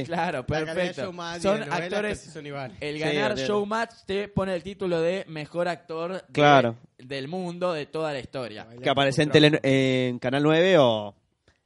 sí. 0.00 0.06
Claro, 0.06 0.46
perfecto. 0.46 1.12
Son 1.40 1.62
actores 1.70 2.20
son 2.20 2.46
el 2.80 2.98
ganar. 2.98 3.36
Showmatch 3.36 3.92
te 4.06 4.28
pone 4.28 4.54
el 4.54 4.62
título 4.62 5.00
de 5.00 5.24
mejor 5.28 5.68
actor 5.68 6.14
de- 6.14 6.32
Claro. 6.32 6.76
del 6.98 7.28
mundo 7.28 7.72
de 7.74 7.84
toda 7.86 8.12
la 8.14 8.18
historia. 8.20 8.66
Que 8.82 8.88
aparece 8.88 9.22
en, 9.22 9.30
tele- 9.30 9.60
en 9.62 10.18
Canal 10.18 10.42
9 10.42 10.78
o 10.78 11.14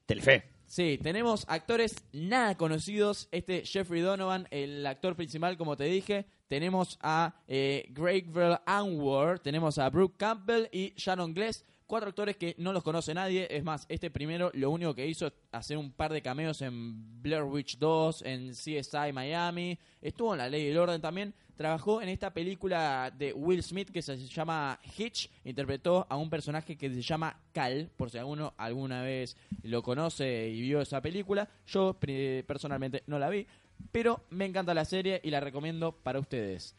Telefe. 0.06 0.53
Sí, 0.74 0.98
tenemos 1.00 1.44
actores 1.46 2.02
nada 2.12 2.56
conocidos. 2.56 3.28
Este 3.30 3.64
Jeffrey 3.64 4.00
Donovan, 4.00 4.48
el 4.50 4.84
actor 4.84 5.14
principal, 5.14 5.56
como 5.56 5.76
te 5.76 5.84
dije. 5.84 6.26
Tenemos 6.48 6.98
a 7.00 7.36
eh, 7.46 7.86
Gregville 7.90 8.58
Anwar, 8.66 9.38
tenemos 9.38 9.78
a 9.78 9.88
Brooke 9.88 10.16
Campbell 10.16 10.66
y 10.72 10.92
Sharon 10.96 11.32
Gless. 11.32 11.64
Cuatro 11.94 12.08
actores 12.08 12.36
que 12.36 12.56
no 12.58 12.72
los 12.72 12.82
conoce 12.82 13.14
nadie. 13.14 13.46
Es 13.48 13.62
más, 13.62 13.86
este 13.88 14.10
primero 14.10 14.50
lo 14.54 14.72
único 14.72 14.96
que 14.96 15.06
hizo 15.06 15.28
es 15.28 15.32
hacer 15.52 15.78
un 15.78 15.92
par 15.92 16.12
de 16.12 16.22
cameos 16.22 16.60
en 16.60 17.22
Blair 17.22 17.44
Witch 17.44 17.78
2, 17.78 18.22
en 18.22 18.50
CSI 18.50 19.12
Miami. 19.12 19.78
Estuvo 20.02 20.34
en 20.34 20.38
La 20.38 20.48
Ley 20.48 20.64
y 20.64 20.70
el 20.70 20.78
Orden 20.78 21.00
también. 21.00 21.32
Trabajó 21.56 22.02
en 22.02 22.08
esta 22.08 22.34
película 22.34 23.12
de 23.16 23.32
Will 23.32 23.62
Smith 23.62 23.92
que 23.92 24.02
se 24.02 24.16
llama 24.16 24.80
Hitch. 24.98 25.30
Interpretó 25.44 26.04
a 26.10 26.16
un 26.16 26.28
personaje 26.28 26.76
que 26.76 26.92
se 26.92 27.00
llama 27.00 27.38
Cal, 27.52 27.88
por 27.96 28.10
si 28.10 28.18
alguno 28.18 28.54
alguna 28.56 29.02
vez 29.02 29.36
lo 29.62 29.80
conoce 29.80 30.48
y 30.48 30.62
vio 30.62 30.80
esa 30.80 31.00
película. 31.00 31.48
Yo 31.68 31.96
personalmente 32.44 33.04
no 33.06 33.20
la 33.20 33.30
vi, 33.30 33.46
pero 33.92 34.24
me 34.30 34.46
encanta 34.46 34.74
la 34.74 34.84
serie 34.84 35.20
y 35.22 35.30
la 35.30 35.38
recomiendo 35.38 35.92
para 35.92 36.18
ustedes. 36.18 36.74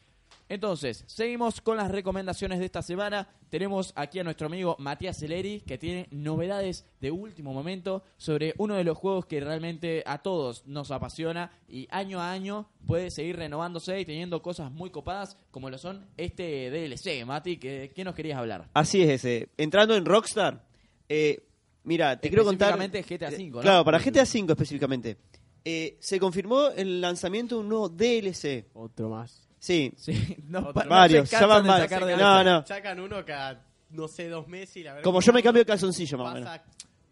Entonces, 0.48 1.04
seguimos 1.08 1.60
con 1.60 1.78
las 1.78 1.90
recomendaciones 1.90 2.60
de 2.60 2.66
esta 2.66 2.84
semana. 2.84 3.28
Tenemos 3.50 3.94
aquí 3.96 4.20
a 4.20 4.24
nuestro 4.24 4.46
amigo 4.46 4.76
Matías 4.78 5.18
Celeri, 5.18 5.62
que 5.62 5.80
tiene 5.80 6.08
novedades 6.12 6.86
de 7.02 7.10
último 7.10 7.52
momento 7.52 8.04
sobre 8.18 8.54
uno 8.58 8.76
de 8.76 8.84
los 8.84 8.96
juegos 8.96 9.26
que 9.26 9.40
realmente 9.40 10.04
a 10.06 10.20
todos 10.20 10.66
nos 10.68 10.92
apasiona 10.92 11.52
y 11.68 11.88
año 11.90 12.20
a 12.22 12.32
año 12.32 12.70
puede 12.86 13.10
seguir 13.10 13.38
renovándose 13.38 14.00
y 14.00 14.06
teniendo 14.06 14.42
cosas 14.44 14.72
muy 14.72 14.92
copadas, 14.92 15.38
como 15.50 15.72
lo 15.72 15.80
son 15.80 16.06
este 16.16 16.70
DLC. 16.70 17.26
Mati, 17.26 17.58
¿qué, 17.58 17.92
qué 17.96 18.04
nos 18.04 18.14
querías 18.14 18.38
hablar? 18.38 18.70
Así 18.74 19.02
es 19.02 19.10
ese. 19.10 19.50
Entrando 19.58 19.96
en 19.96 20.06
Rockstar, 20.06 20.64
eh, 21.10 21.44
mira, 21.84 22.20
te 22.20 22.30
quiero 22.30 22.44
contar... 22.44 22.80
Específicamente 22.80 23.28
GTA 23.28 23.36
V, 23.36 23.50
¿no? 23.50 23.62
Claro, 23.62 23.84
para 23.84 23.98
GTA 23.98 24.24
V 24.24 24.52
específicamente. 24.52 25.18
Eh, 25.64 25.98
se 26.00 26.20
confirmó 26.20 26.68
el 26.70 27.02
lanzamiento 27.02 27.56
de 27.56 27.62
un 27.62 27.70
nuevo 27.70 27.90
DLC. 27.90 28.68
Otro 28.74 29.10
más. 29.10 29.48
Sí, 29.60 29.94
Sí, 29.98 30.38
no, 30.48 30.72
Varios, 30.74 31.30
se 31.30 31.38
ya 31.40 31.46
van 31.46 31.66
varios. 31.66 31.90
sacar 31.90 32.06
de 32.06 32.14
No, 32.18 32.18
la- 32.18 32.44
no. 32.44 32.66
Sacan 32.66 33.00
uno 33.00 33.26
cada, 33.26 33.66
no 33.90 34.08
sé, 34.08 34.30
dos 34.30 34.48
meses 34.48 34.78
y 34.78 34.84
la 34.84 34.92
verdad 34.94 35.04
como 35.04 35.20
que 35.20 35.26
yo 35.26 35.34
me 35.34 35.42
cambio 35.44 35.62
de 35.64 35.66
calzoncillo 35.68 36.18
más 36.18 36.32
o 36.32 36.36
menos. 36.36 36.60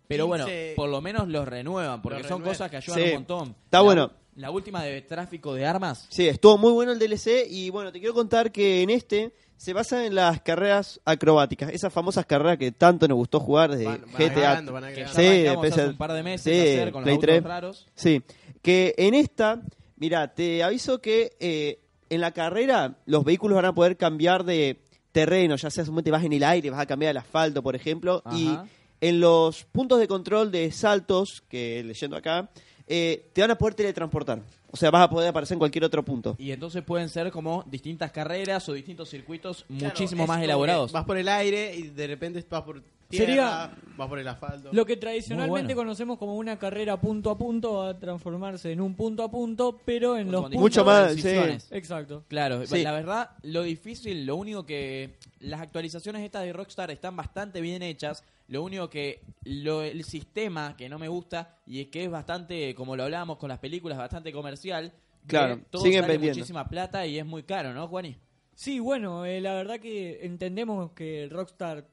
Pero 0.07 0.27
bueno, 0.27 0.45
15 0.45 0.73
por 0.75 0.89
lo 0.89 1.01
menos 1.01 1.27
los 1.29 1.47
renuevan, 1.47 2.01
porque 2.01 2.19
Los 2.19 2.27
son 2.27 2.39
renuevan. 2.39 2.53
cosas 2.55 2.69
que 2.71 2.77
ayudan 2.77 2.99
Sí, 2.99 3.05
un 3.07 3.13
montón. 3.13 3.55
está 3.65 3.77
La- 3.77 3.81
bueno. 3.83 4.11
La 4.35 4.49
última 4.49 4.83
de 4.83 4.99
tráfico 5.03 5.53
de 5.53 5.63
armas. 5.65 6.07
Sí, 6.09 6.27
estuvo 6.27 6.57
muy 6.57 6.71
bueno 6.71 6.91
el 6.91 6.97
DLC 6.97 7.45
y 7.47 7.69
bueno, 7.69 7.91
te 7.91 7.99
quiero 7.99 8.15
contar 8.15 8.51
que 8.51 8.81
en 8.81 8.89
este 8.89 9.31
se 9.57 9.73
basa 9.73 10.05
en 10.07 10.15
las 10.15 10.41
carreras 10.41 10.99
acrobáticas, 11.05 11.69
esas 11.71 11.93
famosas 11.93 12.25
carreras 12.25 12.57
que 12.57 12.71
tanto 12.71 13.07
nos 13.07 13.15
gustó 13.15 13.39
jugar 13.39 13.69
desde 13.71 13.85
Van- 13.85 14.01
van 14.01 14.11
GTA. 14.11 14.25
agregando, 14.25 14.73
van 14.73 14.83
Que 14.85 14.87
ya 15.01 15.05
agregando. 15.05 15.21
Sí, 15.21 15.27
arrancamos 15.27 15.65
empecé- 15.65 15.81
hace 15.81 15.89
un 15.91 15.97
par 15.97 16.13
de 16.13 16.23
meses 16.23 16.41
sí, 16.53 16.59
a 16.59 16.63
hacer 16.63 16.91
con 16.91 17.03
Play 17.03 17.15
los 17.15 17.21
3. 17.21 17.35
autos 17.37 17.49
raros. 17.49 17.87
Sí, 17.93 18.23
que 18.63 18.95
en 18.97 19.13
esta, 19.13 19.61
mira, 19.97 20.33
te 20.33 20.63
aviso 20.63 20.99
que 20.99 21.37
eh, 21.39 21.79
en 22.13 22.21
la 22.21 22.31
carrera 22.31 22.97
los 23.05 23.23
vehículos 23.23 23.55
van 23.55 23.65
a 23.65 23.75
poder 23.75 23.97
cambiar 23.97 24.43
de 24.43 24.79
terreno, 25.11 25.55
ya 25.55 25.69
sea 25.69 25.85
te 26.03 26.11
vas 26.11 26.23
en 26.23 26.33
el 26.33 26.43
aire, 26.43 26.69
vas 26.69 26.79
a 26.79 26.85
cambiar 26.85 27.11
el 27.11 27.17
asfalto, 27.17 27.61
por 27.61 27.75
ejemplo, 27.75 28.23
y 28.33 28.57
en 28.99 29.19
los 29.19 29.65
puntos 29.65 29.99
de 29.99 30.07
control 30.07 30.51
de 30.51 30.71
saltos, 30.71 31.43
que 31.49 31.83
leyendo 31.83 32.15
acá, 32.15 32.49
eh, 32.87 33.29
te 33.33 33.41
van 33.41 33.51
a 33.51 33.57
poder 33.57 33.75
teletransportar. 33.75 34.41
O 34.71 34.77
sea, 34.77 34.89
vas 34.89 35.03
a 35.03 35.09
poder 35.09 35.29
aparecer 35.29 35.55
en 35.55 35.59
cualquier 35.59 35.83
otro 35.83 36.03
punto. 36.03 36.35
Y 36.39 36.51
entonces 36.51 36.83
pueden 36.83 37.07
ser 37.07 37.31
como 37.31 37.63
distintas 37.69 38.11
carreras 38.11 38.67
o 38.69 38.73
distintos 38.73 39.09
circuitos 39.09 39.65
Claro, 39.67 39.85
muchísimo 39.85 40.25
más 40.25 40.41
elaborados. 40.41 40.91
Vas 40.91 41.05
por 41.05 41.17
el 41.17 41.29
aire 41.29 41.75
y 41.75 41.89
de 41.89 42.07
repente 42.07 42.43
vas 42.49 42.63
por 42.63 42.81
tierra, 43.17 43.25
Sería- 43.25 43.71
vas 43.97 44.07
por 44.09 44.19
el 44.19 44.27
asfalto. 44.27 44.69
Lo 44.73 44.85
que 44.85 44.97
tradicionalmente 44.97 45.73
bueno. 45.73 45.87
conocemos 45.87 46.17
como 46.17 46.35
una 46.35 46.57
carrera 46.57 46.99
punto 46.99 47.29
a 47.29 47.37
punto 47.37 47.73
va 47.75 47.89
a 47.89 47.99
transformarse 47.99 48.71
en 48.71 48.81
un 48.81 48.95
punto 48.95 49.23
a 49.23 49.29
punto, 49.31 49.79
pero 49.85 50.17
en 50.17 50.31
los. 50.31 50.49
Mucho 50.51 50.83
más, 50.83 51.11
sí. 51.11 51.15
decisiones. 51.21 51.67
Exacto. 51.71 52.23
Claro, 52.27 52.65
Sí. 52.65 52.81
la 52.83 52.91
verdad, 52.91 53.31
lo 53.43 53.63
difícil, 53.63 54.25
lo 54.25 54.35
único 54.35 54.65
que. 54.65 55.15
Las 55.39 55.61
actualizaciones 55.61 56.23
estas 56.23 56.43
de 56.43 56.53
Rockstar 56.53 56.89
están 56.91 57.15
bastante 57.15 57.61
bien 57.61 57.83
hechas. 57.83 58.23
Lo 58.47 58.63
único 58.63 58.89
que. 58.89 59.21
Lo, 59.45 59.81
el 59.83 60.03
sistema 60.03 60.75
que 60.77 60.89
no 60.89 60.99
me 60.99 61.07
gusta 61.07 61.57
y 61.65 61.81
es 61.81 61.87
que 61.87 62.03
es 62.05 62.09
bastante, 62.11 62.73
como 62.75 62.95
lo 62.95 63.03
hablábamos 63.03 63.37
con 63.37 63.49
las 63.49 63.59
películas, 63.59 63.97
bastante 63.97 64.31
comercial. 64.31 64.91
Claro, 65.27 65.59
todo 65.69 65.81
siguen 65.83 66.01
sale 66.01 66.13
vendiendo. 66.13 66.39
muchísima 66.39 66.67
plata 66.67 67.05
y 67.05 67.17
es 67.17 67.25
muy 67.25 67.43
caro, 67.43 67.73
¿no, 67.73 67.87
Juani? 67.87 68.17
Sí, 68.55 68.79
bueno, 68.79 69.25
eh, 69.25 69.39
la 69.41 69.53
verdad 69.53 69.79
que 69.79 70.25
entendemos 70.25 70.91
que 70.91 71.27
Rockstar 71.31 71.87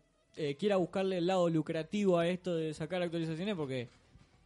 eh, 0.48 0.56
quiera 0.56 0.76
buscarle 0.76 1.18
el 1.18 1.26
lado 1.26 1.48
lucrativo 1.48 2.18
a 2.18 2.26
esto 2.28 2.54
de 2.56 2.72
sacar 2.74 3.02
actualizaciones 3.02 3.54
porque 3.54 3.88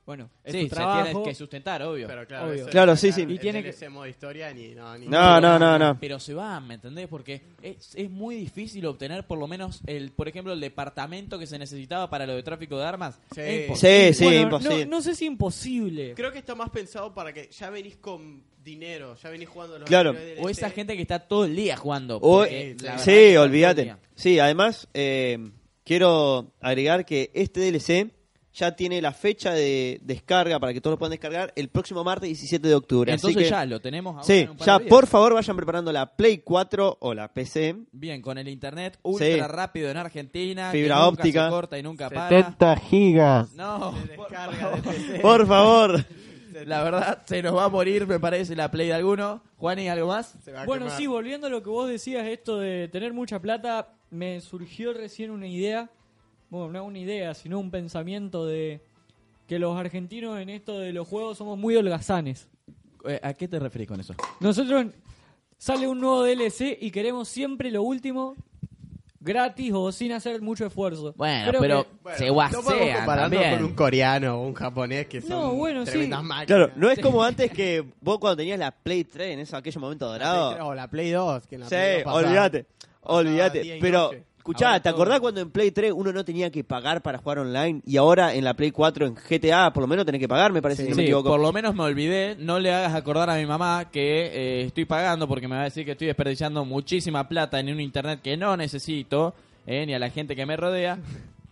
bueno, 0.06 0.28
es 0.44 0.52
Sí, 0.52 0.60
tu 0.64 0.68
se 0.68 0.74
trabajo. 0.74 1.04
tiene 1.06 1.22
que 1.24 1.34
sustentar, 1.34 1.82
obvio. 1.82 2.06
Pero 2.06 2.26
claro, 2.26 2.50
Obvio. 2.50 2.66
Claro, 2.66 2.94
sí, 2.94 3.10
sí. 3.10 3.24
Y 3.26 3.38
tiene 3.38 3.62
DLC 3.62 3.88
modo 3.88 4.06
historia 4.06 4.52
ni, 4.52 4.74
no, 4.74 4.98
ni 4.98 5.06
No, 5.06 5.40
no, 5.40 5.58
no, 5.58 5.78
no. 5.78 5.98
Pero 5.98 6.20
se 6.20 6.34
va, 6.34 6.60
¿me 6.60 6.74
entendés? 6.74 7.08
Porque 7.08 7.40
es, 7.62 7.94
es 7.94 8.10
muy 8.10 8.34
difícil 8.36 8.84
obtener 8.84 9.26
por 9.26 9.38
lo 9.38 9.46
menos, 9.46 9.80
el 9.86 10.10
por 10.10 10.28
ejemplo, 10.28 10.52
el 10.52 10.60
departamento 10.60 11.38
que 11.38 11.46
se 11.46 11.58
necesitaba 11.58 12.10
para 12.10 12.26
lo 12.26 12.34
de 12.34 12.42
tráfico 12.42 12.76
de 12.78 12.84
armas. 12.84 13.18
Sí. 13.34 13.40
Es 13.40 13.60
imposible. 13.62 14.12
Sí, 14.12 14.18
sí, 14.18 14.24
Bueno, 14.24 14.40
imposible. 14.42 14.84
No, 14.84 14.90
no 14.96 15.00
sé 15.00 15.14
si 15.14 15.24
imposible. 15.24 16.12
Creo 16.14 16.30
que 16.32 16.38
está 16.38 16.54
más 16.54 16.68
pensado 16.68 17.14
para 17.14 17.32
que 17.32 17.48
ya 17.50 17.70
venís 17.70 17.96
con 17.96 18.42
dinero, 18.62 19.16
ya 19.22 19.30
venís 19.30 19.48
jugando 19.48 19.78
los 19.78 19.88
Claro. 19.88 20.14
O 20.40 20.50
esa 20.50 20.68
gente 20.68 20.96
que 20.96 21.02
está 21.02 21.18
todo 21.18 21.46
el 21.46 21.56
día 21.56 21.78
jugando. 21.78 22.18
O- 22.18 22.44
que 22.44 22.76
sí, 22.98 23.36
olvídate. 23.38 23.94
Sí, 24.16 24.38
además, 24.38 24.86
eh, 24.92 25.38
quiero 25.84 26.52
agregar 26.60 27.04
que 27.04 27.30
este 27.34 27.60
DLC 27.60 28.10
ya 28.52 28.76
tiene 28.76 29.02
la 29.02 29.10
fecha 29.12 29.52
de 29.52 29.98
descarga 30.04 30.60
para 30.60 30.72
que 30.72 30.80
todos 30.80 30.92
lo 30.94 30.98
puedan 30.98 31.10
descargar 31.10 31.52
el 31.56 31.68
próximo 31.70 32.04
martes 32.04 32.28
17 32.28 32.68
de 32.68 32.74
octubre. 32.76 33.12
así 33.12 33.16
Entonces 33.26 33.42
que- 33.42 33.50
ya 33.50 33.64
lo 33.66 33.80
tenemos 33.80 34.12
ahora 34.14 34.24
Sí, 34.24 34.32
en 34.40 34.50
un 34.50 34.56
par 34.56 34.66
ya 34.66 34.72
de 34.78 34.84
días. 34.84 34.90
por 34.90 35.06
favor 35.08 35.34
vayan 35.34 35.56
preparando 35.56 35.90
la 35.90 36.14
Play 36.14 36.38
4 36.38 36.98
o 37.00 37.14
la 37.14 37.32
PC. 37.32 37.74
Bien, 37.90 38.22
con 38.22 38.38
el 38.38 38.46
internet 38.48 38.96
ultra 39.02 39.26
Sí. 39.26 39.40
rápido 39.40 39.90
en 39.90 39.96
Argentina. 39.96 40.70
Fibra 40.70 40.94
que 40.94 41.00
nunca 41.00 41.08
óptica. 41.08 41.44
Se 41.46 41.50
corta 41.50 41.78
y 41.78 41.82
nunca 41.82 42.10
para. 42.10 42.28
70 42.28 42.76
gigas. 42.76 43.52
No, 43.54 43.92
Se 44.06 44.14
por 44.14 44.28
descarga 44.28 44.56
favor. 44.56 44.82
de 44.82 44.90
PC. 44.90 45.18
Por 45.20 45.46
favor. 45.48 46.04
La 46.66 46.84
verdad, 46.84 47.22
se 47.26 47.42
nos 47.42 47.56
va 47.56 47.64
a 47.64 47.68
morir, 47.68 48.06
me 48.06 48.20
parece, 48.20 48.54
la 48.54 48.70
play 48.70 48.86
de 48.86 48.94
alguno. 48.94 49.42
Juani, 49.56 49.88
¿algo 49.88 50.06
más? 50.06 50.36
Se 50.44 50.52
va 50.52 50.62
a 50.62 50.64
Bueno, 50.64 50.84
quemar. 50.84 50.98
sí, 51.00 51.08
volviendo 51.08 51.48
a 51.48 51.50
lo 51.50 51.60
que 51.64 51.68
vos 51.70 51.88
decías, 51.88 52.24
esto 52.28 52.60
de 52.60 52.86
tener 52.86 53.12
mucha 53.12 53.40
plata, 53.40 53.88
me 54.14 54.40
surgió 54.40 54.92
recién 54.92 55.30
una 55.30 55.46
idea, 55.48 55.90
bueno, 56.50 56.70
no 56.72 56.84
una 56.84 56.98
idea, 56.98 57.34
sino 57.34 57.58
un 57.58 57.70
pensamiento 57.70 58.46
de 58.46 58.80
que 59.48 59.58
los 59.58 59.76
argentinos 59.78 60.40
en 60.40 60.48
esto 60.48 60.78
de 60.78 60.92
los 60.92 61.06
juegos 61.06 61.36
somos 61.38 61.58
muy 61.58 61.76
holgazanes. 61.76 62.48
Eh, 63.06 63.20
¿A 63.22 63.34
qué 63.34 63.48
te 63.48 63.58
referís 63.58 63.88
con 63.88 64.00
eso? 64.00 64.14
Nosotros 64.40 64.86
sale 65.58 65.86
un 65.86 66.00
nuevo 66.00 66.22
DLC 66.24 66.78
y 66.80 66.90
queremos 66.90 67.28
siempre 67.28 67.70
lo 67.70 67.82
último 67.82 68.36
gratis 69.20 69.72
o 69.74 69.90
sin 69.90 70.12
hacer 70.12 70.40
mucho 70.42 70.66
esfuerzo. 70.66 71.14
Bueno, 71.16 71.48
Creo 71.50 71.60
pero 71.60 71.86
que- 72.04 72.14
se 72.18 72.26
no 72.26 72.34
guasean 72.34 72.62
compararnos 72.98 73.30
también. 73.40 73.54
con 73.56 73.64
un 73.64 73.74
coreano 73.74 74.38
o 74.40 74.46
un 74.46 74.54
japonés 74.54 75.06
que 75.06 75.20
son 75.22 75.30
No, 75.30 75.54
bueno, 75.54 75.84
sí. 75.86 76.06
máquinas. 76.06 76.44
Claro, 76.46 76.70
no 76.76 76.90
es 76.90 76.98
como 76.98 77.22
antes 77.24 77.50
que 77.50 77.84
vos 78.00 78.18
cuando 78.18 78.36
tenías 78.36 78.58
la 78.58 78.70
Play 78.70 79.04
3 79.04 79.32
en 79.32 79.38
ese 79.40 79.56
aquellos 79.56 79.80
momentos 79.80 80.10
La 80.12 80.18
Play 80.18 80.28
tres 80.28 80.38
dorados. 80.40 80.60
O 80.70 80.74
la 80.74 80.88
Play 80.88 81.10
2, 81.10 81.46
que 81.46 81.54
en 81.56 81.60
la 81.62 81.66
Sí, 81.68 81.74
Play 81.74 81.94
2 81.96 82.04
pasaba- 82.04 82.26
olvídate. 82.28 82.66
Olvídate. 83.04 83.78
Pero, 83.80 84.10
escuchá, 84.38 84.66
Ahora 84.68 84.80
¿te 84.80 84.90
todo. 84.90 85.02
acordás 85.02 85.20
cuando 85.20 85.40
en 85.40 85.50
Play 85.50 85.70
3 85.70 85.92
uno 85.94 86.12
no 86.12 86.24
tenía 86.24 86.50
que 86.50 86.64
pagar 86.64 87.02
para 87.02 87.18
jugar 87.18 87.38
online? 87.40 87.80
Y 87.86 87.96
ahora 87.96 88.34
en 88.34 88.44
la 88.44 88.54
Play 88.54 88.70
4 88.70 89.06
en 89.06 89.14
GTA 89.14 89.72
por 89.72 89.82
lo 89.82 89.86
menos 89.86 90.04
tenés 90.04 90.20
que 90.20 90.28
pagar, 90.28 90.52
me 90.52 90.60
parece, 90.62 90.82
si 90.84 90.90
no 90.90 90.96
me 90.96 91.02
Sí, 91.02 91.06
equivoco. 91.06 91.30
por 91.30 91.40
lo 91.40 91.52
menos 91.52 91.74
me 91.74 91.82
olvidé. 91.82 92.36
No 92.38 92.58
le 92.58 92.72
hagas 92.72 92.94
acordar 92.94 93.30
a 93.30 93.36
mi 93.36 93.46
mamá 93.46 93.88
que 93.90 94.26
eh, 94.26 94.62
estoy 94.66 94.84
pagando 94.84 95.26
porque 95.28 95.48
me 95.48 95.54
va 95.56 95.62
a 95.62 95.64
decir 95.64 95.84
que 95.84 95.92
estoy 95.92 96.06
desperdiciando 96.08 96.64
muchísima 96.64 97.28
plata 97.28 97.58
en 97.60 97.70
un 97.70 97.80
internet 97.80 98.20
que 98.22 98.36
no 98.36 98.56
necesito, 98.56 99.34
eh, 99.66 99.86
ni 99.86 99.94
a 99.94 99.98
la 99.98 100.10
gente 100.10 100.36
que 100.36 100.44
me 100.46 100.56
rodea. 100.56 100.98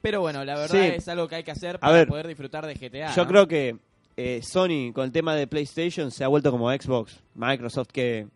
Pero 0.03 0.21
bueno, 0.21 0.45
la 0.45 0.57
verdad 0.57 0.69
Sí. 0.81 0.93
es 0.97 1.07
algo 1.09 1.29
que 1.29 1.37
hay 1.37 1.45
que 1.45 1.53
hacer 1.53 1.79
para 1.79 1.93
ver, 1.93 2.09
poder 2.09 2.27
disfrutar 2.27 2.67
de 2.67 2.75
GTA. 2.75 3.15
Yo 3.15 3.23
¿no? 3.23 3.29
creo 3.29 3.47
que 3.49 3.77
eh, 4.17 4.41
Sony 4.43 4.93
con 4.93 5.05
el 5.05 5.13
tema 5.13 5.35
de 5.35 5.47
PlayStation 5.47 6.11
se 6.11 6.25
ha 6.25 6.29
vuelto 6.29 6.51
como 6.51 6.71
Xbox, 6.71 7.21
Microsoft 7.35 7.89
que... 7.93 8.27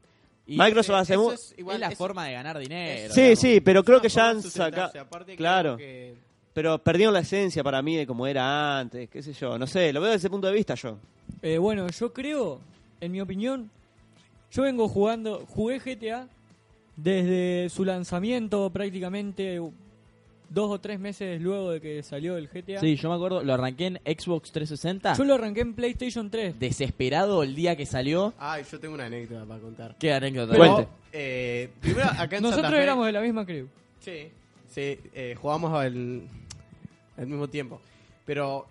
Y 0.46 0.56
Microsoft 0.56 0.94
Ese- 1.02 1.14
hace 1.14 1.14
eso 1.14 1.32
es 1.32 1.54
igual, 1.58 1.76
es 1.76 1.80
la 1.80 1.90
forma 1.92 2.24
de 2.26 2.32
ganar 2.34 2.58
dinero. 2.58 3.12
Sí, 3.12 3.20
digamos. 3.20 3.38
sí, 3.40 3.60
pero 3.60 3.82
creo 3.84 3.96
es 3.96 4.02
que 4.02 4.08
ya 4.08 4.28
han 4.30 4.42
sacado... 4.42 4.92
Claro. 5.36 5.76
que- 5.76 6.14
Pero 6.52 6.78
perdieron 6.78 7.12
la 7.12 7.20
esencia 7.20 7.62
para 7.64 7.82
mí 7.82 7.96
de 7.96 8.06
como 8.06 8.26
era 8.26 8.78
antes, 8.78 9.08
qué 9.10 9.22
sé 9.22 9.32
yo. 9.32 9.58
No 9.58 9.66
sé, 9.66 9.92
lo 9.92 10.00
veo 10.00 10.10
desde 10.10 10.18
ese 10.26 10.30
punto 10.30 10.46
de 10.46 10.52
vista 10.54 10.74
yo. 10.74 10.98
Eh, 11.42 11.58
bueno, 11.58 11.88
yo 11.88 12.12
creo, 12.12 12.60
en 13.00 13.12
mi 13.12 13.20
opinión, 13.20 13.70
yo 14.52 14.62
vengo 14.62 14.88
jugando, 14.88 15.44
jugué 15.48 15.78
GTA 15.80 16.28
desde 16.96 17.68
su 17.68 17.84
lanzamiento 17.84 18.70
prácticamente 18.70 19.60
dos 20.48 20.70
o 20.70 20.78
tres 20.80 20.98
meses 21.00 21.40
luego 21.40 21.70
de 21.72 21.80
que 21.80 22.02
salió 22.02 22.36
el 22.36 22.48
GTA. 22.48 22.80
Sí, 22.80 22.96
yo 22.96 23.08
me 23.10 23.16
acuerdo, 23.16 23.42
lo 23.42 23.52
arranqué 23.54 23.86
en 23.86 23.96
Xbox 24.04 24.52
360. 24.52 25.14
Yo 25.14 25.24
lo 25.24 25.34
arranqué 25.34 25.60
en 25.60 25.74
PlayStation 25.74 26.30
3. 26.30 26.58
Desesperado 26.58 27.42
el 27.42 27.54
día 27.54 27.76
que 27.76 27.86
salió. 27.86 28.32
Ay, 28.38 28.64
yo 28.70 28.78
tengo 28.80 28.94
una 28.94 29.06
anécdota 29.06 29.44
para 29.44 29.60
contar. 29.60 29.96
Qué 29.98 30.12
anécdota. 30.12 30.52
Pero, 30.52 30.74
Cuente. 30.74 30.90
eh, 31.12 31.70
primero 31.80 32.08
acá 32.10 32.36
en 32.36 32.42
Nosotros 32.42 32.62
Santa 32.64 32.76
Fe- 32.76 32.82
éramos 32.82 33.06
de 33.06 33.12
la 33.12 33.20
misma 33.20 33.44
crew. 33.44 33.66
Sí, 34.00 34.28
sí, 34.68 34.98
eh, 35.14 35.34
jugamos 35.40 35.72
al, 35.74 36.22
al 37.16 37.26
mismo 37.26 37.48
tiempo. 37.48 37.80
Pero 38.24 38.66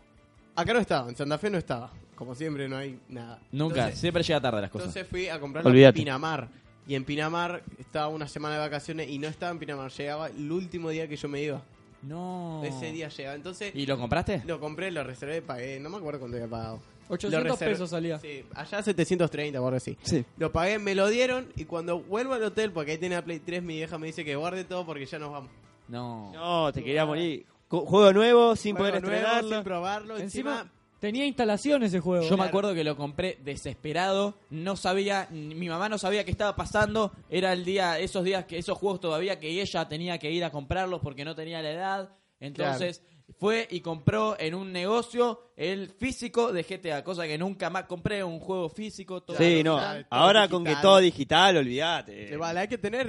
acá 0.56 0.74
no 0.74 0.80
estaba, 0.80 1.10
en 1.10 1.16
Santa 1.16 1.38
Fe 1.38 1.50
no 1.50 1.58
estaba. 1.58 1.92
Como 2.16 2.34
siempre, 2.34 2.70
no 2.70 2.78
hay 2.78 2.98
nada. 3.10 3.40
Nunca, 3.52 3.76
Entonces, 3.80 4.00
siempre 4.00 4.24
llega 4.24 4.40
tarde 4.40 4.62
las 4.62 4.70
cosas. 4.72 4.88
entonces 4.88 5.10
fui 5.10 5.28
a 5.28 5.38
comprar 5.40 5.68
Olvídate. 5.68 6.00
Pinamar. 6.00 6.48
Y 6.88 6.96
en 6.96 7.04
Pinamar 7.04 7.64
estaba 7.80 8.08
una 8.10 8.28
semana 8.28 8.56
de 8.56 8.62
vacaciones 8.62 9.10
y 9.10 9.18
no 9.18 9.28
estaba 9.28 9.52
en 9.52 9.60
Pinamar. 9.60 9.92
Llegaba 9.92 10.28
el 10.28 10.52
último 10.52 10.90
día 10.90 11.08
que 11.08 11.16
yo 11.16 11.28
me 11.28 11.42
iba. 11.42 11.62
no. 12.04 12.62
Ese 12.64 12.92
día 12.92 13.10
llegaba. 13.10 13.36
Entonces 13.36 13.74
¿Y 13.76 13.86
lo 13.86 13.98
compraste? 13.98 14.44
lo 14.46 14.60
compré, 14.60 14.92
lo 14.92 15.04
reservé, 15.04 15.42
pagué. 15.42 15.80
No 15.80 15.90
me 15.90 15.98
acuerdo 15.98 16.20
cuánto 16.20 16.38
había 16.38 16.50
pagado. 16.50 16.80
800 17.08 17.44
Lo 17.48 17.56
reservé- 17.56 17.72
pesos 17.72 17.90
salía. 17.92 18.20
Sí, 18.20 18.44
allá 18.56 18.82
730, 18.82 19.60
por 19.60 19.74
así. 19.76 19.98
Sí. 20.04 20.26
Lo 20.38 20.52
pagué, 20.52 20.80
me 20.80 20.96
lo 20.96 21.08
dieron 21.08 21.48
y 21.56 21.66
cuando 21.66 22.00
vuelvo 22.00 22.34
al 22.34 22.44
hotel, 22.44 22.72
porque 22.72 22.92
ahí 22.94 22.98
tenía 22.98 23.24
Play 23.24 23.40
3, 23.40 23.62
mi 23.64 23.76
vieja 23.76 23.98
me 24.00 24.08
dice 24.08 24.26
que 24.26 24.36
guarde 24.36 24.64
todo 24.64 24.86
porque 24.86 25.06
ya 25.06 25.20
nos 25.20 25.32
vamos. 25.32 25.52
No. 25.88 26.32
No, 26.34 26.72
te 26.74 26.84
quería 26.84 27.06
morir. 27.06 27.46
Juego 27.70 28.12
nuevo, 28.14 28.56
sin 28.56 28.76
Juego 28.76 28.90
poder 28.90 29.04
nuevo, 29.04 29.18
estrenarlo. 29.18 29.56
sin 29.56 29.64
probarlo. 29.64 30.18
Encima, 30.18 30.52
Encima, 30.60 30.72
tenía 31.00 31.26
instalaciones 31.26 31.89
ese 31.89 32.00
juego. 32.00 32.28
Yo 32.28 32.38
me 32.38 32.46
acuerdo 32.46 32.74
que 32.74 32.84
lo 32.84 32.96
compré 32.96 33.38
desesperado, 33.43 34.38
no 34.50 34.76
sabía, 34.76 35.28
mi 35.32 35.70
mamá 35.70 35.89
no 35.89 35.98
sabía 35.98 36.24
qué 36.26 36.32
estaba 36.32 36.56
pasando, 36.56 37.12
era 37.30 37.54
el 37.54 37.66
día, 37.66 38.00
esos 38.00 38.24
días 38.24 38.46
que 38.46 38.58
esos 38.58 38.78
juegos 38.78 39.00
todavía 39.00 39.39
que 39.39 39.50
ella 39.50 39.88
tenía 39.88 40.18
que 40.18 40.32
ir 40.32 40.43
a 40.43 40.52
comprarlos 40.52 41.02
porque 41.02 41.26
no 41.26 41.36
tenía 41.36 41.62
la 41.62 41.72
edad, 41.72 42.10
entonces 42.39 43.02
fue 43.40 43.68
y 43.72 43.82
compró 43.82 44.40
en 44.40 44.54
un 44.56 44.72
negocio 44.72 45.52
el 45.58 45.90
físico 45.90 46.54
de 46.54 46.64
GTA, 46.64 47.04
cosa 47.04 47.26
que 47.26 47.38
nunca 47.38 47.70
más 47.70 47.86
compré 47.86 48.24
un 48.24 48.40
juego 48.40 48.70
físico. 48.70 49.24
Todo 49.24 49.38
Sí, 49.38 49.64
no. 49.64 49.78
Todo 49.78 50.04
Ahora 50.10 50.48
con 50.48 50.64
que 50.64 50.76
todo 50.82 51.00
digital, 51.00 51.58
olvídate. 51.58 52.30
le 52.30 52.38
vale, 52.38 52.60
hay 52.62 52.68
que 52.68 52.78
tener 52.78 53.08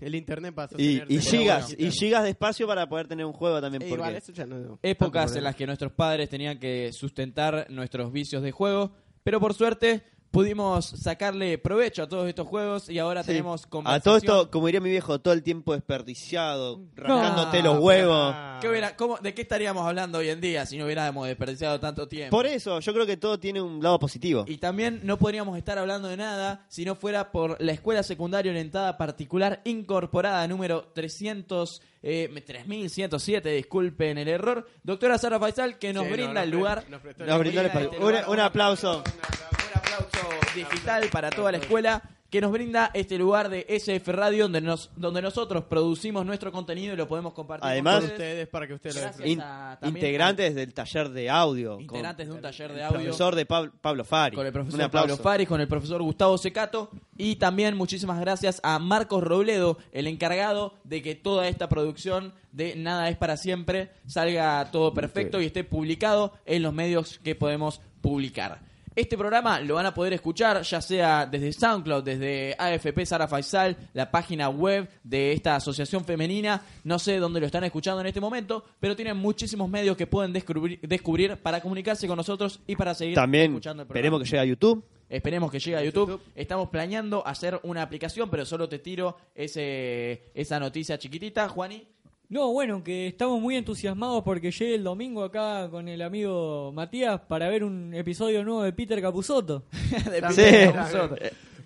el 0.00 0.14
internet 0.14 0.54
para 0.54 0.68
Y, 0.76 1.02
y 1.08 1.20
gigas, 1.20 1.74
y 1.78 1.90
gigas 1.90 2.24
de 2.24 2.30
espacio 2.30 2.66
para 2.66 2.88
poder 2.88 3.06
tener 3.08 3.24
un 3.24 3.32
juego 3.32 3.60
también. 3.60 3.82
Eh, 3.82 3.86
Porque 3.88 4.00
igual, 4.02 4.16
eso 4.16 4.32
ya 4.32 4.46
no- 4.46 4.78
épocas 4.82 5.36
en 5.36 5.44
las 5.44 5.54
que 5.54 5.66
nuestros 5.66 5.92
padres 5.92 6.28
tenían 6.28 6.58
que 6.58 6.92
sustentar 6.92 7.66
nuestros 7.70 8.12
vicios 8.12 8.42
de 8.42 8.50
juego, 8.52 8.92
pero 9.22 9.38
por 9.40 9.54
suerte 9.54 10.02
pudimos 10.32 10.86
sacarle 10.86 11.58
provecho 11.58 12.02
a 12.02 12.08
todos 12.08 12.26
estos 12.28 12.48
juegos 12.48 12.88
y 12.88 12.98
ahora 12.98 13.22
Sí. 13.22 13.28
tenemos 13.28 13.68
A 13.84 14.00
todo 14.00 14.16
esto, 14.16 14.50
como 14.50 14.66
diría 14.66 14.80
mi 14.80 14.90
viejo, 14.90 15.20
todo 15.20 15.34
el 15.34 15.42
tiempo 15.42 15.74
desperdiciado, 15.74 16.80
rascándote 16.96 17.58
Ah, 17.58 17.62
los 17.62 17.78
huevos. 17.78 18.32
Ah. 18.34 18.58
¿Qué 18.60 18.68
hubiera- 18.68 18.96
cómo- 18.96 19.18
¿De 19.18 19.34
qué 19.34 19.42
estaríamos 19.42 19.86
hablando 19.86 20.18
hoy 20.18 20.30
en 20.30 20.40
día 20.40 20.64
si 20.66 20.78
no 20.78 20.86
hubiéramos 20.86 21.26
desperdiciado 21.28 21.78
tanto 21.78 22.08
tiempo? 22.08 22.34
Por 22.36 22.46
eso, 22.46 22.80
yo 22.80 22.92
creo 22.94 23.06
que 23.06 23.16
todo 23.18 23.38
tiene 23.38 23.60
un 23.60 23.82
lado 23.82 23.98
positivo. 23.98 24.44
Y 24.48 24.56
también 24.56 25.00
no 25.04 25.18
podríamos 25.18 25.56
estar 25.58 25.78
hablando 25.78 26.08
de 26.08 26.16
nada 26.16 26.64
si 26.68 26.84
no 26.84 26.94
fuera 26.94 27.30
por 27.30 27.60
la 27.60 27.72
Escuela 27.72 28.02
Secundaria 28.02 28.50
Orientada 28.50 28.96
Particular 28.96 29.60
Incorporada 29.64 30.48
número 30.48 30.84
300, 30.94 31.82
eh, 32.02 32.28
3107, 32.46 33.50
disculpen 33.50 34.16
el 34.16 34.28
error. 34.28 34.66
Doctora 34.82 35.18
Sara 35.18 35.38
Faisal, 35.38 35.78
que 35.78 35.92
nos 35.92 36.04
Sí, 36.04 36.08
no, 36.10 36.14
brinda 36.16 36.34
nos 36.34 36.42
el 36.44 36.50
lugar. 36.50 36.84
nos 36.88 37.02
brindó 37.02 37.60
el 37.60 37.66
este 37.66 37.88
Un- 37.88 37.98
lugar. 38.00 38.24
un 38.28 38.40
aplauso. 38.40 38.92
Un 38.96 39.00
aplauso 39.00 39.61
digital 40.54 41.08
para 41.10 41.30
toda 41.30 41.52
la 41.52 41.58
escuela 41.58 42.02
que 42.30 42.40
nos 42.40 42.50
brinda 42.50 42.90
este 42.94 43.18
lugar 43.18 43.50
de 43.50 43.66
SF 43.68 44.10
Radio 44.10 44.44
donde 44.44 44.62
nos 44.62 44.90
donde 44.96 45.20
nosotros 45.20 45.64
producimos 45.64 46.24
nuestro 46.24 46.50
contenido 46.50 46.94
y 46.94 46.96
lo 46.96 47.06
podemos 47.06 47.34
compartir 47.34 47.68
Además- 47.68 48.00
con 48.04 48.10
ustedes. 48.12 48.48
para 48.48 48.66
que 48.66 48.72
ustedes 48.72 49.18
lo. 49.18 49.26
In- 49.26 49.40
a- 49.42 49.78
integrantes 49.82 50.54
del 50.54 50.72
taller 50.72 51.10
de 51.10 51.28
audio. 51.28 51.72
con 51.74 51.82
Integrantes 51.82 52.26
de 52.28 52.32
un 52.32 52.40
taller 52.40 52.72
de 52.72 52.82
audio. 52.84 53.00
profesor 53.00 53.34
de 53.34 53.46
Pab- 53.46 53.70
Pablo 53.82 54.04
Fari. 54.04 54.34
con 54.34 54.46
el 54.46 54.52
profesor. 54.52 54.90
Pablo 54.90 55.16
Faris, 55.18 55.46
con 55.46 55.60
el 55.60 55.68
profesor 55.68 56.00
Gustavo 56.02 56.38
Secato 56.38 56.88
y 57.18 57.36
también 57.36 57.76
muchísimas 57.76 58.18
gracias 58.18 58.60
a 58.64 58.78
Marcos 58.78 59.22
Robledo, 59.22 59.76
el 59.92 60.06
encargado 60.06 60.72
de 60.84 61.02
que 61.02 61.14
toda 61.14 61.48
esta 61.48 61.68
producción 61.68 62.32
de 62.50 62.76
Nada 62.76 63.10
es 63.10 63.18
para 63.18 63.36
siempre 63.36 63.90
salga 64.06 64.70
todo 64.72 64.94
perfecto 64.94 65.38
y 65.38 65.44
esté 65.46 65.64
publicado 65.64 66.32
en 66.46 66.62
los 66.62 66.72
medios 66.72 67.18
que 67.18 67.34
podemos 67.34 67.82
publicar. 68.00 68.71
Este 68.94 69.16
programa 69.16 69.58
lo 69.60 69.76
van 69.76 69.86
a 69.86 69.94
poder 69.94 70.12
escuchar 70.12 70.60
ya 70.62 70.82
sea 70.82 71.24
desde 71.24 71.52
SoundCloud, 71.52 72.02
desde 72.02 72.54
AFP 72.58 73.06
Sara 73.06 73.26
Faisal, 73.26 73.74
la 73.94 74.10
página 74.10 74.50
web 74.50 74.86
de 75.02 75.32
esta 75.32 75.56
asociación 75.56 76.04
femenina. 76.04 76.62
No 76.84 76.98
sé 76.98 77.16
dónde 77.16 77.40
lo 77.40 77.46
están 77.46 77.64
escuchando 77.64 78.02
en 78.02 78.08
este 78.08 78.20
momento, 78.20 78.64
pero 78.78 78.94
tienen 78.94 79.16
muchísimos 79.16 79.70
medios 79.70 79.96
que 79.96 80.06
pueden 80.06 80.32
descubrir, 80.32 80.78
descubrir 80.82 81.38
para 81.38 81.60
comunicarse 81.60 82.06
con 82.06 82.16
nosotros 82.16 82.60
y 82.66 82.76
para 82.76 82.94
seguir 82.94 83.14
También 83.14 83.52
escuchando 83.52 83.82
el 83.82 83.86
programa. 83.86 84.00
esperemos 84.00 84.20
que 84.22 84.30
llegue 84.30 84.40
a 84.40 84.44
YouTube. 84.44 84.84
Esperemos 85.08 85.50
que 85.50 85.58
llegue 85.58 85.76
a 85.76 85.84
YouTube. 85.84 86.20
Estamos 86.34 86.68
planeando 86.68 87.26
hacer 87.26 87.60
una 87.64 87.82
aplicación, 87.82 88.30
pero 88.30 88.44
solo 88.44 88.68
te 88.68 88.78
tiro 88.78 89.16
ese, 89.34 90.30
esa 90.34 90.58
noticia 90.58 90.98
chiquitita, 90.98 91.48
Juani. 91.48 91.86
No, 92.32 92.50
bueno, 92.50 92.82
que 92.82 93.08
estamos 93.08 93.38
muy 93.42 93.56
entusiasmados 93.56 94.22
porque 94.22 94.50
llegue 94.50 94.76
el 94.76 94.82
domingo 94.84 95.22
acá 95.22 95.68
con 95.70 95.86
el 95.86 96.00
amigo 96.00 96.72
Matías 96.72 97.20
para 97.28 97.46
ver 97.50 97.62
un 97.62 97.92
episodio 97.92 98.42
nuevo 98.42 98.62
de 98.62 98.72
Peter 98.72 99.02
Capusotto. 99.02 99.64
de 99.70 100.20
Sí. 100.30 100.36
Peter 100.36 100.72
Capusotto. 100.72 101.16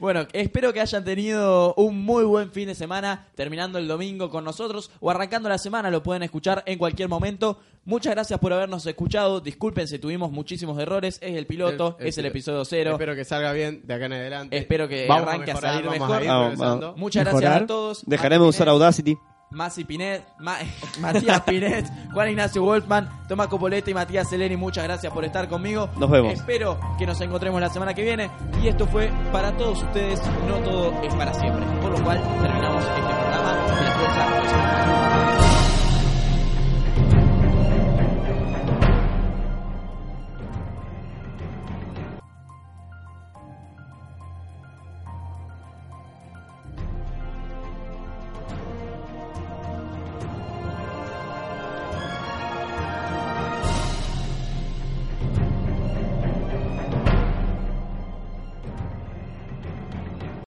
Bueno, 0.01 0.27
espero 0.33 0.73
que 0.73 0.81
hayan 0.81 1.05
tenido 1.05 1.73
un 1.77 2.05
muy 2.05 2.25
buen 2.25 2.51
fin 2.51 2.67
de 2.67 2.75
semana, 2.75 3.29
terminando 3.37 3.79
el 3.79 3.87
domingo 3.87 4.29
con 4.29 4.43
nosotros 4.43 4.91
o 4.99 5.09
arrancando 5.09 5.49
la 5.49 5.57
semana, 5.59 5.89
lo 5.89 6.03
pueden 6.03 6.25
escuchar 6.25 6.65
en 6.67 6.79
cualquier 6.81 7.09
momento. 7.09 7.61
Muchas 7.85 8.13
gracias 8.17 8.41
por 8.41 8.53
habernos 8.53 8.85
escuchado. 8.87 9.41
Disculpen 9.41 9.87
si 9.87 10.01
tuvimos 10.01 10.33
muchísimos 10.33 10.77
errores. 10.81 11.19
Es 11.23 11.37
el 11.37 11.47
piloto, 11.47 11.95
El- 12.01 12.07
el 12.07 12.09
es 12.09 12.19
el 12.19 12.27
episodio 12.27 12.65
cero. 12.65 12.91
Espero 12.91 13.15
que 13.15 13.25
salga 13.25 13.53
bien 13.53 13.83
de 13.85 13.95
acá 13.95 14.07
en 14.07 14.13
adelante. 14.15 14.59
Espero 14.59 14.89
que 14.89 15.07
Vamos 15.07 15.29
arranque 15.29 15.53
a 15.53 15.55
mejorar, 15.55 15.73
salir 15.75 15.87
vamos 15.91 16.09
mejor. 16.09 16.23
ir 16.25 16.29
Vamos, 16.29 16.47
progresando. 16.49 16.87
vamos. 16.89 17.01
Muchas 17.01 17.25
Mejorar. 17.25 17.43
gracias 17.51 17.63
a 17.63 17.67
todos. 17.69 18.03
Dejaremos 18.05 18.49
usar 18.49 18.69
Audacity. 18.69 19.17
Masi 19.51 19.85
Pinet, 19.85 20.23
Ma- 20.39 20.59
Matías 21.01 21.41
Pinet, 21.43 21.87
Juan 22.13 22.29
Ignacio 22.31 22.63
Wolfman, 22.63 23.09
Tomás 23.29 23.47
Copolete 23.49 23.91
y 23.91 23.95
Matías 23.95 24.29
Seleni, 24.29 24.57
muchas 24.57 24.85
gracias 24.85 25.13
por 25.13 25.25
estar 25.25 25.49
conmigo. 25.49 25.89
Nos 25.99 26.11
vemos. 26.11 26.33
Espero 26.33 26.79
que 26.99 27.07
nos 27.07 27.21
encontremos 27.21 27.61
la 27.61 27.69
semana 27.71 27.95
que 27.95 28.03
viene. 28.03 28.31
Y 28.63 28.69
esto 28.69 28.87
fue 28.87 29.11
para 29.33 29.57
todos 29.57 29.83
ustedes, 29.83 30.21
no 30.49 30.57
todo 30.59 30.93
es 31.03 31.15
para 31.15 31.33
siempre. 31.35 31.65
Por 31.81 31.97
lo 31.99 32.05
cual 32.05 32.21
terminamos 32.43 32.83
este 32.85 33.01
programa 33.01 33.53
de 33.53 33.85
la 33.85 33.93
fuerza. 33.93 35.56